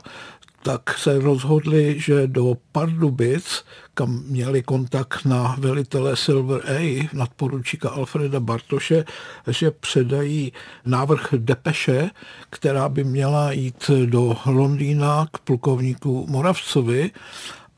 tak 0.63 0.99
se 0.99 1.19
rozhodli, 1.19 2.01
že 2.01 2.27
do 2.27 2.55
Pardubic, 2.73 3.65
kam 3.95 4.23
měli 4.27 4.63
kontakt 4.63 5.25
na 5.25 5.57
velitele 5.59 6.17
Silver 6.17 6.61
A, 6.67 7.09
nadporučíka 7.13 7.89
Alfreda 7.89 8.41
Bartoše, 8.41 9.05
že 9.49 9.71
předají 9.71 10.53
návrh 10.85 11.35
depeše, 11.37 12.11
která 12.51 12.89
by 12.89 13.05
měla 13.05 13.53
jít 13.53 13.91
do 14.05 14.37
Londýna 14.47 15.27
k 15.33 15.39
plukovníku 15.39 16.27
Moravcovi, 16.29 17.11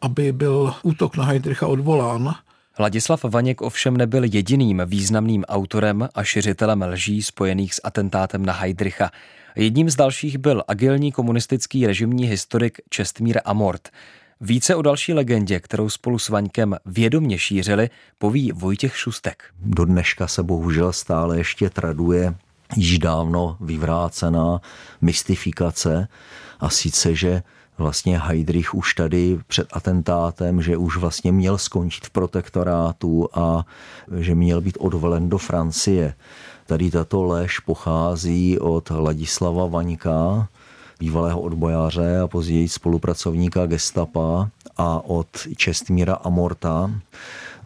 aby 0.01 0.33
byl 0.33 0.75
útok 0.83 1.17
na 1.17 1.25
Heidricha 1.25 1.67
odvolán. 1.67 2.35
Ladislav 2.81 3.25
Vaněk 3.25 3.62
ovšem 3.62 3.97
nebyl 3.97 4.25
jediným 4.25 4.83
významným 4.87 5.45
autorem 5.45 6.09
a 6.14 6.25
šiřitelem 6.25 6.83
lží 6.83 7.23
spojených 7.23 7.75
s 7.75 7.81
atentátem 7.85 8.47
na 8.47 8.53
Heidricha. 8.53 9.11
Jedním 9.59 9.90
z 9.90 9.97
dalších 9.97 10.38
byl 10.38 10.62
agilní 10.68 11.12
komunistický 11.12 11.87
režimní 11.87 12.27
historik 12.27 12.81
Čestmír 12.90 13.40
Amort. 13.44 13.88
Více 14.40 14.75
o 14.75 14.83
další 14.83 15.12
legendě, 15.12 15.61
kterou 15.61 15.88
spolu 15.88 16.18
s 16.18 16.29
Vaňkem 16.29 16.77
vědomně 16.87 17.38
šířili, 17.38 17.90
poví 18.18 18.53
Vojtěch 18.53 18.97
Šustek. 18.97 19.44
Do 19.61 19.85
dneška 19.85 20.27
se 20.27 20.42
bohužel 20.42 20.92
stále 20.92 21.38
ještě 21.38 21.71
traduje 21.71 22.35
již 22.77 22.99
dávno 22.99 23.57
vyvrácená 23.61 24.61
mystifikace 25.01 26.09
a 26.61 26.71
sice, 26.71 27.14
že 27.14 27.42
vlastně 27.79 28.18
Heidrich 28.18 28.75
už 28.75 28.94
tady 28.94 29.38
před 29.47 29.68
atentátem, 29.73 30.62
že 30.62 30.77
už 30.77 30.97
vlastně 30.97 31.33
měl 31.33 31.59
skončit 31.59 32.07
v 32.07 32.11
protektorátu 32.11 33.29
a 33.35 33.66
že 34.16 34.35
měl 34.35 34.61
být 34.61 34.77
odvelen 34.81 35.29
do 35.29 35.38
Francie. 35.38 36.14
Tady 36.69 36.91
tato 36.91 37.23
lež 37.23 37.59
pochází 37.59 38.59
od 38.59 38.91
Ladislava 38.91 39.67
Vaňka, 39.67 40.49
bývalého 41.01 41.41
odbojáře 41.41 42.21
a 42.21 42.29
později 42.29 42.69
spolupracovníka 42.69 43.67
gestapa 43.67 44.51
a 44.77 45.01
od 45.05 45.29
Čestmíra 45.57 46.15
Amorta, 46.15 46.91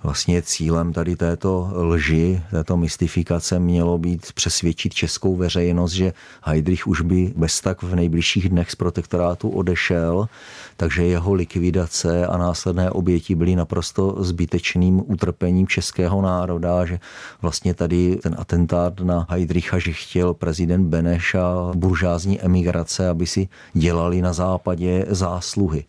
Vlastně 0.02 0.42
cílem 0.42 0.92
tady 0.92 1.16
této 1.16 1.70
lži, 1.74 2.42
této 2.50 2.76
mystifikace 2.76 3.58
mělo 3.58 3.98
být 3.98 4.32
přesvědčit 4.32 4.94
českou 4.94 5.36
veřejnost, 5.36 5.92
že 5.92 6.12
Heidrich 6.42 6.86
už 6.86 7.00
by 7.00 7.32
bez 7.36 7.60
tak 7.60 7.82
v 7.82 7.94
nejbližších 7.94 8.48
dnech 8.48 8.70
z 8.70 8.74
protektorátu 8.74 9.48
odešel, 9.48 10.28
takže 10.76 11.04
jeho 11.04 11.34
likvidace 11.34 12.26
a 12.26 12.36
následné 12.36 12.90
oběti 12.90 13.34
byly 13.34 13.56
naprosto 13.56 14.16
zbytečným 14.18 15.02
utrpením 15.06 15.66
českého 15.66 16.22
národa, 16.22 16.86
že 16.86 17.00
vlastně 17.42 17.74
tady 17.74 18.16
ten 18.22 18.34
atentát 18.38 19.00
na 19.00 19.26
Heidricha, 19.30 19.78
že 19.78 19.92
chtěl 19.92 20.34
prezident 20.34 20.88
Beneš 20.88 21.34
a 21.34 21.72
buržázní 21.74 22.40
emigrace, 22.40 23.08
aby 23.08 23.26
si 23.26 23.48
dělali 23.72 24.22
na 24.22 24.32
západě 24.32 25.06
zásluhy. 25.08 25.84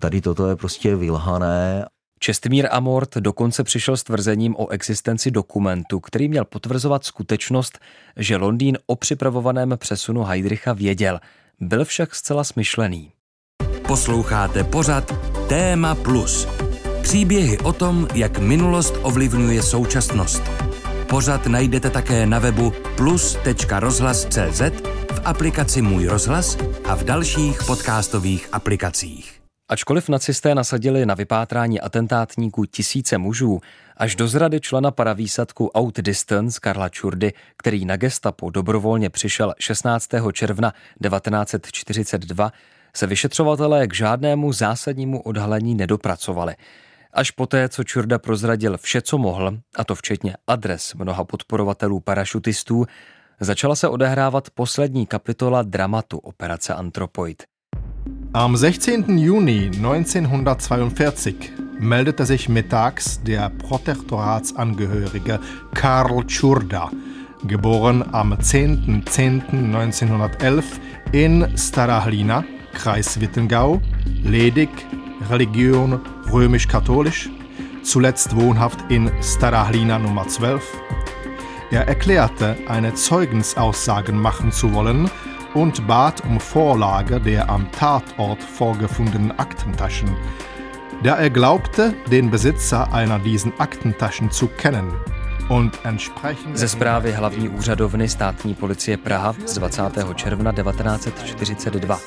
Tady 0.00 0.20
toto 0.20 0.48
je 0.48 0.56
prostě 0.56 0.96
vylhané 0.96 1.84
Čestmír 2.26 2.68
Amort 2.70 3.16
dokonce 3.16 3.64
přišel 3.64 3.96
s 3.96 4.04
tvrzením 4.04 4.54
o 4.56 4.68
existenci 4.68 5.30
dokumentu, 5.30 6.00
který 6.00 6.28
měl 6.28 6.44
potvrzovat 6.44 7.04
skutečnost, 7.04 7.78
že 8.16 8.36
Londýn 8.36 8.78
o 8.86 8.96
připravovaném 8.96 9.74
přesunu 9.76 10.22
Heidricha 10.22 10.72
věděl. 10.72 11.20
Byl 11.60 11.84
však 11.84 12.14
zcela 12.14 12.44
smyšlený. 12.44 13.12
Posloucháte 13.86 14.64
pořad 14.64 15.14
Téma 15.48 15.94
Plus. 15.94 16.48
Příběhy 17.02 17.58
o 17.58 17.72
tom, 17.72 18.08
jak 18.14 18.38
minulost 18.38 18.94
ovlivňuje 19.02 19.62
současnost. 19.62 20.42
Pořad 21.08 21.46
najdete 21.46 21.90
také 21.90 22.26
na 22.26 22.38
webu 22.38 22.72
plus.rozhlas.cz, 22.96 24.60
v 25.12 25.20
aplikaci 25.24 25.82
Můj 25.82 26.06
rozhlas 26.06 26.58
a 26.84 26.94
v 26.94 27.04
dalších 27.04 27.64
podcastových 27.66 28.48
aplikacích. 28.52 29.35
Ačkoliv 29.68 30.08
nacisté 30.08 30.54
nasadili 30.54 31.06
na 31.06 31.14
vypátrání 31.14 31.80
atentátníků 31.80 32.64
tisíce 32.64 33.18
mužů, 33.18 33.60
až 33.96 34.16
do 34.16 34.28
zrady 34.28 34.60
člena 34.60 34.90
paravýsadku 34.90 35.70
Outdistance 35.78 36.60
Karla 36.60 36.88
Čurdy, 36.88 37.32
který 37.56 37.84
na 37.84 37.96
gestapo 37.96 38.50
dobrovolně 38.50 39.10
přišel 39.10 39.54
16. 39.58 40.08
června 40.32 40.72
1942, 41.02 42.52
se 42.96 43.06
vyšetřovatelé 43.06 43.86
k 43.86 43.94
žádnému 43.94 44.52
zásadnímu 44.52 45.22
odhalení 45.22 45.74
nedopracovali. 45.74 46.54
Až 47.12 47.30
poté, 47.30 47.68
co 47.68 47.84
Čurda 47.84 48.18
prozradil 48.18 48.78
vše, 48.78 49.02
co 49.02 49.18
mohl, 49.18 49.58
a 49.76 49.84
to 49.84 49.94
včetně 49.94 50.36
adres 50.46 50.94
mnoha 50.94 51.24
podporovatelů 51.24 52.00
parašutistů, 52.00 52.86
začala 53.40 53.76
se 53.76 53.88
odehrávat 53.88 54.50
poslední 54.50 55.06
kapitola 55.06 55.62
dramatu 55.62 56.18
operace 56.18 56.74
Antropoid– 56.74 57.42
Am 58.32 58.56
16. 58.56 59.18
Juni 59.18 59.70
1942 59.74 61.52
meldete 61.78 62.24
sich 62.26 62.48
mittags 62.48 63.22
der 63.22 63.50
Protektoratsangehörige 63.50 65.38
Karl 65.74 66.26
Tschurda, 66.26 66.90
geboren 67.46 68.04
am 68.12 68.32
10.10.1911 68.34 70.64
in 71.12 71.46
Starahlina, 71.56 72.44
Kreis 72.74 73.20
Wittengau, 73.20 73.80
ledig, 74.22 74.70
Religion 75.30 76.00
römisch-katholisch, 76.30 77.30
zuletzt 77.82 78.36
wohnhaft 78.36 78.78
in 78.90 79.10
Starahlina 79.22 79.98
Nummer 79.98 80.28
12. 80.28 80.62
Er 81.70 81.88
erklärte, 81.88 82.56
eine 82.68 82.92
Zeugensaussagen 82.94 84.20
machen 84.20 84.52
zu 84.52 84.72
wollen, 84.72 85.10
und 85.56 85.86
bat 85.86 86.22
um 86.28 86.38
Vorlage 86.38 87.18
der 87.18 87.48
am 87.48 87.66
Tatort 87.72 88.42
vorgefundenen 88.42 89.32
Aktentaschen, 89.38 90.14
da 91.02 91.16
er 91.16 91.30
glaubte, 91.30 91.94
den 92.10 92.30
Besitzer 92.30 92.92
einer 92.92 93.18
diesen 93.18 93.52
Aktentaschen 93.58 94.30
zu 94.30 94.48
kennen. 94.48 94.92
Ze 96.54 96.68
zprávy 96.68 97.12
hlavní 97.12 97.48
úřadovny 97.48 98.08
státní 98.08 98.54
policie 98.54 98.96
Praha 98.96 99.34
z 99.46 99.54
20. 99.54 99.82
června 100.14 100.52
1942. 100.52 101.98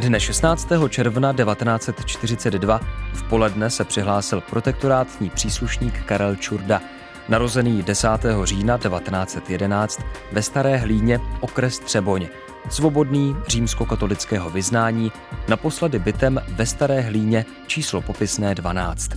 Dne 0.00 0.20
16. 0.20 0.68
června 0.88 1.32
1942 1.32 2.80
v 3.12 3.22
poledne 3.22 3.70
se 3.70 3.84
přihlásil 3.84 4.40
protektorátní 4.40 5.30
příslušník 5.30 6.02
Karel 6.04 6.36
Čurda, 6.36 6.80
narozený 7.28 7.82
10. 7.82 8.08
října 8.44 8.78
1911 8.78 10.00
ve 10.32 10.42
Staré 10.42 10.76
Hlíně, 10.76 11.20
okres 11.40 11.78
Třeboň, 11.78 12.28
svobodný 12.70 13.36
římskokatolického 13.46 14.50
vyznání, 14.50 15.12
naposledy 15.48 15.98
bytem 15.98 16.40
ve 16.48 16.66
Staré 16.66 17.00
hlíně 17.00 17.44
číslo 17.66 18.00
popisné 18.00 18.54
12. 18.54 19.10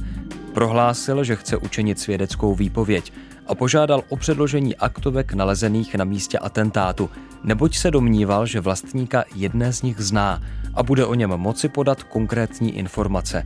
Prohlásil, 0.53 1.23
že 1.23 1.35
chce 1.35 1.57
učinit 1.57 1.99
svědeckou 1.99 2.55
výpověď 2.55 3.13
a 3.47 3.55
požádal 3.55 4.03
o 4.09 4.15
předložení 4.17 4.75
aktovek 4.75 5.33
nalezených 5.33 5.95
na 5.95 6.05
místě 6.05 6.39
atentátu, 6.39 7.09
neboť 7.43 7.77
se 7.77 7.91
domníval, 7.91 8.45
že 8.45 8.59
vlastníka 8.59 9.23
jedné 9.35 9.73
z 9.73 9.81
nich 9.81 9.99
zná 9.99 10.41
a 10.73 10.83
bude 10.83 11.05
o 11.05 11.13
něm 11.13 11.29
moci 11.29 11.69
podat 11.69 12.03
konkrétní 12.03 12.77
informace. 12.77 13.43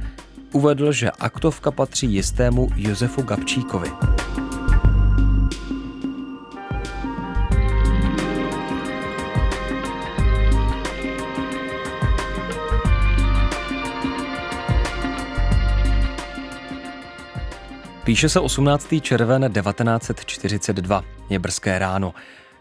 Uvedl, 0.51 0.91
že 0.91 1.11
aktovka 1.11 1.71
patří 1.71 2.13
jistému 2.13 2.69
Josefu 2.75 3.21
Gabčíkovi. 3.21 3.91
Píše 18.03 18.29
se 18.29 18.39
18. 18.39 18.87
červen 19.01 19.53
1942. 19.53 21.03
Je 21.29 21.39
brzké 21.39 21.79
ráno. 21.79 22.13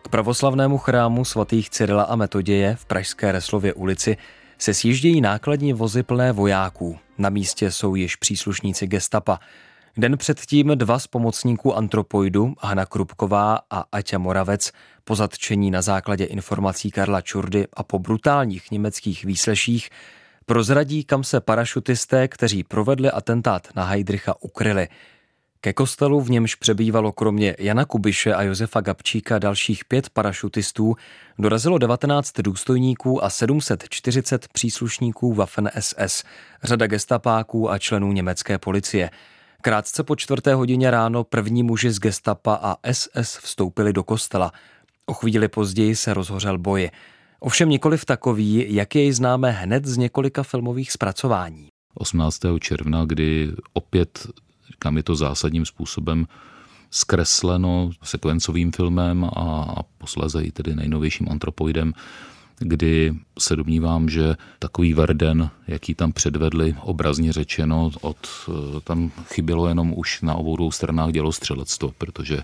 K 0.02 0.08
pravoslavnému 0.08 0.78
chrámu 0.78 1.24
svatých 1.24 1.70
Cyrila 1.70 2.02
a 2.02 2.16
Metoděje 2.16 2.76
v 2.76 2.84
Pražské 2.84 3.32
Reslově 3.32 3.74
ulici 3.74 4.16
se 4.58 4.74
sjíždějí 4.74 5.20
nákladní 5.20 5.72
vozy 5.72 6.02
plné 6.02 6.32
vojáků. 6.32 6.98
Na 7.18 7.30
místě 7.30 7.70
jsou 7.70 7.94
již 7.94 8.16
příslušníci 8.16 8.86
gestapa. 8.86 9.40
Den 9.96 10.18
předtím 10.18 10.72
dva 10.74 10.98
z 10.98 11.06
pomocníků 11.06 11.76
antropoidu, 11.76 12.54
Hana 12.60 12.86
Krupková 12.86 13.60
a 13.70 13.84
Aťa 13.92 14.18
Moravec, 14.18 14.72
po 15.04 15.14
zatčení 15.14 15.70
na 15.70 15.82
základě 15.82 16.24
informací 16.24 16.90
Karla 16.90 17.20
Čurdy 17.20 17.66
a 17.72 17.82
po 17.82 17.98
brutálních 17.98 18.70
německých 18.70 19.24
výsleších, 19.24 19.90
prozradí, 20.46 21.04
kam 21.04 21.24
se 21.24 21.40
parašutisté, 21.40 22.28
kteří 22.28 22.64
provedli 22.64 23.10
atentát 23.10 23.68
na 23.74 23.84
Heidricha, 23.84 24.34
ukryli– 24.42 24.88
ke 25.60 25.72
kostelu, 25.72 26.20
v 26.20 26.30
němž 26.30 26.54
přebývalo 26.54 27.12
kromě 27.12 27.56
Jana 27.58 27.84
Kubiše 27.84 28.34
a 28.34 28.42
Josefa 28.42 28.80
Gabčíka 28.80 29.38
dalších 29.38 29.84
pět 29.84 30.10
parašutistů, 30.10 30.96
dorazilo 31.38 31.78
19 31.78 32.40
důstojníků 32.40 33.24
a 33.24 33.30
740 33.30 34.48
příslušníků 34.48 35.34
Waffen 35.34 35.70
SS, 35.80 36.24
řada 36.62 36.86
gestapáků 36.86 37.70
a 37.70 37.78
členů 37.78 38.12
německé 38.12 38.58
policie. 38.58 39.10
Krátce 39.62 40.02
po 40.02 40.16
čtvrté 40.16 40.54
hodině 40.54 40.90
ráno 40.90 41.24
první 41.24 41.62
muži 41.62 41.90
z 41.90 41.98
gestapa 41.98 42.54
a 42.62 42.92
SS 42.92 43.38
vstoupili 43.38 43.92
do 43.92 44.02
kostela. 44.02 44.52
O 45.06 45.14
chvíli 45.14 45.48
později 45.48 45.96
se 45.96 46.14
rozhořel 46.14 46.58
boji. 46.58 46.90
Ovšem 47.40 47.68
nikoliv 47.68 48.04
takový, 48.04 48.74
jak 48.74 48.94
jej 48.94 49.12
známe 49.12 49.50
hned 49.50 49.86
z 49.86 49.96
několika 49.96 50.42
filmových 50.42 50.92
zpracování. 50.92 51.68
18. 51.94 52.40
června, 52.60 53.04
kdy 53.04 53.52
opět, 53.72 54.26
říkám, 54.70 54.96
je 54.96 55.02
to 55.02 55.16
zásadním 55.16 55.66
způsobem 55.66 56.26
zkresleno 56.90 57.90
sekvencovým 58.02 58.72
filmem 58.72 59.24
a, 59.24 59.28
a 59.78 59.82
posléze 59.82 60.42
i 60.42 60.50
tedy 60.50 60.76
nejnovějším 60.76 61.28
antropoidem, 61.30 61.94
kdy 62.58 63.14
se 63.38 63.56
domnívám, 63.56 64.08
že 64.08 64.36
takový 64.58 64.94
Verden, 64.94 65.50
jaký 65.66 65.94
tam 65.94 66.12
předvedli, 66.12 66.76
obrazně 66.82 67.32
řečeno, 67.32 67.90
od, 68.00 68.28
tam 68.84 69.10
chybělo 69.34 69.68
jenom 69.68 69.92
už 69.96 70.22
na 70.22 70.34
obou 70.34 70.56
dvou 70.56 70.70
stranách 70.70 71.12
dělostřelectvo, 71.12 71.92
protože 71.98 72.42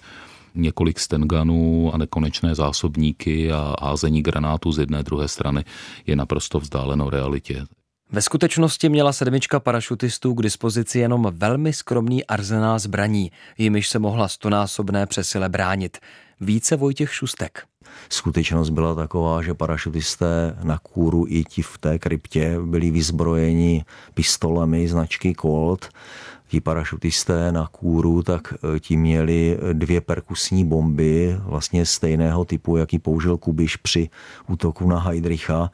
několik 0.55 1.01
stenganů 1.01 1.91
a 1.95 1.99
nekonečné 1.99 2.55
zásobníky 2.55 3.53
a 3.53 3.75
házení 3.83 4.23
granátů 4.23 4.73
z 4.73 4.79
jedné 4.79 5.03
druhé 5.03 5.29
strany 5.29 5.65
je 6.07 6.17
naprosto 6.17 6.61
vzdáleno 6.61 7.11
realitě. 7.11 7.67
Ve 8.13 8.23
skutečnosti 8.23 8.89
měla 8.89 9.13
sedmička 9.13 9.61
parašutistů 9.61 10.35
k 10.35 10.43
dispozici 10.43 10.99
jenom 10.99 11.29
velmi 11.31 11.73
skromný 11.73 12.25
arzenál 12.25 12.79
zbraní, 12.79 13.33
jimiž 13.59 13.89
se 13.89 13.99
mohla 13.99 14.29
stonásobné 14.29 15.07
přesile 15.07 15.49
bránit. 15.49 15.99
Více 16.41 16.77
Vojtěch 16.77 17.15
Šustek. 17.15 17.63
Skutečnost 18.09 18.71
byla 18.71 18.95
taková, 18.95 19.43
že 19.43 19.55
parašutisté 19.55 20.57
na 20.63 20.79
kůru 20.79 21.25
i 21.29 21.45
ti 21.45 21.63
v 21.63 21.79
té 21.79 21.99
kryptě 21.99 22.57
byli 22.65 22.91
vyzbrojeni 22.91 23.85
pistolemi 24.15 24.89
značky 24.89 25.35
Colt. 25.41 25.89
Ti 26.49 26.61
parašutisté 26.61 27.53
na 27.53 27.67
kůru, 27.67 28.23
tak 28.23 28.55
e, 28.55 28.81
ti 28.81 28.97
měli 28.97 29.59
dvě 29.73 30.01
perkusní 30.01 30.65
bomby, 30.65 31.37
vlastně 31.43 31.87
stejného 31.87 32.45
typu, 32.45 32.77
jaký 32.77 32.99
použil 32.99 33.37
Kubiš 33.37 33.77
při 33.77 34.09
útoku 34.49 34.89
na 34.89 35.01
Heidricha 35.01 35.71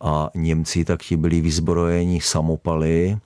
a 0.00 0.30
Němci 0.34 0.84
tak 0.84 1.02
ti 1.02 1.16
byli 1.16 1.40
vyzbrojeni 1.40 2.20
samopaly, 2.20 3.18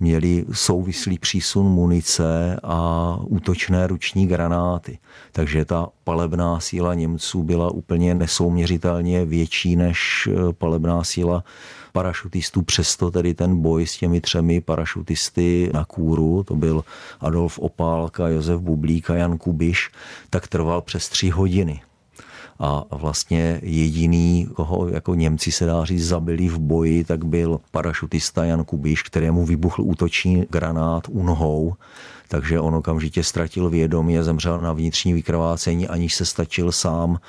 měli 0.00 0.44
souvislý 0.52 1.18
přísun 1.18 1.66
munice 1.66 2.60
a 2.62 3.16
útočné 3.22 3.86
ruční 3.86 4.26
granáty. 4.26 4.98
Takže 5.32 5.64
ta 5.64 5.88
palebná 6.04 6.60
síla 6.60 6.94
Němců 6.94 7.42
byla 7.42 7.70
úplně 7.70 8.14
nesouměřitelně 8.14 9.24
větší 9.24 9.76
než 9.76 10.28
eh, 10.32 10.52
palebná 10.52 11.04
síla 11.04 11.44
parašutistů, 11.92 12.62
přesto 12.62 13.10
tedy 13.10 13.34
ten 13.34 13.62
boj 13.62 13.86
s 13.86 13.96
těmi 13.96 14.20
třemi 14.20 14.60
parašutisty 14.60 15.70
na 15.74 15.84
kůru, 15.84 16.42
to 16.42 16.54
byl 16.54 16.84
Adolf 17.20 17.58
Opálka, 17.58 18.28
Josef 18.28 18.60
Bublík 18.60 19.10
a 19.10 19.14
Jan 19.14 19.38
Kubiš, 19.38 19.90
tak 20.30 20.48
trval 20.48 20.82
přes 20.82 21.08
tři 21.08 21.30
hodiny 21.30 21.80
a 22.58 22.84
vlastně 22.90 23.60
jediný, 23.62 24.48
koho 24.54 24.88
jako 24.88 25.14
Němci 25.14 25.52
se 25.52 25.66
dá 25.66 25.84
říct 25.84 26.06
zabili 26.06 26.48
v 26.48 26.58
boji, 26.58 27.04
tak 27.04 27.24
byl 27.24 27.60
parašutista 27.70 28.44
Jan 28.44 28.64
Kubiš, 28.64 29.02
kterému 29.02 29.44
vybuchl 29.44 29.82
útoční 29.82 30.46
granát 30.50 31.08
u 31.08 31.22
nohou, 31.22 31.74
takže 32.28 32.60
on 32.60 32.74
okamžitě 32.74 33.22
ztratil 33.22 33.70
vědomí 33.70 34.18
a 34.18 34.22
zemřel 34.22 34.60
na 34.60 34.72
vnitřní 34.72 35.12
vykrvácení, 35.12 35.88
aniž 35.88 36.14
se 36.14 36.24
stačil 36.24 36.72
sám 36.72 37.20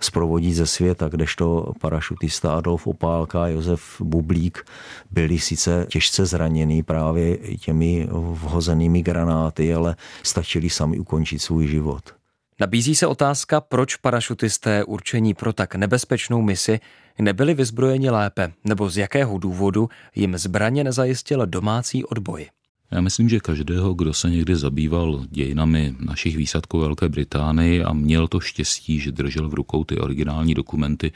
zprovodit 0.00 0.54
ze 0.54 0.66
světa, 0.66 1.08
kdežto 1.08 1.72
parašutista 1.80 2.56
Adolf 2.56 2.86
Opálka 2.86 3.44
a 3.44 3.46
Josef 3.46 3.82
Bublík 4.00 4.64
byli 5.10 5.38
sice 5.38 5.86
těžce 5.90 6.26
zraněni 6.26 6.82
právě 6.82 7.36
těmi 7.36 8.08
vhozenými 8.12 9.02
granáty, 9.02 9.74
ale 9.74 9.96
stačili 10.22 10.70
sami 10.70 10.98
ukončit 10.98 11.38
svůj 11.38 11.66
život. 11.66 12.15
Nabízí 12.60 12.94
se 12.94 13.06
otázka, 13.06 13.60
proč 13.60 13.96
parašutisté 13.96 14.84
určení 14.84 15.34
pro 15.34 15.52
tak 15.52 15.74
nebezpečnou 15.74 16.42
misi 16.42 16.80
nebyli 17.18 17.54
vyzbrojeni 17.54 18.10
lépe, 18.10 18.52
nebo 18.64 18.90
z 18.90 18.96
jakého 18.96 19.38
důvodu 19.38 19.88
jim 20.14 20.38
zbraně 20.38 20.84
nezajistil 20.84 21.46
domácí 21.46 22.04
odboj. 22.04 22.46
Já 22.90 23.00
myslím, 23.00 23.28
že 23.28 23.40
každého, 23.40 23.94
kdo 23.94 24.14
se 24.14 24.30
někdy 24.30 24.56
zabýval 24.56 25.24
dějinami 25.30 25.94
našich 26.00 26.36
výsadků 26.36 26.78
Velké 26.78 27.08
Británii 27.08 27.84
a 27.84 27.92
měl 27.92 28.28
to 28.28 28.40
štěstí, 28.40 29.00
že 29.00 29.12
držel 29.12 29.48
v 29.48 29.54
rukou 29.54 29.84
ty 29.84 29.98
originální 29.98 30.54
dokumenty 30.54 31.12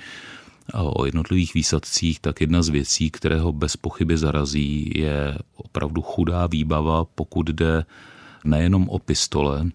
o 0.74 1.05
jednotlivých 1.07 1.55
výsadcích, 1.55 2.20
tak 2.20 2.40
jedna 2.40 2.62
z 2.62 2.68
věcí, 2.68 3.11
kterého 3.11 3.53
bez 3.53 3.76
pochyby 3.76 4.18
zarazí, 4.18 4.92
je 4.94 5.38
opravdu 5.57 6.03
chudá 6.03 6.46
výbava, 6.46 7.05
pokud 7.05 7.46
jde 7.48 7.85
nejenom 8.44 8.88
o 8.88 8.98
pistole, 8.98 9.66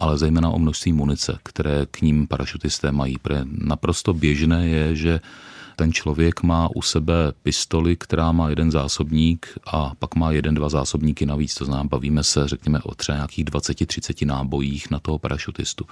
ale 0.00 0.18
zejména 0.18 0.50
o 0.50 0.58
množství 0.58 0.92
munice, 0.92 1.38
které 1.42 1.86
k 1.90 2.00
ním 2.00 2.26
parašutisté 2.26 2.92
mají. 2.92 3.18
Protože 3.18 3.44
naprosto 3.44 4.14
běžné 4.14 4.68
je, 4.68 4.96
že 4.96 5.20
ten 5.76 5.92
člověk 5.92 6.42
má 6.42 6.68
u 6.74 6.82
sebe 6.82 7.32
pistoli, 7.42 7.96
která 7.96 8.32
má 8.32 8.48
jeden 8.48 8.70
zásobník 8.70 9.58
a 9.66 9.92
pak 9.98 10.14
má 10.14 10.30
jeden, 10.32 10.54
dva 10.54 10.68
zásobníky 10.68 11.26
navíc. 11.26 11.54
To 11.54 11.64
znamená, 11.64 11.84
bavíme 11.84 12.24
se, 12.24 12.48
řekněme, 12.48 12.80
o 12.82 12.94
třeba 12.94 13.16
nějakých 13.16 13.44
20-30 13.44 14.26
nábojích 14.26 14.90
na 14.90 15.00
toho 15.00 15.18
parašutistu. 15.18 15.84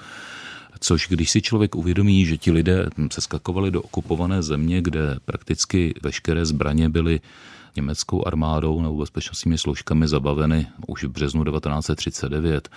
Což 0.81 1.09
když 1.09 1.31
si 1.31 1.43
člověk 1.43 1.75
uvědomí, 1.75 2.27
že 2.27 2.37
ti 2.37 2.53
lidé 2.53 2.87
se 3.12 3.21
skakovali 3.21 3.71
do 3.71 3.83
okupované 3.83 4.43
země, 4.43 4.83
kde 4.83 5.17
prakticky 5.25 5.95
veškeré 6.03 6.47
zbraně 6.47 6.88
byly 6.88 7.21
německou 7.77 8.27
armádou 8.27 8.83
nebo 8.83 8.97
bezpečnostními 8.97 9.59
složkami 9.59 10.09
zabaveny 10.09 10.67
už 10.87 11.05
v 11.05 11.09
březnu 11.09 11.45
1939, 11.45 12.69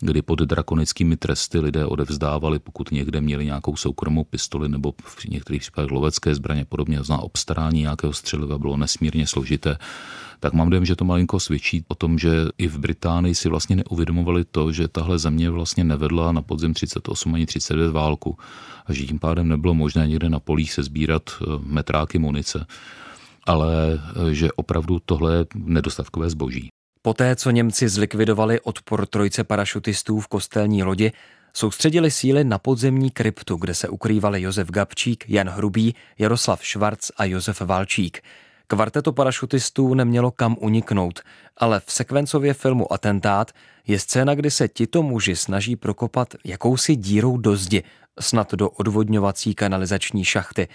kdy 0.00 0.22
pod 0.22 0.38
drakonickými 0.38 1.16
tresty 1.16 1.58
lidé 1.58 1.86
odevzdávali, 1.86 2.58
pokud 2.58 2.90
někde 2.90 3.20
měli 3.20 3.44
nějakou 3.44 3.76
soukromou 3.76 4.24
pistoli 4.24 4.68
nebo 4.68 4.94
v 5.02 5.24
některých 5.24 5.62
případech 5.62 5.90
lovecké 5.90 6.34
zbraně 6.34 6.64
podobně, 6.64 7.02
zná 7.02 7.18
obstarání 7.18 7.80
nějakého 7.80 8.12
střeliva 8.12 8.58
bylo 8.58 8.76
nesmírně 8.76 9.26
složité, 9.26 9.78
tak 10.40 10.52
mám 10.52 10.70
dojem, 10.70 10.84
že 10.84 10.96
to 10.96 11.04
malinko 11.04 11.40
svědčí 11.40 11.84
o 11.88 11.94
tom, 11.94 12.18
že 12.18 12.30
i 12.58 12.68
v 12.68 12.78
Británii 12.78 13.34
si 13.34 13.48
vlastně 13.48 13.76
neuvědomovali 13.76 14.44
to, 14.44 14.72
že 14.72 14.88
tahle 14.88 15.18
země 15.18 15.50
vlastně 15.50 15.84
nevedla 15.84 16.32
na 16.32 16.42
podzim 16.42 16.74
38 16.74 17.34
ani 17.34 17.46
39 17.46 17.90
válku 17.90 18.38
a 18.86 18.92
že 18.92 19.06
tím 19.06 19.18
pádem 19.18 19.48
nebylo 19.48 19.74
možné 19.74 20.06
někde 20.06 20.28
na 20.28 20.40
polích 20.40 20.72
se 20.72 20.82
sbírat 20.82 21.22
eh, 21.30 21.44
metráky 21.62 22.18
munice 22.18 22.66
ale 23.48 23.96
eh, 23.96 24.34
že 24.34 24.52
opravdu 24.52 25.00
tohle 25.00 25.36
je 25.36 25.46
nedostatkové 25.54 26.30
zboží. 26.30 26.68
Poté, 27.08 27.36
co 27.36 27.50
Němci 27.50 27.88
zlikvidovali 27.88 28.60
odpor 28.60 29.06
trojce 29.06 29.44
parašutistů 29.44 30.20
v 30.20 30.28
kostelní 30.28 30.82
lodi, 30.82 31.12
soustředili 31.52 32.10
síly 32.10 32.44
na 32.44 32.58
podzemní 32.58 33.10
kryptu, 33.10 33.56
kde 33.56 33.74
se 33.74 33.88
ukrývali 33.88 34.42
Josef 34.42 34.70
Gabčík, 34.70 35.24
Jan 35.28 35.48
Hrubý, 35.48 35.94
Jaroslav 36.18 36.64
Švarc 36.64 37.10
a 37.16 37.24
Josef 37.24 37.60
Valčík. 37.60 38.22
Kvarteto 38.66 39.12
parašutistů 39.12 39.94
nemělo 39.94 40.30
kam 40.30 40.56
uniknout, 40.60 41.20
ale 41.56 41.80
v 41.80 41.92
sekvencově 41.92 42.54
filmu 42.54 42.92
Atentát 42.92 43.52
je 43.86 43.98
scéna, 43.98 44.34
kdy 44.34 44.50
se 44.50 44.68
tito 44.68 45.02
muži 45.02 45.36
snaží 45.36 45.76
prokopat 45.76 46.34
jakousi 46.44 46.96
dírou 46.96 47.36
do 47.36 47.56
zdi, 47.56 47.82
snad 48.20 48.54
do 48.54 48.70
odvodňovací 48.70 49.54
kanalizační 49.54 50.24
šachty. 50.24 50.68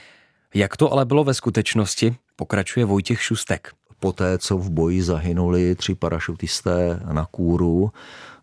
Jak 0.53 0.77
to 0.77 0.91
ale 0.91 1.05
bylo 1.05 1.23
ve 1.23 1.33
skutečnosti, 1.33 2.15
pokračuje 2.35 2.85
Vojtěch 2.85 3.21
Šustek 3.21 3.73
poté, 4.03 4.37
co 4.37 4.57
v 4.57 4.69
boji 4.69 5.03
zahynuli 5.03 5.75
tři 5.75 5.95
parašutisté 5.95 6.99
na 7.11 7.25
kůru, 7.25 7.91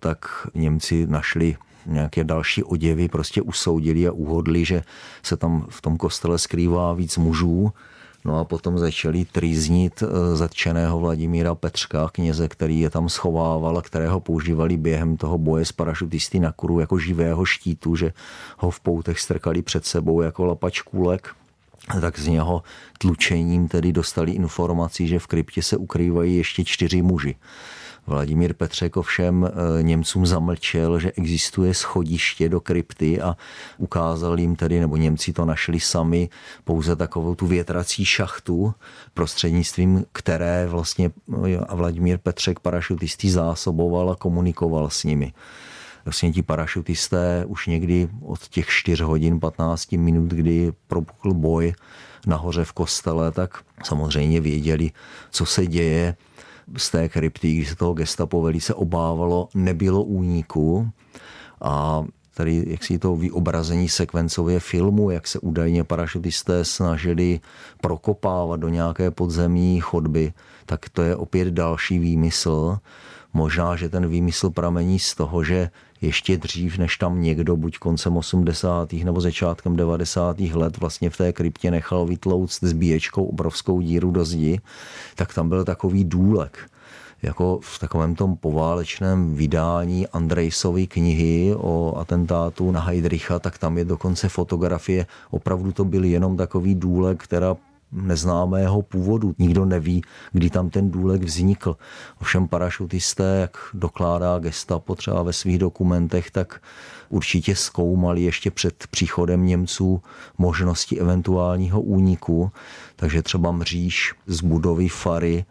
tak 0.00 0.48
Němci 0.54 1.06
našli 1.06 1.56
nějaké 1.86 2.24
další 2.24 2.64
oděvy, 2.64 3.08
prostě 3.08 3.42
usoudili 3.42 4.08
a 4.08 4.12
uhodli, 4.12 4.64
že 4.64 4.82
se 5.22 5.36
tam 5.36 5.66
v 5.68 5.82
tom 5.82 5.96
kostele 5.96 6.38
skrývá 6.38 6.92
víc 6.92 7.16
mužů. 7.16 7.72
No 8.24 8.38
a 8.40 8.44
potom 8.44 8.78
začali 8.78 9.24
trýznit 9.24 10.02
eh, 10.02 10.36
zatčeného 10.36 11.00
Vladimíra 11.00 11.54
Petřka, 11.54 12.08
kněze, 12.12 12.48
který 12.48 12.80
je 12.80 12.90
tam 12.90 13.08
schovával 13.08 13.78
a 13.78 13.82
kterého 13.82 14.20
používali 14.20 14.76
během 14.76 15.16
toho 15.16 15.38
boje 15.38 15.64
s 15.64 15.72
parašutisty 15.72 16.40
na 16.40 16.52
kuru 16.52 16.80
jako 16.80 16.98
živého 16.98 17.44
štítu, 17.44 17.96
že 17.96 18.12
ho 18.58 18.70
v 18.70 18.80
poutech 18.80 19.20
strkali 19.20 19.62
před 19.62 19.84
sebou 19.84 20.22
jako 20.22 20.44
lapač 20.44 20.80
kůlek 20.80 21.36
tak 22.00 22.18
z 22.18 22.26
něho 22.26 22.62
tlučením 22.98 23.68
tedy 23.68 23.92
dostali 23.92 24.32
informaci, 24.32 25.06
že 25.06 25.18
v 25.18 25.26
kryptě 25.26 25.62
se 25.62 25.76
ukrývají 25.76 26.36
ještě 26.36 26.64
čtyři 26.64 27.02
muži. 27.02 27.36
Vladimír 28.06 28.54
Petřek 28.54 28.96
ovšem 28.96 29.44
eh, 29.44 29.82
Němcům 29.82 30.26
zamlčel, 30.26 30.98
že 30.98 31.12
existuje 31.12 31.74
schodiště 31.74 32.48
do 32.48 32.60
krypty 32.60 33.20
a 33.20 33.36
ukázal 33.78 34.40
jim 34.40 34.56
tedy, 34.56 34.80
nebo 34.80 34.96
Němci 34.96 35.32
to 35.32 35.44
našli 35.44 35.80
sami, 35.80 36.28
pouze 36.64 36.96
takovou 36.96 37.34
tu 37.34 37.46
větrací 37.46 38.04
šachtu, 38.04 38.74
prostřednictvím 39.14 40.04
které 40.12 40.66
vlastně 40.66 41.10
eh, 41.46 41.74
Vladimír 41.74 42.18
Petřek 42.18 42.60
parašutisty 42.60 43.30
zásoboval 43.30 44.10
a 44.10 44.16
komunikoval 44.16 44.90
s 44.90 45.04
nimi 45.04 45.32
vlastně 46.04 46.32
ti 46.32 46.42
parašutisté 46.42 47.44
už 47.46 47.66
někdy 47.66 48.08
od 48.22 48.48
těch 48.48 48.68
4 48.68 49.02
hodin 49.02 49.40
15 49.40 49.92
minut, 49.92 50.28
kdy 50.28 50.72
propukl 50.86 51.34
boj 51.34 51.72
nahoře 52.26 52.64
v 52.64 52.72
kostele, 52.72 53.32
tak 53.32 53.64
samozřejmě 53.84 54.40
věděli, 54.40 54.90
co 55.30 55.46
se 55.46 55.66
děje 55.66 56.16
z 56.76 56.90
té 56.90 57.08
krypty, 57.08 57.54
když 57.54 57.68
se 57.68 57.76
toho 57.76 57.94
gestapo 57.94 58.42
velice 58.42 58.74
obávalo, 58.74 59.48
nebylo 59.54 60.02
úniku 60.02 60.90
a 61.60 62.04
tady 62.34 62.64
jak 62.66 62.84
si 62.84 62.98
to 62.98 63.16
vyobrazení 63.16 63.88
sekvencově 63.88 64.60
filmu, 64.60 65.10
jak 65.10 65.26
se 65.26 65.38
údajně 65.38 65.84
parašutisté 65.84 66.64
snažili 66.64 67.40
prokopávat 67.80 68.60
do 68.60 68.68
nějaké 68.68 69.10
podzemní 69.10 69.80
chodby, 69.80 70.32
tak 70.66 70.88
to 70.88 71.02
je 71.02 71.16
opět 71.16 71.48
další 71.48 71.98
výmysl. 71.98 72.78
Možná, 73.32 73.76
že 73.76 73.88
ten 73.88 74.08
výmysl 74.08 74.50
pramení 74.50 74.98
z 74.98 75.14
toho, 75.14 75.44
že 75.44 75.70
ještě 76.00 76.36
dřív, 76.36 76.78
než 76.78 76.96
tam 76.96 77.22
někdo, 77.22 77.56
buď 77.56 77.78
koncem 77.78 78.16
80. 78.16 78.92
nebo 78.92 79.20
začátkem 79.20 79.76
90. 79.76 80.40
let 80.40 80.76
vlastně 80.76 81.10
v 81.10 81.16
té 81.16 81.32
kryptě 81.32 81.70
nechal 81.70 82.06
vytlouct 82.06 82.64
zbíječkou 82.64 83.24
obrovskou 83.24 83.80
díru 83.80 84.10
do 84.10 84.24
zdi, 84.24 84.60
tak 85.14 85.34
tam 85.34 85.48
byl 85.48 85.64
takový 85.64 86.04
důlek 86.04 86.70
jako 87.22 87.58
v 87.62 87.78
takovém 87.78 88.14
tom 88.14 88.36
poválečném 88.36 89.34
vydání 89.34 90.08
Andrejsovy 90.08 90.86
knihy 90.86 91.54
o 91.56 91.94
atentátu 91.96 92.70
na 92.70 92.80
Heidricha, 92.80 93.38
tak 93.38 93.58
tam 93.58 93.78
je 93.78 93.84
dokonce 93.84 94.28
fotografie. 94.28 95.06
Opravdu 95.30 95.72
to 95.72 95.84
byl 95.84 96.04
jenom 96.04 96.36
takový 96.36 96.74
důlek, 96.74 97.22
která 97.22 97.56
neznámého 97.92 98.82
původu. 98.82 99.34
Nikdo 99.38 99.64
neví, 99.64 100.02
kdy 100.32 100.50
tam 100.50 100.70
ten 100.70 100.90
důlek 100.90 101.22
vznikl. 101.22 101.76
Ovšem 102.20 102.48
parašutisté, 102.48 103.38
jak 103.40 103.58
dokládá 103.74 104.38
gestapo 104.38 104.94
třeba 104.94 105.22
ve 105.22 105.32
svých 105.32 105.58
dokumentech, 105.58 106.30
tak 106.30 106.62
určitě 107.08 107.56
zkoumali 107.56 108.22
ještě 108.22 108.50
před 108.50 108.86
příchodem 108.90 109.46
Němců 109.46 110.02
možnosti 110.38 111.00
eventuálního 111.00 111.80
úniku. 111.80 112.50
Takže 112.96 113.22
třeba 113.22 113.52
mříž 113.52 114.14
z 114.26 114.40
budovy 114.40 114.88
Fary 114.88 115.44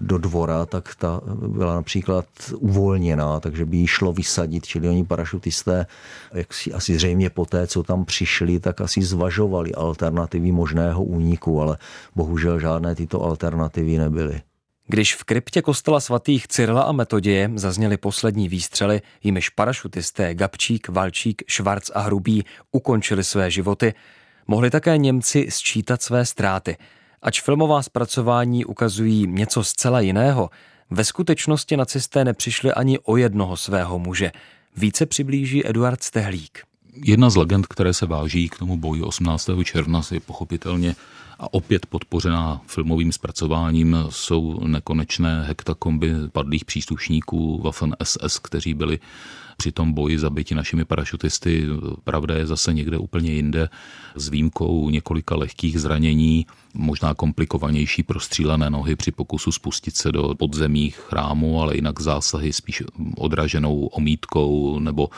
do 0.00 0.18
dvora, 0.18 0.66
tak 0.66 0.94
ta 0.94 1.20
byla 1.46 1.74
například 1.74 2.26
uvolněná, 2.56 3.40
takže 3.40 3.64
by 3.64 3.76
jí 3.76 3.86
šlo 3.86 4.12
vysadit, 4.12 4.66
čili 4.66 4.88
oni 4.88 5.04
parašutisté, 5.04 5.86
jak 6.32 6.54
si 6.54 6.72
asi 6.72 6.94
zřejmě 6.94 7.30
po 7.30 7.46
té, 7.46 7.66
co 7.66 7.82
tam 7.82 8.04
přišli, 8.04 8.60
tak 8.60 8.80
asi 8.80 9.02
zvažovali 9.02 9.74
alternativy 9.74 10.52
možného 10.52 11.04
úniku, 11.04 11.60
ale 11.60 11.78
bohužel 12.16 12.60
žádné 12.60 12.94
tyto 12.94 13.22
alternativy 13.22 13.98
nebyly. 13.98 14.40
Když 14.86 15.14
v 15.14 15.24
kryptě 15.24 15.62
kostela 15.62 16.00
svatých 16.00 16.48
Cyrila 16.48 16.82
a 16.82 16.92
Metoděje 16.92 17.50
zazněly 17.54 17.96
poslední 17.96 18.48
výstřely, 18.48 19.02
jimiž 19.22 19.48
parašutisté 19.48 20.34
Gabčík, 20.34 20.88
Valčík, 20.88 21.42
Švarc 21.46 21.90
a 21.94 22.00
Hrubý 22.00 22.44
ukončili 22.72 23.24
své 23.24 23.50
životy, 23.50 23.94
mohli 24.46 24.70
také 24.70 24.98
Němci 24.98 25.46
sčítat 25.50 26.02
své 26.02 26.26
ztráty– 26.26 26.76
Ač 27.22 27.40
filmová 27.40 27.82
zpracování 27.82 28.64
ukazují 28.64 29.26
něco 29.26 29.64
zcela 29.64 30.00
jiného, 30.00 30.50
ve 30.90 31.04
skutečnosti 31.04 31.76
nacisté 31.76 32.24
nepřišli 32.24 32.72
ani 32.72 32.98
o 32.98 33.16
jednoho 33.16 33.56
svého 33.56 33.98
muže. 33.98 34.32
Více 34.76 35.06
přiblíží 35.06 35.66
Eduard 35.66 36.02
Stehlík. 36.02 36.58
Jedna 37.04 37.30
z 37.30 37.36
legend, 37.36 37.66
které 37.66 37.94
se 37.94 38.06
váží 38.06 38.48
k 38.48 38.58
tomu 38.58 38.76
boji 38.76 39.02
18. 39.02 39.50
června, 39.64 40.00
je 40.12 40.20
pochopitelně 40.20 40.94
a 41.38 41.54
opět 41.54 41.86
podpořená 41.86 42.60
filmovým 42.66 43.12
zpracováním 43.12 43.96
jsou 44.08 44.66
nekonečné 44.66 45.44
hektakomby 45.44 46.12
padlých 46.32 46.64
příslušníků 46.64 47.62
Waffen 47.62 47.96
SS, 48.02 48.38
kteří 48.38 48.74
byli 48.74 48.98
při 49.60 49.72
tom 49.72 49.92
boji 49.92 50.18
zabiti 50.18 50.54
našimi 50.54 50.84
parašutisty. 50.84 51.66
Pravda 52.04 52.34
je 52.34 52.46
zase 52.46 52.72
někde 52.72 52.98
úplně 52.98 53.32
jinde, 53.32 53.68
s 54.14 54.28
výjimkou 54.28 54.90
několika 54.90 55.36
lehkých 55.36 55.80
zranění, 55.80 56.46
možná 56.74 57.14
komplikovanější 57.14 58.02
prostřílené 58.02 58.70
nohy 58.70 58.96
při 58.96 59.12
pokusu 59.12 59.52
spustit 59.52 59.96
se 59.96 60.12
do 60.12 60.34
podzemí 60.34 60.90
chrámu, 60.90 61.62
ale 61.62 61.76
jinak 61.76 62.00
zásahy 62.00 62.52
spíš 62.52 62.82
odraženou 63.16 63.86
omítkou 63.86 64.78
nebo 64.78 65.08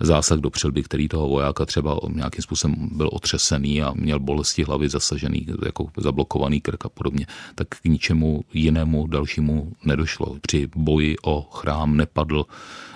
zásah 0.00 0.38
do 0.38 0.50
přelby, 0.50 0.82
který 0.82 1.08
toho 1.08 1.28
vojáka 1.28 1.66
třeba 1.66 2.00
nějakým 2.08 2.42
způsobem 2.42 2.88
byl 2.92 3.10
otřesený 3.12 3.82
a 3.82 3.92
měl 3.94 4.20
bolesti 4.20 4.64
hlavy 4.64 4.88
zasažený, 4.88 5.46
jako 5.64 5.86
zablokovaný 5.96 6.60
krk 6.60 6.86
a 6.86 6.88
podobně, 6.88 7.26
tak 7.54 7.68
k 7.68 7.84
ničemu 7.84 8.44
jinému 8.52 9.06
dalšímu 9.06 9.72
nedošlo. 9.84 10.36
Při 10.40 10.68
boji 10.76 11.16
o 11.22 11.42
chrám 11.42 11.96
nepadl 11.96 12.44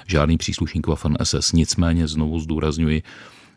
žádný 0.07 0.39
příslušník 0.39 0.87
Waffen 0.87 1.17
SS. 1.23 1.53
Nicméně 1.53 2.09
znovu 2.09 2.41
zdůrazňuji, 2.41 3.03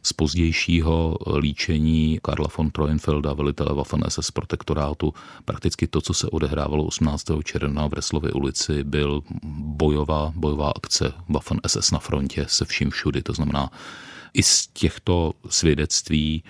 z 0.03 0.13
pozdějšího 0.13 1.17
líčení 1.37 2.19
Karla 2.21 2.47
von 2.57 2.71
Treuenfelda, 2.71 3.33
velitele 3.33 3.73
Waffen 3.73 4.03
SS 4.07 4.31
protektorátu, 4.31 5.13
prakticky 5.45 5.87
to, 5.87 6.01
co 6.01 6.13
se 6.13 6.27
odehrávalo 6.27 6.83
18. 6.83 7.25
června 7.43 7.87
v 7.87 7.93
Reslově 7.93 8.31
ulici, 8.31 8.83
byl 8.83 9.21
bojová, 9.53 10.33
bojová 10.35 10.71
akce 10.75 11.13
Waffen 11.29 11.59
SS 11.67 11.91
na 11.91 11.99
frontě 11.99 12.45
se 12.49 12.65
vším 12.65 12.89
všudy. 12.89 13.23
To 13.23 13.33
znamená, 13.33 13.71
i 14.33 14.43
z 14.43 14.67
těchto 14.67 15.33
svědectví 15.49 16.43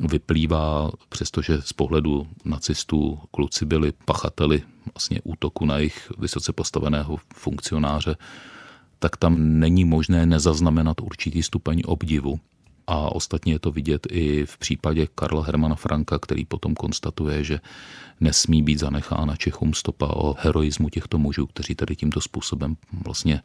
vyplývá, 0.00 0.90
přestože 1.08 1.62
z 1.62 1.72
pohledu 1.72 2.26
nacistů 2.44 3.18
kluci 3.30 3.66
byli 3.66 3.92
pachateli 4.04 4.62
vlastně 4.94 5.20
útoku 5.24 5.66
na 5.66 5.78
jejich 5.78 6.12
vysoce 6.18 6.52
postaveného 6.52 7.18
funkcionáře, 7.34 8.16
tak 8.98 9.16
tam 9.16 9.60
není 9.60 9.84
možné 9.84 10.26
nezaznamenat 10.26 11.00
určitý 11.00 11.42
stupeň 11.42 11.82
obdivu. 11.86 12.40
A 12.86 13.12
ostatně 13.14 13.52
je 13.52 13.58
to 13.58 13.70
vidět 13.70 14.06
i 14.10 14.46
v 14.46 14.58
případě 14.58 15.06
Karla 15.14 15.44
Hermana 15.44 15.74
Franka, 15.74 16.18
který 16.18 16.44
potom 16.44 16.74
konstatuje, 16.74 17.44
že 17.44 17.60
nesmí 18.20 18.62
být 18.62 18.78
zanechána 18.78 19.36
Čechům 19.36 19.74
stopa 19.74 20.06
o 20.06 20.34
heroismu 20.38 20.88
těchto 20.88 21.18
mužů, 21.18 21.46
kteří 21.46 21.74
tady 21.74 21.96
tímto 21.96 22.20
způsobem 22.20 22.76
vlastně 23.04 23.42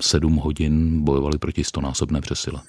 sedm 0.00 0.36
hodin 0.36 1.04
bojovali 1.04 1.38
proti 1.38 1.64
stonásobné 1.64 2.20
přesile. 2.20 2.60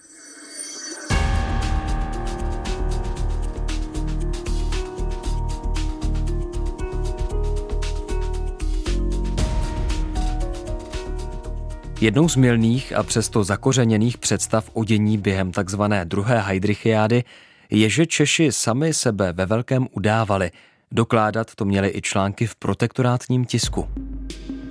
Jednou 12.01 12.29
z 12.29 12.35
milných 12.35 12.93
a 12.95 13.03
přesto 13.03 13.43
zakořeněných 13.43 14.17
představ 14.17 14.69
o 14.73 14.83
dění 14.83 15.17
během 15.17 15.51
tzv. 15.51 15.81
druhé 16.03 16.41
Heidrichiády 16.41 17.23
je, 17.69 17.89
že 17.89 18.05
Češi 18.05 18.51
sami 18.51 18.93
sebe 18.93 19.33
ve 19.33 19.45
velkém 19.45 19.87
udávali. 19.91 20.51
Dokládat 20.91 21.55
to 21.55 21.65
měly 21.65 21.91
i 21.95 22.01
články 22.01 22.47
v 22.47 22.55
protektorátním 22.55 23.45
tisku. 23.45 23.87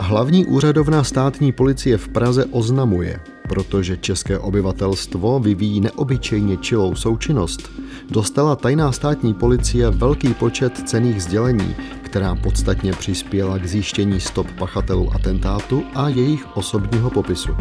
Hlavní 0.01 0.47
úřadovná 0.47 1.05
státní 1.05 1.53
policie 1.53 1.99
v 1.99 2.09
Praze 2.09 2.45
oznamuje, 2.45 3.21
protože 3.49 3.97
české 3.97 4.39
obyvatelstvo 4.39 5.41
vyvíjí 5.41 5.81
neobyčejně 5.81 6.57
čilou 6.57 6.95
součinnost, 6.95 7.71
dostala 8.11 8.57
tajná 8.57 8.93
státní 8.93 9.35
policie 9.35 9.91
velký 9.91 10.35
počet 10.35 10.89
cených 10.89 11.23
sdělení, 11.23 11.75
která 12.15 12.35
podstatně 12.35 12.93
přispěla 12.93 13.59
k 13.59 13.67
zjištění 13.67 14.21
stop 14.21 14.47
pachatelů 14.59 15.13
atentátu 15.15 15.85
a 15.95 16.09
jejich 16.09 16.57
osobního 16.57 17.11
popisu. 17.11 17.57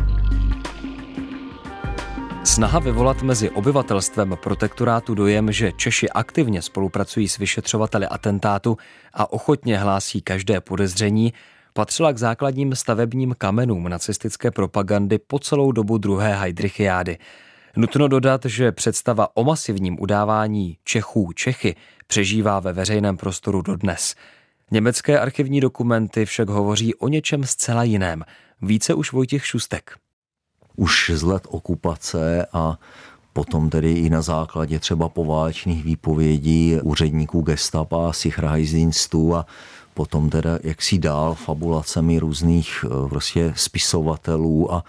Snaha 2.44 2.80
vyvolat 2.80 3.22
mezi 3.22 3.50
obyvatelstvem 3.50 4.38
protektorátu 4.44 5.16
dojem, 5.16 5.52
že 5.52 5.72
Češi 5.72 6.10
aktivně 6.10 6.62
spolupracují 6.62 7.28
s 7.28 7.38
vyšetřovateli 7.38 8.06
atentátu 8.06 8.78
a 9.14 9.34
ochotně 9.34 9.78
hlásí 9.78 10.22
každé 10.22 10.62
podezření, 10.62 11.34
patřila 11.74 12.14
k 12.14 12.18
základním 12.18 12.76
stavebním 12.76 13.36
kamenům 13.38 13.90
nacistické 13.90 14.52
propagandy 14.52 15.20
po 15.20 15.40
celou 15.40 15.72
dobu 15.72 15.98
druhé 15.98 16.36
Heidrichiády. 16.36 17.18
Nutno 17.78 18.08
dodat, 18.08 18.46
že 18.46 18.72
představa 18.72 19.28
o 19.34 19.44
masivním 19.44 20.02
udávání 20.02 20.78
Čechů 20.84 21.32
Čechy 21.36 21.76
přežívá 22.08 22.60
ve 22.60 22.74
veřejném 22.74 23.18
prostoru 23.18 23.62
dodnes. 23.62 24.16
Německé 24.74 25.20
archivní 25.20 25.62
dokumenty 25.62 26.26
však 26.26 26.50
hovoří 26.50 26.96
o 26.96 27.08
něčem 27.08 27.44
zcela 27.44 27.84
jiném. 27.84 28.24
Více 28.62 28.94
už 28.94 29.12
Vojtěch 29.12 29.46
Šustek. 29.46 29.92
Už 30.76 31.12
z 31.14 31.24
let 31.24 31.44
okupace 31.48 32.48
a 32.54 32.80
potom 33.34 33.70
tedy 33.70 33.92
i 33.92 34.10
na 34.10 34.22
základě 34.22 34.80
třeba 34.80 35.10
poválečných 35.10 35.84
výpovědí 35.84 36.78
úředníků 36.84 37.42
gestapa, 37.42 38.14
Sicherheitsdienstu 38.14 39.36
a 39.36 39.46
potom 39.94 40.30
teda 40.30 40.60
jaksi 40.64 41.00
dál 41.00 41.36
fabulacemi 41.36 42.20
různých 42.20 42.86
eh, 42.86 43.10
prostě 43.10 43.54
spisovatelů 43.56 44.74
a 44.74 44.84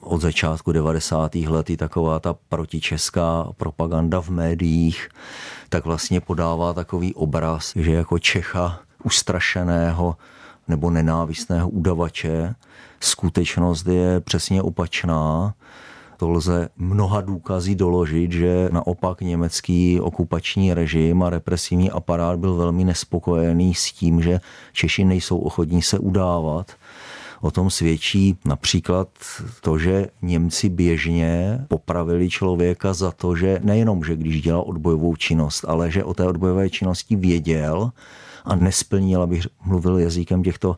od 0.00 0.20
začátku 0.20 0.72
90. 0.72 1.34
let 1.34 1.70
i 1.70 1.76
taková 1.76 2.20
ta 2.20 2.34
protičeská 2.48 3.48
propaganda 3.56 4.20
v 4.20 4.28
médiích, 4.28 5.08
tak 5.68 5.84
vlastně 5.84 6.20
podává 6.20 6.72
takový 6.72 7.14
obraz, 7.14 7.72
že 7.76 7.92
jako 7.92 8.18
Čecha 8.18 8.82
ustrašeného 9.04 10.16
nebo 10.68 10.90
nenávistného 10.90 11.68
udavače 11.68 12.54
skutečnost 13.00 13.86
je 13.86 14.20
přesně 14.20 14.62
opačná 14.62 15.54
to 16.22 16.30
lze 16.30 16.68
mnoha 16.76 17.20
důkazí 17.20 17.74
doložit, 17.74 18.32
že 18.32 18.68
naopak 18.72 19.20
německý 19.20 20.00
okupační 20.00 20.74
režim 20.74 21.22
a 21.22 21.30
represivní 21.30 21.90
aparát 21.90 22.38
byl 22.38 22.54
velmi 22.54 22.84
nespokojený 22.84 23.74
s 23.74 23.92
tím, 23.92 24.22
že 24.22 24.40
Češi 24.72 25.04
nejsou 25.04 25.38
ochotní 25.38 25.82
se 25.82 25.98
udávat. 25.98 26.72
O 27.40 27.50
tom 27.50 27.70
svědčí 27.70 28.38
například 28.44 29.08
to, 29.60 29.78
že 29.78 30.06
Němci 30.22 30.68
běžně 30.68 31.64
popravili 31.68 32.30
člověka 32.30 32.94
za 32.94 33.10
to, 33.10 33.36
že 33.36 33.60
nejenom, 33.62 34.04
že 34.04 34.16
když 34.16 34.42
dělal 34.42 34.62
odbojovou 34.66 35.16
činnost, 35.16 35.64
ale 35.68 35.90
že 35.90 36.04
o 36.04 36.14
té 36.14 36.26
odbojové 36.26 36.70
činnosti 36.70 37.16
věděl 37.16 37.90
a 38.44 38.54
nesplnil, 38.54 39.22
abych 39.22 39.46
mluvil 39.64 39.98
jazykem 39.98 40.42
těchto 40.42 40.76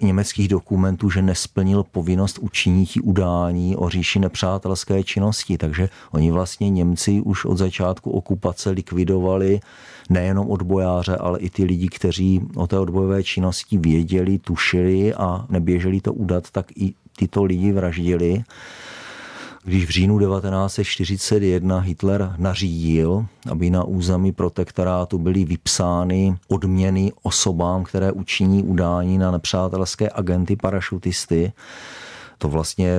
německých 0.00 0.48
dokumentů, 0.48 1.10
že 1.10 1.22
nesplnil 1.22 1.82
povinnost 1.82 2.38
učinití 2.38 3.00
udání 3.00 3.76
o 3.76 3.88
říši 3.88 4.18
nepřátelské 4.18 5.02
činnosti. 5.02 5.58
Takže 5.58 5.88
oni 6.10 6.30
vlastně 6.30 6.70
Němci 6.70 7.20
už 7.20 7.44
od 7.44 7.58
začátku 7.58 8.10
okupace 8.10 8.70
likvidovali 8.70 9.60
nejenom 10.10 10.50
odbojáře, 10.50 11.16
ale 11.16 11.38
i 11.38 11.50
ty 11.50 11.64
lidi, 11.64 11.88
kteří 11.88 12.40
o 12.56 12.66
té 12.66 12.78
odbojové 12.78 13.22
činnosti 13.22 13.78
věděli, 13.78 14.38
tušili 14.38 15.14
a 15.14 15.46
neběželi 15.48 16.00
to 16.00 16.12
udat, 16.12 16.50
tak 16.50 16.66
i 16.76 16.94
tyto 17.16 17.44
lidi 17.44 17.72
vraždili 17.72 18.44
když 19.68 19.86
v 19.86 19.90
říjnu 19.90 20.18
1941 20.18 21.78
Hitler 21.78 22.34
nařídil, 22.38 23.26
aby 23.50 23.70
na 23.70 23.84
území 23.84 24.32
protektorátu 24.32 25.18
byly 25.18 25.44
vypsány 25.44 26.36
odměny 26.48 27.12
osobám, 27.22 27.84
které 27.84 28.12
učiní 28.12 28.62
udání 28.62 29.18
na 29.18 29.30
nepřátelské 29.30 30.10
agenty 30.14 30.56
parašutisty, 30.56 31.52
to 32.38 32.48
vlastně 32.48 32.90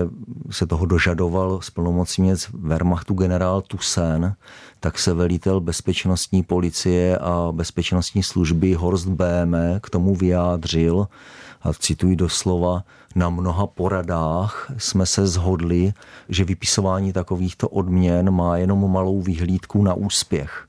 se 0.49 0.67
toho 0.67 0.85
dožadoval 0.85 1.61
splnomocněc 1.61 2.47
Wehrmachtu 2.53 3.13
generál 3.13 3.61
Tusen, 3.61 4.35
tak 4.79 4.99
se 4.99 5.13
velitel 5.13 5.59
bezpečnostní 5.59 6.43
policie 6.43 7.17
a 7.17 7.49
bezpečnostní 7.51 8.23
služby 8.23 8.73
Horst 8.73 9.07
Béme 9.07 9.79
k 9.83 9.89
tomu 9.89 10.15
vyjádřil, 10.15 11.07
a 11.61 11.73
cituji 11.73 12.15
doslova, 12.15 12.83
na 13.15 13.29
mnoha 13.29 13.67
poradách 13.67 14.71
jsme 14.77 15.05
se 15.05 15.27
zhodli, 15.27 15.93
že 16.29 16.43
vypisování 16.43 17.13
takovýchto 17.13 17.69
odměn 17.69 18.31
má 18.31 18.57
jenom 18.57 18.91
malou 18.91 19.21
vyhlídku 19.21 19.83
na 19.83 19.93
úspěch. 19.93 20.67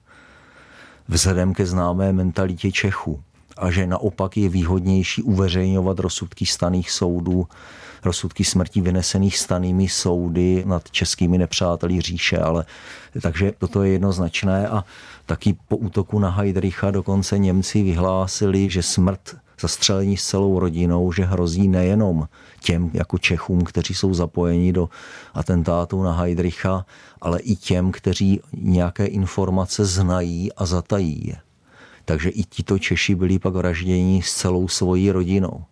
Vzhledem 1.09 1.55
ke 1.55 1.66
známé 1.66 2.12
mentalitě 2.12 2.72
Čechů 2.72 3.20
a 3.57 3.70
že 3.70 3.86
naopak 3.86 4.36
je 4.36 4.49
výhodnější 4.49 5.22
uveřejňovat 5.22 5.99
rozsudky 5.99 6.47
staných 6.47 6.91
soudů, 6.91 7.47
rozsudky 8.05 8.45
smrti 8.45 8.80
vynesených 8.80 9.38
stanými 9.38 9.88
soudy 9.88 10.64
nad 10.66 10.91
českými 10.91 11.38
nepřáteli 11.38 12.01
říše, 12.01 12.38
ale 12.38 12.64
takže 13.22 13.53
toto 13.59 13.82
je 13.82 13.93
jednoznačné 13.93 14.68
a 14.68 14.84
taky 15.26 15.57
po 15.68 15.76
útoku 15.76 16.18
na 16.18 16.30
Heidricha 16.30 16.91
dokonce 16.91 17.38
Němci 17.38 17.82
vyhlásili, 17.82 18.70
že 18.70 18.82
smrt 18.82 19.36
zastřelení 19.61 20.17
s 20.17 20.27
celou 20.27 20.59
rodinou, 20.59 21.13
že 21.13 21.25
hrozí 21.25 21.69
nejenom 21.69 22.29
těm 22.61 22.91
jako 22.95 23.19
Čechům, 23.19 23.65
kteří 23.65 23.95
jsou 23.95 24.15
zapojeni 24.15 24.73
do 24.73 24.89
atentátu 25.35 26.03
na 26.03 26.13
Heidricha, 26.13 26.87
ale 27.21 27.41
i 27.41 27.57
těm, 27.57 27.93
kteří 27.93 28.41
nějaké 28.53 29.07
informace 29.07 29.85
znají 29.85 30.53
a 30.53 30.67
zatají 30.67 31.23
je. 31.27 31.37
Takže 32.05 32.31
i 32.31 32.43
tito 32.45 32.79
Češi 32.79 33.15
byli 33.15 33.39
pak 33.39 33.55
vražděni 33.55 34.23
s 34.23 34.35
celou 34.35 34.69
svojí 34.69 35.11
rodinou. 35.11 35.65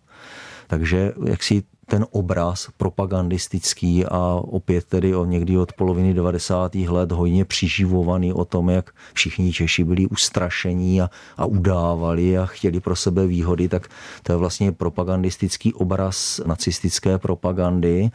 Takže 0.67 1.13
jak 1.25 1.43
si 1.43 1.63
ten 1.89 2.05
obraz 2.11 2.69
propagandistický 2.77 4.05
a 4.05 4.41
opět 4.43 4.85
tedy 4.85 5.15
o 5.15 5.25
někdy 5.25 5.57
od 5.57 5.73
poloviny 5.73 6.13
90. 6.13 6.75
let 6.75 7.11
hojně 7.11 7.45
přiživovaný 7.45 8.33
o 8.33 8.45
tom, 8.45 8.69
jak 8.69 8.91
všichni 9.13 9.53
Češi 9.53 9.83
byli 9.83 10.07
ustrašení 10.07 11.01
a, 11.01 11.09
a 11.37 11.45
udávali 11.45 12.37
a 12.37 12.45
chtěli 12.45 12.79
pro 12.79 12.95
sebe 12.95 13.27
výhody, 13.27 13.69
tak 13.69 13.87
to 14.23 14.31
je 14.31 14.37
vlastně 14.37 14.71
propagandistický 14.71 15.73
obraz 15.73 16.41
nacistické 16.45 17.17
propagandy. 17.17 18.09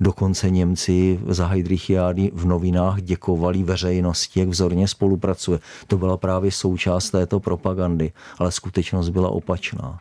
Dokonce 0.00 0.50
Němci 0.50 1.20
za 1.26 1.46
Heidrichiády 1.46 2.30
v 2.34 2.46
novinách 2.46 3.00
děkovali 3.00 3.62
veřejnosti, 3.62 4.40
jak 4.40 4.48
vzorně 4.48 4.88
spolupracuje. 4.88 5.58
To 5.86 5.98
byla 5.98 6.16
právě 6.16 6.50
součást 6.50 7.10
této 7.10 7.40
propagandy, 7.40 8.12
ale 8.38 8.52
skutečnost 8.52 9.08
byla 9.08 9.28
opačná. 9.28 10.00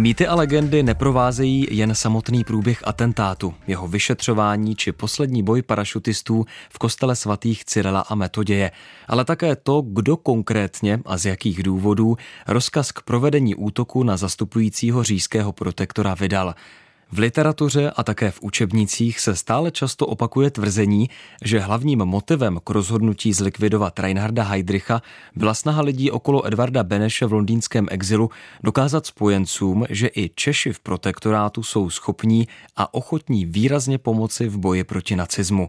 Mýty 0.00 0.26
a 0.26 0.34
legendy 0.34 0.82
neprovázejí 0.82 1.66
jen 1.70 1.94
samotný 1.94 2.44
průběh 2.44 2.82
atentátu, 2.86 3.54
jeho 3.66 3.88
vyšetřování 3.88 4.76
či 4.76 4.92
poslední 4.92 5.42
boj 5.42 5.62
parašutistů 5.62 6.44
v 6.70 6.78
kostele 6.78 7.16
svatých 7.16 7.64
Cyrila 7.64 8.00
a 8.00 8.14
Metoděje, 8.14 8.70
ale 9.08 9.24
také 9.24 9.56
to, 9.56 9.80
kdo 9.80 10.16
konkrétně 10.16 11.00
a 11.06 11.16
z 11.16 11.26
jakých 11.26 11.62
důvodů 11.62 12.16
rozkaz 12.46 12.92
k 12.92 13.02
provedení 13.02 13.54
útoku 13.54 14.02
na 14.02 14.16
zastupujícího 14.16 15.02
říjského 15.02 15.52
protektora 15.52 16.14
vydal– 16.14 16.54
v 17.12 17.18
literatuře 17.18 17.90
a 17.96 18.02
také 18.02 18.30
v 18.30 18.42
učebnicích 18.42 19.20
se 19.20 19.36
stále 19.36 19.70
často 19.70 20.06
opakuje 20.06 20.50
tvrzení, 20.50 21.10
že 21.44 21.60
hlavním 21.60 21.98
motivem 21.98 22.60
k 22.64 22.70
rozhodnutí 22.70 23.32
zlikvidovat 23.32 23.98
Reinharda 23.98 24.42
Heydricha 24.42 25.02
byla 25.36 25.54
snaha 25.54 25.82
lidí 25.82 26.10
okolo 26.10 26.46
Edvarda 26.46 26.84
Beneše 26.84 27.26
v 27.26 27.32
londýnském 27.32 27.86
exilu 27.90 28.30
dokázat 28.62 29.06
spojencům, 29.06 29.86
že 29.90 30.08
i 30.16 30.30
Češi 30.34 30.72
v 30.72 30.80
protektorátu 30.80 31.62
jsou 31.62 31.90
schopní 31.90 32.48
a 32.76 32.94
ochotní 32.94 33.46
výrazně 33.46 33.98
pomoci 33.98 34.48
v 34.48 34.58
boji 34.58 34.84
proti 34.84 35.16
nacismu. 35.16 35.68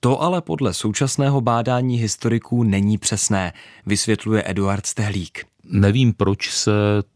To 0.00 0.22
ale 0.22 0.42
podle 0.42 0.74
současného 0.74 1.40
bádání 1.40 1.96
historiků 1.96 2.62
není 2.62 2.98
přesné, 2.98 3.52
vysvětluje 3.86 4.42
Eduard 4.46 4.86
Stehlík. 4.86 5.53
Nevím, 5.66 6.12
proč 6.12 6.50
se 6.50 6.72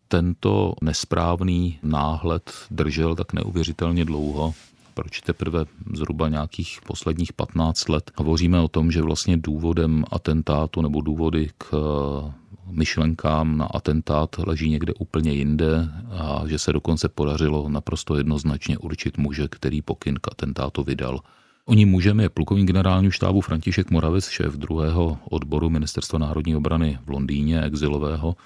tento 0.08 0.74
nesprávný 0.82 1.78
náhled 1.82 2.52
držel 2.70 3.14
tak 3.14 3.32
neuvěřitelně 3.32 4.04
dlouho 4.04 4.54
proč 4.98 5.20
teprve 5.20 5.64
zhruba 5.94 6.28
nějakých 6.28 6.78
posledních 6.86 7.32
15 7.32 7.88
let 7.88 8.10
hovoříme 8.16 8.60
o 8.60 8.68
tom, 8.68 8.90
že 8.90 9.02
vlastně 9.02 9.36
důvodem 9.36 10.04
atentátu 10.10 10.82
nebo 10.82 11.00
důvody 11.00 11.50
k 11.58 11.66
eh, 11.74 12.32
myšlenkám 12.70 13.58
na 13.58 13.64
atentát 13.64 14.36
leží 14.38 14.70
někde 14.70 14.94
úplně 14.98 15.32
jinde 15.32 15.88
a 16.10 16.42
že 16.46 16.58
se 16.58 16.72
dokonce 16.72 17.08
podařilo 17.08 17.68
naprosto 17.68 18.16
jednoznačně 18.16 18.78
určit 18.78 19.18
muže, 19.18 19.48
který 19.48 19.82
pokyn 19.82 20.14
k 20.14 20.28
atentátu 20.28 20.82
vydal. 20.82 21.20
Oni 21.68 21.86
můžeme 21.86 22.22
je 22.22 22.28
plukovní 22.28 22.66
generálního 22.66 23.10
štábu 23.10 23.40
František 23.40 23.90
Moravec, 23.90 24.28
šéf 24.28 24.54
druhého 24.54 25.18
odboru 25.30 25.70
Ministerstva 25.70 26.18
národní 26.18 26.56
obrany 26.56 26.98
v 27.04 27.10
Londýně, 27.10 27.62
exilového, 27.62 28.36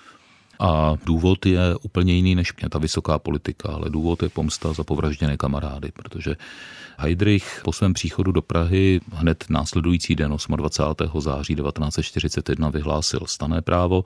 a 0.60 0.94
důvod 1.06 1.46
je 1.46 1.60
úplně 1.82 2.14
jiný 2.14 2.34
než 2.34 2.56
mě, 2.56 2.68
ta 2.68 2.78
vysoká 2.78 3.18
politika, 3.18 3.68
ale 3.68 3.90
důvod 3.90 4.22
je 4.22 4.28
pomsta 4.28 4.72
za 4.72 4.84
povražděné 4.84 5.36
kamarády, 5.36 5.92
protože 5.92 6.36
Heidrich 6.98 7.60
po 7.64 7.72
svém 7.72 7.92
příchodu 7.92 8.32
do 8.32 8.42
Prahy 8.42 9.00
hned 9.12 9.44
následující 9.50 10.14
den 10.14 10.36
28. 10.56 11.20
září 11.20 11.54
1941 11.54 12.68
vyhlásil 12.68 13.20
stané 13.26 13.62
právo, 13.62 14.04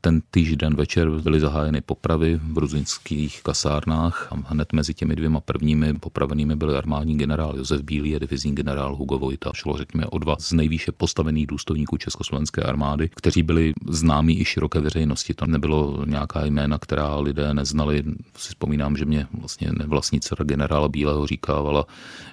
ten 0.00 0.22
týžden 0.30 0.74
večer 0.74 1.10
byly 1.10 1.40
zahájeny 1.40 1.80
popravy 1.80 2.40
v 2.52 2.58
ruzinských 2.58 3.42
kasárnách 3.42 4.28
a 4.32 4.52
hned 4.52 4.72
mezi 4.72 4.94
těmi 4.94 5.16
dvěma 5.16 5.40
prvními 5.40 5.94
popravenými 5.94 6.56
byli 6.56 6.76
armádní 6.76 7.18
generál 7.18 7.56
Josef 7.56 7.82
Bílý 7.82 8.16
a 8.16 8.18
divizní 8.18 8.54
generál 8.54 8.96
Hugo 8.96 9.18
Vojta. 9.18 9.50
Šlo 9.54 9.76
řekněme 9.76 10.06
o 10.06 10.18
dva 10.18 10.36
z 10.38 10.52
nejvýše 10.52 10.92
postavených 10.92 11.46
důstojníků 11.46 11.96
Československé 11.96 12.62
armády, 12.62 13.10
kteří 13.14 13.42
byli 13.42 13.72
známí 13.88 14.40
i 14.40 14.44
široké 14.44 14.80
veřejnosti. 14.80 15.34
To 15.34 15.46
nebylo 15.46 16.04
nějaká 16.06 16.44
jména, 16.44 16.78
která 16.78 17.18
lidé 17.18 17.54
neznali. 17.54 18.04
Si 18.36 18.48
vzpomínám, 18.48 18.96
že 18.96 19.04
mě 19.04 19.26
vlastně 19.40 19.68
nevlastnice 19.72 20.34
generála 20.44 20.88
Bílého 20.88 21.26
říkávala, 21.26 21.86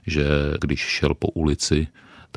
že 0.07 0.26
když 0.61 0.80
šel 0.80 1.13
po 1.13 1.28
ulici, 1.28 1.88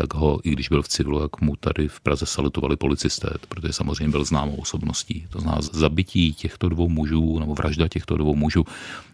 tak 0.01 0.15
ho, 0.15 0.41
i 0.45 0.51
když 0.51 0.69
byl 0.69 0.83
v 0.83 0.89
civilu, 0.89 1.23
jak 1.23 1.41
mu 1.41 1.57
tady 1.57 1.89
v 1.89 2.01
Praze 2.01 2.27
salutovali 2.27 2.77
policisté, 2.77 3.29
protože 3.49 3.73
samozřejmě 3.73 4.09
byl 4.09 4.25
známou 4.25 4.57
osobností. 4.57 5.27
To 5.31 5.41
znamená 5.41 5.63
zabití 5.63 6.35
těchto 6.35 6.69
dvou 6.69 6.89
mužů, 6.89 7.39
nebo 7.39 7.55
vražda 7.55 7.89
těchto 7.89 8.17
dvou 8.17 8.35
mužů, 8.35 8.65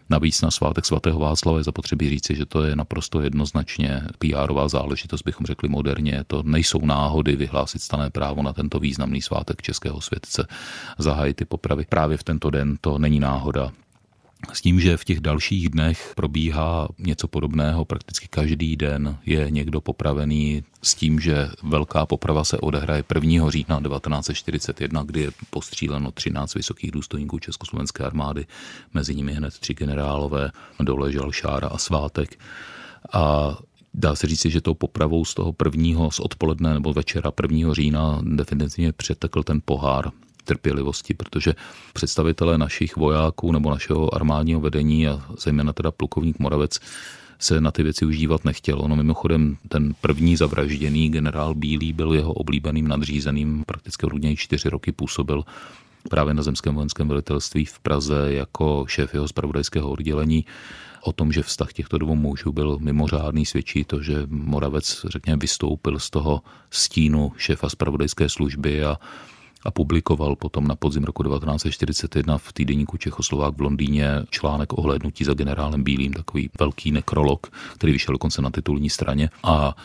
Navíc 0.09 0.41
na 0.41 0.51
svátek 0.51 0.85
svatého 0.85 1.19
Václava 1.19 1.57
je 1.57 1.63
zapotřebí 1.63 2.09
říci, 2.09 2.35
že 2.35 2.45
to 2.45 2.63
je 2.63 2.75
naprosto 2.75 3.21
jednoznačně 3.21 4.01
pr 4.17 4.67
záležitost, 4.67 5.21
bychom 5.21 5.45
řekli 5.45 5.69
moderně. 5.69 6.23
To 6.27 6.43
nejsou 6.43 6.85
náhody 6.85 7.35
vyhlásit 7.35 7.81
stané 7.81 8.09
právo 8.09 8.43
na 8.43 8.53
tento 8.53 8.79
významný 8.79 9.21
svátek 9.21 9.61
českého 9.61 10.01
světce, 10.01 10.47
zahájit 10.97 11.37
ty 11.37 11.45
popravy. 11.45 11.85
Právě 11.89 12.17
v 12.17 12.23
tento 12.23 12.49
den 12.49 12.77
to 12.81 12.97
není 12.97 13.19
náhoda. 13.19 13.71
S 14.53 14.61
tím, 14.61 14.79
že 14.79 14.97
v 14.97 15.05
těch 15.05 15.19
dalších 15.19 15.69
dnech 15.69 16.11
probíhá 16.15 16.87
něco 16.97 17.27
podobného, 17.27 17.85
prakticky 17.85 18.27
každý 18.27 18.75
den 18.75 19.17
je 19.25 19.51
někdo 19.51 19.81
popravený 19.81 20.63
s 20.81 20.95
tím, 20.95 21.19
že 21.19 21.49
velká 21.63 22.05
poprava 22.05 22.43
se 22.43 22.57
odehraje 22.57 23.03
1. 23.15 23.49
října 23.49 23.81
1941, 23.81 25.03
kdy 25.03 25.21
je 25.21 25.31
postříleno 25.49 26.11
13 26.11 26.55
vysokých 26.55 26.91
důstojníků 26.91 27.39
Československé 27.39 28.03
armády, 28.03 28.45
mezi 28.93 29.15
nimi 29.15 29.33
hned 29.33 29.53
tři 29.59 29.73
generálové, 29.73 30.51
dole 30.79 31.11
Žalšára 31.11 31.67
a 31.67 31.77
Svátek. 31.77 32.39
A 33.13 33.55
Dá 33.99 34.15
se 34.15 34.27
říci, 34.27 34.49
že 34.49 34.61
tou 34.61 34.73
popravou 34.73 35.25
z 35.25 35.33
toho 35.33 35.53
prvního, 35.53 36.11
z 36.11 36.19
odpoledne 36.19 36.73
nebo 36.73 36.93
večera 36.93 37.31
1. 37.51 37.73
října 37.73 38.21
definitivně 38.23 38.93
přetekl 38.93 39.43
ten 39.43 39.61
pohár 39.65 40.11
trpělivosti, 40.47 41.13
protože 41.13 41.53
představitelé 41.93 42.57
našich 42.57 42.95
vojáků 42.95 43.51
nebo 43.51 43.69
našeho 43.69 44.15
armádního 44.15 44.59
vedení 44.59 45.07
a 45.07 45.21
zejména 45.39 45.73
teda 45.73 45.91
plukovník 45.91 46.39
Moravec 46.39 46.79
se 47.39 47.61
na 47.61 47.71
ty 47.71 47.83
věci 47.83 48.05
už 48.05 48.17
dívat. 48.17 48.41
No 48.87 48.95
mimochodem 48.95 49.57
ten 49.69 49.93
první 50.01 50.35
zavražděný 50.35 51.09
generál 51.09 51.55
Bílý 51.55 51.93
byl 51.93 52.13
jeho 52.13 52.33
oblíbeným 52.33 52.87
nadřízeným, 52.87 53.63
prakticky 53.65 54.05
rudně 54.05 54.35
čtyři 54.35 54.69
roky 54.69 54.91
působil 54.91 55.43
právě 56.09 56.33
na 56.33 56.43
zemském 56.43 56.75
vojenském 56.75 57.07
velitelství 57.07 57.65
v 57.65 57.79
Praze 57.79 58.25
jako 58.27 58.85
šéf 58.87 59.13
jeho 59.13 59.27
spravodajského 59.27 59.89
oddělení. 59.89 60.45
O 61.01 61.11
tom, 61.11 61.31
že 61.31 61.43
vztah 61.43 61.73
těchto 61.73 61.97
dvou 61.97 62.15
mužů 62.15 62.51
byl 62.51 62.77
mimořádný, 62.81 63.45
svědčí 63.45 63.83
to, 63.83 64.01
že 64.01 64.23
Moravec, 64.27 65.05
řekněme, 65.09 65.37
vystoupil 65.37 65.99
z 65.99 66.09
toho 66.09 66.41
stínu 66.71 67.31
šéfa 67.37 67.69
spravodajské 67.69 68.29
služby 68.29 68.83
a 68.83 68.97
a 69.65 69.71
publikoval 69.71 70.35
potom 70.35 70.67
na 70.67 70.75
podzim 70.75 71.03
roku 71.03 71.23
1941 71.23 72.37
v 72.37 72.53
týdeníku 72.53 72.97
Čechoslovák 72.97 73.57
v 73.57 73.61
Londýně 73.61 74.07
článek 74.29 74.73
o 74.73 74.81
hlédnutí 74.81 75.23
za 75.23 75.33
generálem 75.33 75.83
Bílým, 75.83 76.13
takový 76.13 76.49
velký 76.59 76.91
nekrolog, 76.91 77.47
který 77.75 77.93
vyšel 77.93 78.11
dokonce 78.13 78.41
na 78.41 78.51
titulní 78.51 78.89
straně. 78.89 79.29
A 79.43 79.75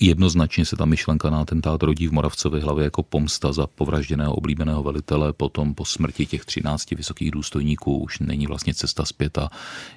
Jednoznačně 0.00 0.64
se 0.64 0.76
ta 0.76 0.84
myšlenka 0.84 1.30
na 1.30 1.40
atentát 1.40 1.82
rodí 1.82 2.08
v 2.08 2.12
Moravcově 2.12 2.62
hlavě 2.62 2.84
jako 2.84 3.02
pomsta 3.02 3.52
za 3.52 3.66
povražděného 3.66 4.34
oblíbeného 4.34 4.82
velitele, 4.82 5.32
potom 5.32 5.74
po 5.74 5.84
smrti 5.84 6.26
těch 6.26 6.44
13 6.44 6.90
vysokých 6.90 7.30
důstojníků 7.30 7.98
už 7.98 8.18
není 8.18 8.46
vlastně 8.46 8.74
cesta 8.74 9.04
zpět 9.04 9.38
a 9.38 9.48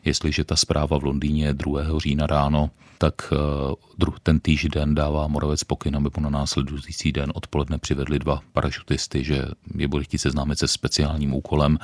jestliže 0.06 0.43
ta 0.43 0.56
zpráva 0.56 1.00
v 1.00 1.04
Londýně 1.04 1.54
2. 1.54 1.82
října 1.98 2.28
ráno, 2.28 2.70
tak 2.98 3.34
eh, 3.34 4.16
ten 4.24 4.39
týž 4.39 4.64
den 4.64 4.95
dává 4.95 5.28
Moravec 5.28 5.64
pokyn, 5.64 5.95
aby 5.95 6.10
mu 6.18 6.24
na 6.24 6.30
následující 6.30 7.12
den 7.12 7.32
odpoledne 7.36 7.78
přivedli 7.78 8.20
dva 8.20 8.41
parašutisty, 8.54 9.24
že 9.24 9.45
je 9.76 9.88
bude 9.88 10.04
chtít 10.04 10.18
seznámit 10.18 10.60
se 10.60 10.68
speciálním 10.68 11.34
úkolem 11.34 11.78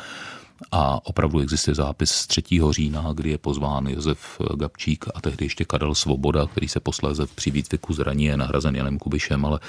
a 0.71 1.05
opravdu 1.05 1.39
existuje 1.39 1.75
zápis 1.75 2.11
z 2.11 2.27
3. 2.27 2.43
října, 2.69 3.13
kdy 3.13 3.29
je 3.29 3.37
pozván 3.37 3.87
Josef 3.87 4.41
Gabčík 4.55 5.05
a 5.15 5.21
tehdy 5.21 5.45
ještě 5.45 5.65
Karel 5.65 5.95
Svoboda, 5.95 6.45
který 6.45 6.67
se 6.67 6.79
posléze 6.79 7.25
při 7.35 7.51
výtviku 7.51 7.93
zraní 7.93 8.25
je 8.25 8.37
nahrazen 8.37 8.75
Janem 8.75 8.99
Kubišem, 8.99 9.45
ale 9.45 9.59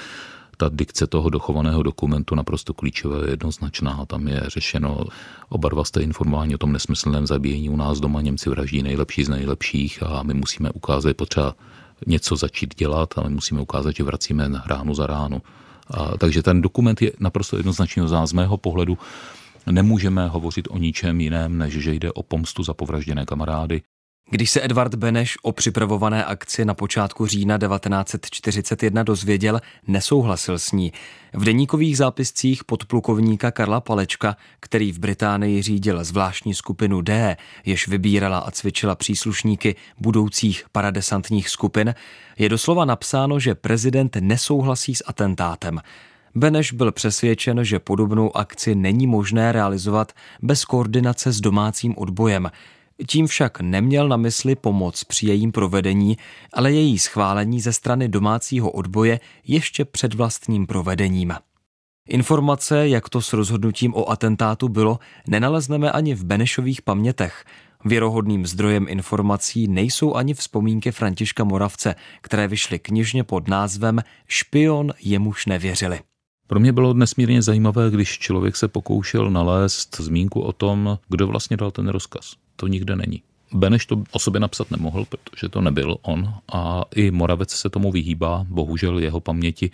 ta 0.57 0.69
dikce 0.73 1.07
toho 1.07 1.29
dochovaného 1.29 1.83
dokumentu 1.83 2.35
naprosto 2.35 2.73
klíčová 2.73 3.17
je 3.17 3.29
jednoznačná. 3.29 4.05
Tam 4.05 4.27
je 4.27 4.41
řešeno, 4.47 5.05
oba 5.49 5.69
dva 5.69 5.83
jste 5.83 6.01
informováni 6.01 6.55
o 6.55 6.57
tom 6.57 6.71
nesmyslném 6.71 7.27
zabíjení 7.27 7.69
u 7.69 7.75
nás 7.75 7.99
doma. 7.99 8.21
Němci 8.21 8.49
vraždí 8.49 8.83
nejlepší 8.83 9.23
z 9.23 9.29
nejlepších 9.29 10.03
a 10.03 10.23
my 10.23 10.33
musíme 10.33 10.71
ukázat, 10.71 11.17
potřeba 11.17 11.55
něco 12.07 12.35
začít 12.35 12.75
dělat 12.75 13.17
a 13.17 13.21
my 13.21 13.29
musíme 13.29 13.61
ukázat, 13.61 13.95
že 13.95 14.03
vracíme 14.03 14.51
ránu 14.65 14.93
za 14.93 15.07
ránu. 15.07 15.41
A, 15.89 16.17
takže 16.17 16.43
ten 16.43 16.61
dokument 16.61 17.01
je 17.01 17.11
naprosto 17.19 17.57
jednoznačně 17.57 18.03
z 18.25 18.33
mého 18.33 18.57
pohledu 18.57 18.97
nemůžeme 19.71 20.27
hovořit 20.27 20.67
o 20.69 20.77
ničem 20.77 21.21
jiném, 21.21 21.57
než 21.57 21.73
že 21.73 21.93
jde 21.93 22.11
o 22.11 22.23
pomstu 22.23 22.63
za 22.63 22.73
povražděné 22.73 23.25
kamarády. 23.25 23.81
Když 24.29 24.49
se 24.49 24.65
Edvard 24.65 24.95
Beneš 24.95 25.37
o 25.41 25.51
připravované 25.51 26.25
akci 26.25 26.65
na 26.65 26.73
počátku 26.73 27.25
října 27.25 27.57
1941 27.57 29.03
dozvěděl, 29.03 29.61
nesouhlasil 29.87 30.59
s 30.59 30.71
ní. 30.71 30.93
V 31.33 31.45
deníkových 31.45 31.97
zápiscích 31.97 32.63
podplukovníka 32.63 33.51
Karla 33.51 33.81
Palečka, 33.81 34.37
který 34.59 34.91
v 34.91 34.99
Británii 34.99 35.61
řídil 35.61 36.03
zvláštní 36.03 36.53
skupinu 36.53 37.01
D, 37.01 37.37
jež 37.65 37.87
vybírala 37.87 38.37
a 38.39 38.51
cvičila 38.51 38.95
příslušníky 38.95 39.75
budoucích 39.99 40.65
paradesantních 40.71 41.49
skupin, 41.49 41.95
je 42.37 42.49
doslova 42.49 42.85
napsáno, 42.85 43.39
že 43.39 43.55
prezident 43.55 44.17
nesouhlasí 44.19 44.95
s 44.95 45.03
atentátem. 45.07 45.81
Beneš 46.37 46.71
byl 46.71 46.91
přesvědčen, 46.91 47.65
že 47.65 47.79
podobnou 47.79 48.37
akci 48.37 48.75
není 48.75 49.07
možné 49.07 49.51
realizovat 49.51 50.11
bez 50.41 50.65
koordinace 50.65 51.31
s 51.31 51.41
domácím 51.41 51.93
odbojem. 51.97 52.51
Tím 53.07 53.27
však 53.27 53.61
neměl 53.61 54.07
na 54.07 54.17
mysli 54.17 54.55
pomoc 54.55 55.03
při 55.03 55.27
jejím 55.27 55.51
provedení, 55.51 56.17
ale 56.53 56.71
její 56.71 56.99
schválení 56.99 57.61
ze 57.61 57.73
strany 57.73 58.07
domácího 58.07 58.71
odboje 58.71 59.19
ještě 59.47 59.85
před 59.85 60.13
vlastním 60.13 60.67
provedením. 60.67 61.33
Informace, 62.09 62.87
jak 62.87 63.09
to 63.09 63.21
s 63.21 63.33
rozhodnutím 63.33 63.95
o 63.95 64.09
atentátu 64.09 64.69
bylo, 64.69 64.99
nenalezneme 65.27 65.91
ani 65.91 66.15
v 66.15 66.23
Benešových 66.23 66.81
pamětech. 66.81 67.45
Věrohodným 67.85 68.45
zdrojem 68.45 68.85
informací 68.89 69.67
nejsou 69.67 70.15
ani 70.15 70.33
vzpomínky 70.33 70.91
Františka 70.91 71.43
Moravce, 71.43 71.95
které 72.21 72.47
vyšly 72.47 72.79
knižně 72.79 73.23
pod 73.23 73.47
názvem 73.47 73.99
Špion 74.27 74.93
jemuž 74.99 75.45
nevěřili. 75.45 75.99
Pro 76.47 76.59
mě 76.59 76.73
bylo 76.73 76.93
nesmírně 76.93 77.41
zajímavé, 77.41 77.89
když 77.89 78.19
člověk 78.19 78.55
se 78.55 78.67
pokoušel 78.67 79.31
nalézt 79.31 79.97
zmínku 79.99 80.41
o 80.41 80.51
tom, 80.51 80.99
kdo 81.09 81.27
vlastně 81.27 81.57
dal 81.57 81.71
ten 81.71 81.87
rozkaz. 81.87 82.33
To 82.55 82.67
nikde 82.67 82.95
není. 82.95 83.21
Beneš 83.53 83.85
to 83.85 84.03
o 84.11 84.19
sobě 84.19 84.39
napsat 84.39 84.71
nemohl, 84.71 85.05
protože 85.05 85.49
to 85.49 85.61
nebyl 85.61 85.97
on 86.01 86.33
a 86.53 86.83
i 86.95 87.11
Moravec 87.11 87.51
se 87.51 87.69
tomu 87.69 87.91
vyhýbá. 87.91 88.45
Bohužel 88.49 88.99
jeho 88.99 89.19
paměti 89.19 89.71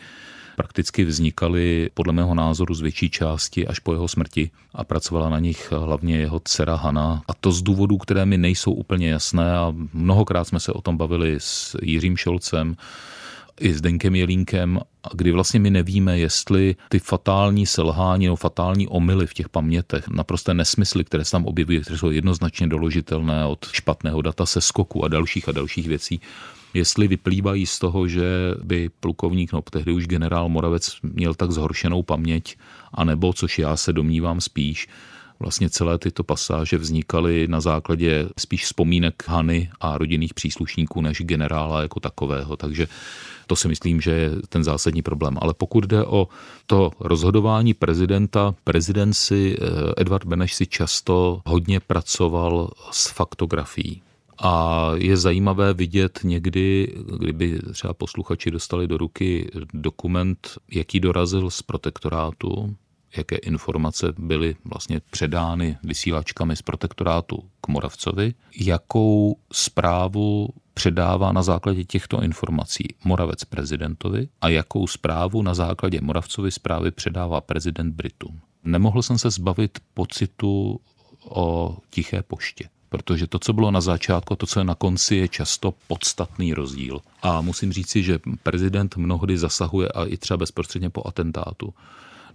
prakticky 0.55 1.05
vznikaly 1.05 1.89
podle 1.93 2.13
mého 2.13 2.35
názoru 2.35 2.73
z 2.73 2.81
větší 2.81 3.09
části 3.09 3.67
až 3.67 3.79
po 3.79 3.93
jeho 3.93 4.07
smrti 4.07 4.51
a 4.73 4.83
pracovala 4.83 5.29
na 5.29 5.39
nich 5.39 5.71
hlavně 5.71 6.17
jeho 6.17 6.41
dcera 6.45 6.75
Hana. 6.75 7.21
A 7.27 7.33
to 7.33 7.51
z 7.51 7.61
důvodů, 7.61 7.97
které 7.97 8.25
mi 8.25 8.37
nejsou 8.37 8.71
úplně 8.71 9.09
jasné 9.09 9.57
a 9.57 9.73
mnohokrát 9.93 10.47
jsme 10.47 10.59
se 10.59 10.73
o 10.73 10.81
tom 10.81 10.97
bavili 10.97 11.35
s 11.37 11.77
Jiřím 11.81 12.17
Šolcem, 12.17 12.75
i 13.61 13.73
s 13.73 13.81
Denkem 13.81 14.15
Jelínkem, 14.15 14.79
kdy 15.13 15.31
vlastně 15.31 15.59
my 15.59 15.69
nevíme, 15.69 16.19
jestli 16.19 16.75
ty 16.89 16.99
fatální 16.99 17.65
selhání 17.65 18.25
nebo 18.25 18.35
fatální 18.35 18.87
omily 18.87 19.27
v 19.27 19.33
těch 19.33 19.49
pamětech, 19.49 20.07
naprosté 20.07 20.53
nesmysly, 20.53 21.03
které 21.03 21.25
se 21.25 21.31
tam 21.31 21.45
objevují, 21.45 21.81
které 21.81 21.97
jsou 21.97 22.09
jednoznačně 22.09 22.67
doložitelné 22.67 23.45
od 23.45 23.67
špatného 23.71 24.21
data 24.21 24.45
se 24.45 24.61
skoku 24.61 25.05
a 25.05 25.07
dalších 25.07 25.49
a 25.49 25.51
dalších 25.51 25.87
věcí, 25.87 26.21
jestli 26.73 27.07
vyplývají 27.07 27.65
z 27.65 27.79
toho, 27.79 28.07
že 28.07 28.25
by 28.63 28.89
plukovník, 28.99 29.53
no 29.53 29.61
tehdy 29.61 29.91
už 29.91 30.07
generál 30.07 30.49
Moravec 30.49 30.97
měl 31.03 31.33
tak 31.33 31.51
zhoršenou 31.51 32.03
paměť, 32.03 32.57
anebo, 32.93 33.33
což 33.33 33.59
já 33.59 33.77
se 33.77 33.93
domnívám 33.93 34.41
spíš, 34.41 34.87
Vlastně 35.41 35.69
celé 35.69 35.97
tyto 35.97 36.23
pasáže 36.23 36.77
vznikaly 36.77 37.47
na 37.47 37.61
základě 37.61 38.29
spíš 38.37 38.63
vzpomínek 38.63 39.23
Hany 39.27 39.69
a 39.79 39.97
rodinných 39.97 40.33
příslušníků 40.33 41.01
než 41.01 41.21
generála 41.21 41.81
jako 41.81 41.99
takového. 41.99 42.57
Takže 42.57 42.87
to 43.47 43.55
si 43.55 43.67
myslím, 43.67 44.01
že 44.01 44.11
je 44.11 44.29
ten 44.49 44.63
zásadní 44.63 45.01
problém. 45.01 45.37
Ale 45.41 45.53
pokud 45.53 45.85
jde 45.85 46.05
o 46.05 46.27
to 46.65 46.91
rozhodování 46.99 47.73
prezidenta, 47.73 48.55
prezident 48.63 49.13
si, 49.13 49.57
eh, 49.59 49.93
Edvard 49.97 50.25
Beneš 50.25 50.53
si 50.53 50.67
často 50.67 51.41
hodně 51.45 51.79
pracoval 51.79 52.71
s 52.91 53.09
faktografií. 53.09 54.01
A 54.43 54.91
je 54.95 55.17
zajímavé 55.17 55.73
vidět 55.73 56.19
někdy, 56.23 56.95
kdyby 57.19 57.59
třeba 57.73 57.93
posluchači 57.93 58.51
dostali 58.51 58.87
do 58.87 58.97
ruky 58.97 59.51
dokument, 59.73 60.57
jaký 60.71 60.99
dorazil 60.99 61.49
z 61.49 61.61
protektorátu, 61.61 62.75
jaké 63.17 63.35
informace 63.35 64.13
byly 64.17 64.55
vlastně 64.65 65.01
předány 65.11 65.77
vysílačkami 65.83 66.55
z 66.55 66.61
protektorátu 66.61 67.49
k 67.61 67.67
Moravcovi, 67.67 68.33
jakou 68.59 69.37
zprávu 69.53 70.49
předává 70.73 71.31
na 71.31 71.43
základě 71.43 71.83
těchto 71.83 72.23
informací 72.23 72.95
Moravec 73.03 73.43
prezidentovi 73.43 74.27
a 74.41 74.49
jakou 74.49 74.87
zprávu 74.87 75.41
na 75.41 75.53
základě 75.53 76.01
Moravcovy 76.01 76.51
zprávy 76.51 76.91
předává 76.91 77.41
prezident 77.41 77.93
Britům. 77.93 78.39
Nemohl 78.63 79.01
jsem 79.01 79.17
se 79.17 79.29
zbavit 79.29 79.79
pocitu 79.93 80.79
o 81.29 81.77
tiché 81.89 82.23
poště 82.23 82.69
protože 82.91 83.27
to, 83.27 83.39
co 83.39 83.53
bylo 83.53 83.71
na 83.71 83.81
začátku, 83.81 84.35
to, 84.35 84.45
co 84.45 84.59
je 84.59 84.63
na 84.63 84.75
konci, 84.75 85.15
je 85.15 85.27
často 85.27 85.73
podstatný 85.87 86.53
rozdíl. 86.53 87.01
A 87.21 87.41
musím 87.41 87.73
říci, 87.73 88.03
že 88.03 88.19
prezident 88.43 88.97
mnohdy 88.97 89.37
zasahuje 89.37 89.87
a 89.87 90.05
i 90.05 90.17
třeba 90.17 90.37
bezprostředně 90.37 90.89
po 90.89 91.07
atentátu 91.07 91.73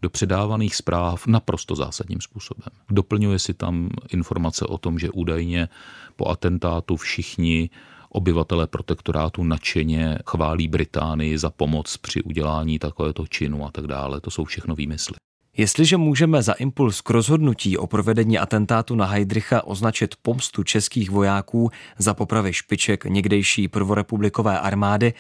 do 0.03 0.11
předávaných 0.11 0.77
zpráv 0.77 1.27
naprosto 1.27 1.75
zásadním 1.75 2.21
způsobem. 2.21 2.69
Doplňuje 2.91 3.39
si 3.39 3.55
tam 3.55 3.91
informace 4.09 4.67
o 4.67 4.79
tom, 4.79 4.99
že 4.99 5.11
údajně 5.11 5.69
po 6.17 6.29
atentátu 6.29 6.97
všichni 6.97 7.71
obyvatelé 8.09 8.67
protektorátu 8.67 9.45
nadšeně 9.45 10.19
chválí 10.27 10.69
Británii 10.69 11.39
za 11.39 11.51
pomoc 11.51 11.97
při 11.97 12.23
udělání 12.23 12.79
takovéto 12.79 13.27
činu 13.27 13.67
a 13.67 13.71
tak 13.71 13.87
dále. 13.87 14.21
To 14.21 14.31
jsou 14.31 14.45
všechno 14.45 14.75
výmysly. 14.75 15.17
Jestliže 15.57 15.97
můžeme 15.97 16.43
za 16.43 16.53
impuls 16.53 17.01
k 17.01 17.11
rozhodnutí 17.11 17.79
o 17.79 17.87
provedení 17.87 18.39
atentátu 18.39 18.95
na 18.95 19.07
Heidricha 19.07 19.63
označit 19.63 20.15
pomstu 20.23 20.63
českých 20.63 21.11
vojáků 21.11 21.71
za 21.99 22.15
popravy 22.15 22.53
špiček 22.53 23.05
někdejší 23.05 23.69
prvorepublikové 23.69 24.61
armády, 24.61 25.15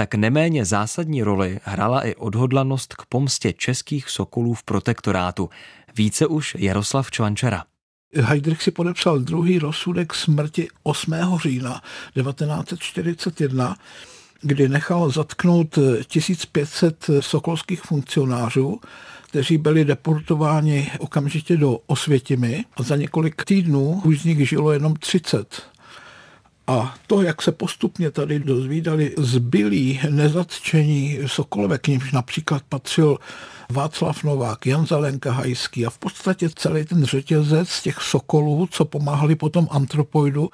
tak 0.00 0.14
neméně 0.14 0.64
zásadní 0.64 1.22
roli 1.22 1.60
hrála 1.64 2.06
i 2.06 2.14
odhodlanost 2.14 2.94
k 2.94 3.06
pomstě 3.06 3.52
českých 3.52 4.10
sokolů 4.10 4.54
v 4.54 4.62
protektorátu. 4.62 5.50
Více 5.96 6.26
už 6.26 6.56
Jaroslav 6.58 7.10
Čvančara. 7.10 7.64
Heydrich 8.14 8.62
si 8.62 8.70
podepsal 8.70 9.18
druhý 9.18 9.58
rozsudek 9.58 10.14
smrti 10.14 10.68
8. 10.82 11.14
října 11.42 11.82
1941, 12.14 13.76
kdy 14.42 14.68
nechal 14.68 15.10
zatknout 15.10 15.78
1500 16.06 17.06
sokolských 17.20 17.82
funkcionářů, 17.82 18.80
kteří 19.30 19.58
byli 19.58 19.84
deportováni 19.84 20.90
okamžitě 20.98 21.56
do 21.56 21.78
Osvětimi 21.86 22.64
a 22.76 22.82
za 22.82 22.96
několik 22.96 23.44
týdnů 23.44 24.02
už 24.04 24.20
z 24.20 24.24
nich 24.24 24.48
žilo 24.48 24.72
jenom 24.72 24.94
30. 24.94 25.62
A 26.70 26.94
to, 27.06 27.22
jak 27.22 27.42
se 27.42 27.52
postupně 27.52 28.10
tady 28.10 28.38
dozvídali 28.38 29.14
zbylí 29.18 30.00
nezatčení 30.10 31.18
Sokolové, 31.26 31.78
k 31.78 31.88
nímž 31.88 32.12
například 32.12 32.62
patřil 32.68 33.18
Václav 33.72 34.24
Novák, 34.24 34.66
Jan 34.66 34.86
Zalenka 34.86 35.32
Hajský 35.32 35.86
a 35.86 35.90
v 35.90 35.98
podstatě 35.98 36.48
celý 36.54 36.84
ten 36.84 37.04
řetězec 37.04 37.82
těch 37.82 38.00
Sokolů, 38.00 38.68
co 38.70 38.84
pomáhali 38.84 39.36
potom 39.36 39.68
antropoidu, 39.70 40.50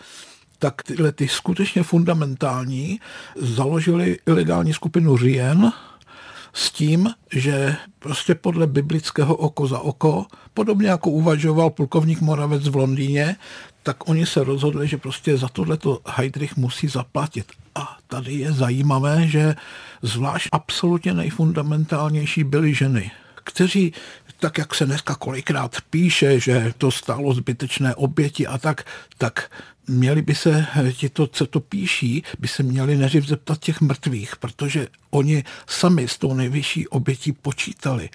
tak 0.58 0.82
tyhle 0.82 1.12
ty 1.12 1.28
skutečně 1.28 1.82
fundamentální 1.82 3.00
založili 3.36 4.18
ilegální 4.26 4.72
skupinu 4.72 5.16
Rien, 5.16 5.72
s 6.52 6.70
tím, 6.70 7.10
že 7.32 7.76
prostě 7.98 8.34
podle 8.34 8.66
biblického 8.66 9.36
oko 9.36 9.66
za 9.66 9.78
oko, 9.78 10.26
podobně 10.54 10.88
jako 10.88 11.10
uvažoval 11.10 11.70
plukovník 11.70 12.20
Moravec 12.20 12.68
v 12.68 12.76
Londýně, 12.76 13.36
tak 13.86 14.08
oni 14.08 14.26
se 14.26 14.44
rozhodli, 14.44 14.88
že 14.88 14.98
prostě 14.98 15.38
za 15.38 15.48
tohleto 15.48 16.00
Heidrich 16.06 16.56
musí 16.56 16.88
zaplatit. 16.88 17.46
A 17.74 17.96
tady 18.06 18.34
je 18.34 18.52
zajímavé, 18.52 19.28
že 19.28 19.54
zvlášť 20.02 20.48
absolutně 20.52 21.14
nejfundamentálnější 21.14 22.44
byly 22.44 22.74
ženy, 22.74 23.10
kteří 23.44 23.92
tak 24.38 24.58
jak 24.58 24.74
se 24.74 24.86
dneska 24.86 25.14
kolikrát 25.14 25.76
píše, 25.90 26.40
že 26.40 26.72
to 26.78 26.90
stálo 26.90 27.34
zbytečné 27.34 27.94
oběti 27.94 28.46
a 28.46 28.58
tak, 28.58 28.84
tak 29.18 29.50
měli 29.86 30.22
by 30.22 30.34
se 30.34 30.66
ti 30.92 31.08
to, 31.08 31.26
co 31.26 31.46
to 31.46 31.60
píší, 31.60 32.22
by 32.38 32.48
se 32.48 32.62
měli 32.62 32.96
neřiv 32.96 33.26
zeptat 33.26 33.58
těch 33.58 33.80
mrtvých, 33.80 34.36
protože 34.36 34.88
oni 35.10 35.44
sami 35.66 36.08
s 36.08 36.18
tou 36.18 36.34
nejvyšší 36.34 36.88
obětí 36.88 37.32
počítali. 37.32 38.10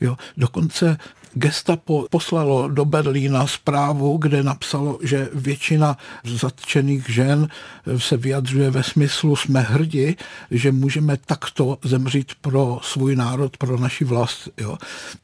Jo, 0.00 0.16
dokonce 0.36 0.96
Gestapo 1.34 2.06
poslalo 2.10 2.68
do 2.68 2.84
Berlína 2.84 3.46
zprávu, 3.46 4.16
kde 4.16 4.42
napsalo, 4.42 4.98
že 5.02 5.28
většina 5.34 5.96
zatčených 6.24 7.10
žen 7.10 7.48
se 7.96 8.16
vyjadřuje 8.16 8.70
ve 8.70 8.82
smyslu 8.82 9.36
jsme 9.36 9.60
hrdi, 9.60 10.16
že 10.50 10.72
můžeme 10.72 11.16
takto 11.16 11.78
zemřít 11.84 12.32
pro 12.40 12.78
svůj 12.82 13.16
národ, 13.16 13.56
pro 13.56 13.78
naši 13.78 14.04
vlast. 14.04 14.48
Jo. 14.58 14.78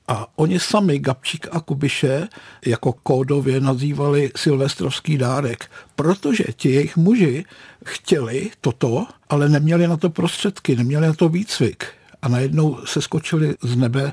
A 0.08 0.26
oni 0.36 0.60
sami, 0.60 0.98
Gabčík 0.98 1.46
a 1.52 1.60
Kubiše, 1.60 2.28
jako 2.66 2.92
kódově 2.92 3.60
nazývali 3.60 4.30
silvestrovský 4.36 5.18
dárek, 5.18 5.70
protože 5.96 6.44
ti 6.56 6.70
jejich 6.70 6.96
muži 6.96 7.44
chtěli 7.84 8.50
toto, 8.60 9.06
ale 9.28 9.48
neměli 9.48 9.88
na 9.88 9.96
to 9.96 10.10
prostředky, 10.10 10.76
neměli 10.76 11.06
na 11.06 11.12
to 11.12 11.28
výcvik. 11.28 11.84
A 12.22 12.28
najednou 12.28 12.78
se 12.84 13.02
skočili 13.02 13.54
z 13.62 13.76
nebe 13.76 14.12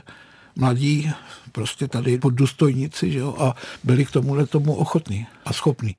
mladí 0.55 1.11
prostě 1.51 1.87
tady 1.87 2.17
pod 2.17 2.29
důstojnici 2.29 3.11
že 3.11 3.19
jo, 3.19 3.35
a 3.39 3.55
byli 3.83 4.05
k 4.05 4.11
tomuhle 4.11 4.45
tomu 4.45 4.75
ochotní 4.75 5.27
a 5.45 5.53
schopní. 5.53 5.95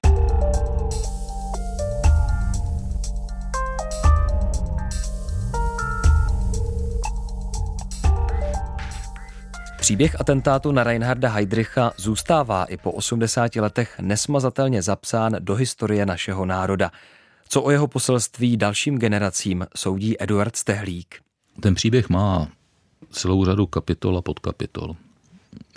Příběh 9.83 10.21
atentátu 10.21 10.73
na 10.73 10.85
Reinharda 10.85 11.29
Heydricha 11.29 11.93
zůstává 11.97 12.65
i 12.65 12.77
po 12.77 12.93
80 12.93 13.57
letech 13.57 14.01
nesmazatelně 14.01 14.83
zapsán 14.83 15.33
do 15.39 15.55
historie 15.55 16.07
našeho 16.07 16.47
národa. 16.47 16.91
Co 17.49 17.63
o 17.63 17.71
jeho 17.71 17.89
poselství 17.89 18.57
dalším 18.57 18.99
generacím 18.99 19.67
soudí 19.77 20.23
Eduard 20.23 20.57
Stehlík. 20.57 21.21
Ten 21.61 21.75
příběh 21.75 22.09
má 22.09 22.49
celou 23.11 23.45
řadu 23.45 23.67
kapitol 23.67 24.19
a 24.19 24.23
podkapitol. 24.23 24.97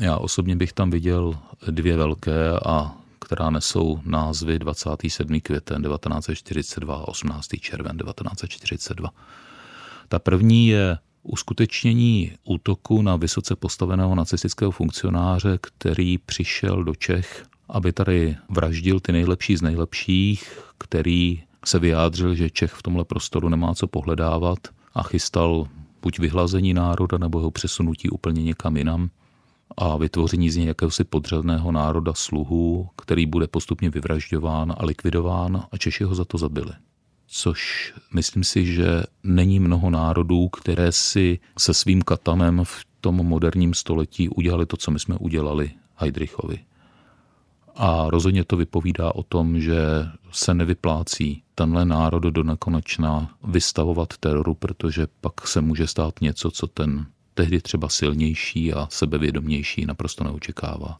Já 0.01 0.17
osobně 0.17 0.55
bych 0.55 0.73
tam 0.73 0.91
viděl 0.91 1.37
dvě 1.67 1.97
velké 1.97 2.59
a 2.65 2.95
která 3.19 3.49
nesou 3.49 3.99
názvy 4.05 4.59
27. 4.59 5.39
květen 5.39 5.83
1942 5.83 6.95
a 6.95 7.07
18. 7.07 7.47
červen 7.61 7.97
1942. 7.97 9.09
Ta 10.07 10.19
první 10.19 10.67
je 10.67 10.97
uskutečnění 11.23 12.31
útoku 12.43 13.01
na 13.01 13.15
vysoce 13.15 13.55
postaveného 13.55 14.15
nacistického 14.15 14.71
funkcionáře, 14.71 15.57
který 15.61 16.17
přišel 16.17 16.83
do 16.83 16.95
Čech, 16.95 17.45
aby 17.69 17.93
tady 17.93 18.37
vraždil 18.49 18.99
ty 18.99 19.11
nejlepší 19.11 19.57
z 19.57 19.61
nejlepších, 19.61 20.59
který 20.77 21.43
se 21.65 21.79
vyjádřil, 21.79 22.35
že 22.35 22.49
Čech 22.49 22.71
v 22.71 22.83
tomhle 22.83 23.05
prostoru 23.05 23.49
nemá 23.49 23.75
co 23.75 23.87
pohledávat 23.87 24.59
a 24.93 25.03
chystal 25.03 25.67
buď 26.01 26.19
vyhlazení 26.19 26.73
národa 26.73 27.17
nebo 27.17 27.39
jeho 27.39 27.51
přesunutí 27.51 28.09
úplně 28.09 28.43
někam 28.43 28.77
jinam 28.77 29.09
a 29.77 29.97
vytvoření 29.97 30.49
z 30.49 30.57
něj 30.57 30.67
jakéhosi 30.67 31.03
podřadného 31.03 31.71
národa 31.71 32.13
sluhů, 32.13 32.89
který 32.97 33.25
bude 33.25 33.47
postupně 33.47 33.89
vyvražďován 33.89 34.75
a 34.77 34.85
likvidován 34.85 35.63
a 35.71 35.77
Češi 35.77 36.03
ho 36.03 36.15
za 36.15 36.25
to 36.25 36.37
zabili. 36.37 36.71
Což 37.27 37.93
myslím 38.13 38.43
si, 38.43 38.65
že 38.65 39.03
není 39.23 39.59
mnoho 39.59 39.89
národů, 39.89 40.49
které 40.49 40.91
si 40.91 41.39
se 41.57 41.73
svým 41.73 42.01
katanem 42.01 42.61
v 42.63 42.85
tom 43.01 43.15
moderním 43.15 43.73
století 43.73 44.29
udělali 44.29 44.65
to, 44.65 44.77
co 44.77 44.91
my 44.91 44.99
jsme 44.99 45.15
udělali 45.15 45.71
Heidrichovi. 45.95 46.59
A 47.75 48.09
rozhodně 48.09 48.43
to 48.43 48.57
vypovídá 48.57 49.15
o 49.15 49.23
tom, 49.23 49.59
že 49.59 49.77
se 50.31 50.53
nevyplácí 50.53 51.43
tenhle 51.55 51.85
národ 51.85 52.23
do 52.23 52.43
nekonečna 52.43 53.35
vystavovat 53.43 54.17
teroru, 54.17 54.53
protože 54.53 55.07
pak 55.21 55.47
se 55.47 55.61
může 55.61 55.87
stát 55.87 56.21
něco, 56.21 56.51
co 56.51 56.67
ten 56.67 57.05
tehdy 57.35 57.61
třeba 57.61 57.89
silnější 57.89 58.73
a 58.73 58.87
sebevědomější 58.91 59.85
naprosto 59.85 60.23
neočekává. 60.23 60.99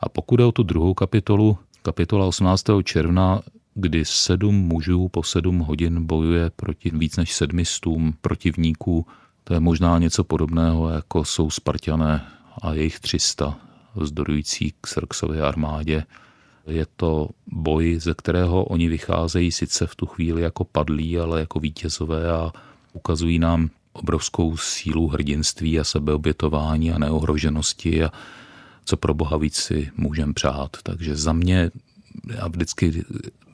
A 0.00 0.08
pokud 0.08 0.40
je 0.40 0.46
o 0.46 0.52
tu 0.52 0.62
druhou 0.62 0.94
kapitolu, 0.94 1.58
kapitola 1.82 2.26
18. 2.26 2.64
června, 2.84 3.42
kdy 3.74 4.04
sedm 4.04 4.54
mužů 4.54 5.08
po 5.08 5.22
sedm 5.22 5.58
hodin 5.58 6.06
bojuje 6.06 6.50
proti 6.50 6.90
víc 6.90 7.16
než 7.16 7.32
sedmistům 7.32 8.14
protivníků, 8.20 9.06
to 9.44 9.54
je 9.54 9.60
možná 9.60 9.98
něco 9.98 10.24
podobného, 10.24 10.90
jako 10.90 11.24
jsou 11.24 11.50
Spartané 11.50 12.26
a 12.62 12.72
jejich 12.72 13.00
300 13.00 13.58
vzdorující 13.94 14.74
k 14.80 14.86
Srksově 14.86 15.42
armádě. 15.42 16.04
Je 16.66 16.86
to 16.96 17.28
boj, 17.46 17.98
ze 18.00 18.14
kterého 18.14 18.64
oni 18.64 18.88
vycházejí 18.88 19.52
sice 19.52 19.86
v 19.86 19.94
tu 19.94 20.06
chvíli 20.06 20.42
jako 20.42 20.64
padlí, 20.64 21.18
ale 21.18 21.40
jako 21.40 21.60
vítězové 21.60 22.30
a 22.30 22.52
ukazují 22.92 23.38
nám 23.38 23.70
obrovskou 23.94 24.56
sílu 24.56 25.08
hrdinství 25.08 25.80
a 25.80 25.84
sebeobětování 25.84 26.92
a 26.92 26.98
neohroženosti 26.98 28.04
a 28.04 28.12
co 28.84 28.96
pro 28.96 29.14
boha 29.14 29.36
víc 29.36 29.56
si 29.56 29.90
můžem 29.96 30.34
přát. 30.34 30.76
Takže 30.82 31.16
za 31.16 31.32
mě, 31.32 31.70
já 32.34 32.48
vždycky, 32.48 33.04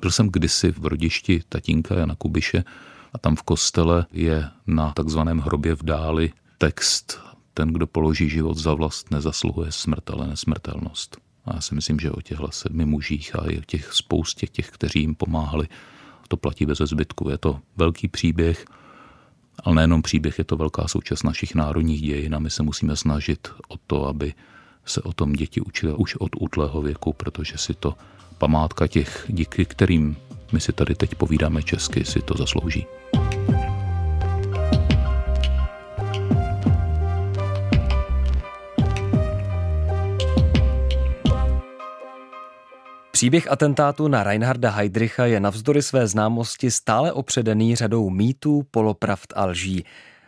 byl 0.01 0.11
jsem 0.11 0.29
kdysi 0.29 0.73
v 0.73 0.87
rodišti 0.87 1.43
tatínka 1.49 1.95
Jana 1.95 2.15
Kubiše 2.15 2.65
a 3.13 3.19
tam 3.19 3.37
v 3.37 3.43
kostele 3.43 4.07
je 4.13 4.49
na 4.67 4.93
takzvaném 4.93 5.39
hrobě 5.39 5.75
v 5.75 5.83
dáli 5.83 6.33
text 6.59 7.21
ten, 7.55 7.69
kdo 7.73 7.87
položí 7.87 8.29
život 8.29 8.57
za 8.57 8.75
vlast, 8.75 9.11
nezasluhuje 9.11 9.73
smrt, 9.73 10.11
ale 10.11 10.27
nesmrtelnost. 10.27 11.17
A 11.45 11.55
já 11.55 11.61
si 11.61 11.75
myslím, 11.75 12.01
že 12.01 12.11
o 12.11 12.21
těchto 12.21 12.51
sedmi 12.51 12.85
mužích 12.85 13.37
a 13.39 13.51
i 13.51 13.59
o 13.59 13.63
těch 13.67 13.93
spoustě 13.93 14.47
těch, 14.47 14.71
kteří 14.71 15.01
jim 15.01 15.15
pomáhali, 15.15 15.69
to 16.29 16.37
platí 16.37 16.67
bez 16.67 16.79
zbytku. 16.79 17.31
Je 17.31 17.39
to 17.39 17.61
velký 17.77 18.09
příběh, 18.09 18.65
ale 19.65 19.75
nejenom 19.75 20.03
příběh, 20.03 20.39
je 20.39 20.45
to 20.45 20.57
velká 20.57 20.89
součást 20.89 21.23
našich 21.23 21.55
národních 21.55 22.01
dějin 22.01 22.35
a 22.35 22.39
my 22.39 22.51
se 22.51 22.63
musíme 22.63 22.97
snažit 22.97 23.49
o 23.69 23.77
to, 23.87 24.07
aby 24.07 24.35
se 24.85 25.03
o 25.03 25.13
tom 25.13 25.33
děti 25.33 25.61
učili 25.61 25.95
už 25.95 26.17
od 26.17 26.31
útlého 26.41 26.83
věku, 26.83 27.13
protože 27.13 27.59
si 27.59 27.75
to 27.75 27.95
památka 28.39 28.87
těch, 28.87 29.25
díky 29.29 29.65
kterým 29.65 30.17
my 30.53 30.61
si 30.61 30.73
tady 30.73 30.95
teď 30.95 31.15
povídáme 31.15 31.63
česky, 31.63 32.05
si 32.05 32.21
to 32.23 32.35
zaslouží. 32.39 32.87
Příběh 43.21 43.51
atentátu 43.51 44.09
na 44.09 44.25
Reinharda 44.25 44.71
Heydricha 44.71 45.27
je 45.27 45.41
navzdory 45.41 45.83
své 45.83 46.07
známosti 46.07 46.71
stále 46.71 47.13
opředený 47.13 47.77
řadou 47.77 48.11
mýtů, 48.11 48.67
polopravd 48.71 49.33
a 49.37 49.45
lží. 49.45 49.85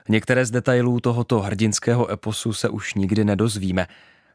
Některé 0.09 0.47
z 0.47 0.51
detailů 0.51 1.01
tohoto 1.01 1.41
hrdinského 1.41 2.11
eposu 2.11 2.53
se 2.53 2.69
už 2.69 2.95
nikdy 2.95 3.25
nedozvíme. 3.25 3.87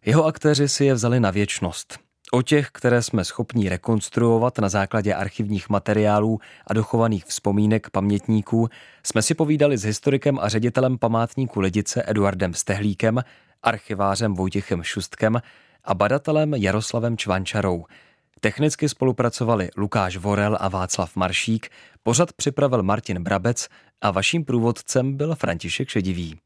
Jeho 0.05 0.25
aktéři 0.25 0.67
si 0.67 0.85
je 0.85 0.93
vzali 0.93 1.19
na 1.19 1.31
věčnost. 1.31 1.99
O 2.31 2.41
těch, 2.41 2.69
které 2.71 3.01
jsme 3.01 3.25
schopni 3.25 3.69
rekonstruovat 3.69 4.59
na 4.59 4.69
základě 4.69 5.13
archivních 5.13 5.69
materiálů 5.69 6.39
a 6.67 6.73
dochovaných 6.73 7.25
vzpomínek 7.25 7.89
pamětníků, 7.89 8.69
jsme 9.03 9.21
si 9.21 9.33
povídali 9.33 9.77
s 9.77 9.83
historikem 9.83 10.39
a 10.41 10.49
ředitelem 10.49 10.97
památníku 10.97 11.59
Lidice 11.59 12.03
Eduardem 12.07 12.53
Stehlíkem, 12.53 13.23
archivářem 13.63 14.33
Vojtěchem 14.33 14.83
Šustkem 14.83 15.41
a 15.85 15.93
badatelem 15.93 16.53
Jaroslavem 16.53 17.17
Čvančarou. 17.17 17.85
Technicky 18.39 18.89
spolupracovali 18.89 19.69
Lukáš 19.77 20.17
Vorel 20.17 20.57
a 20.59 20.67
Václav 20.67 21.15
Maršík, 21.15 21.69
pořad 22.03 22.33
připravil 22.33 22.83
Martin 22.83 23.23
Brabec 23.23 23.67
a 24.01 24.11
vaším 24.11 24.45
průvodcem 24.45 25.17
byl 25.17 25.35
František 25.35 25.89
Šedivý. 25.89 26.39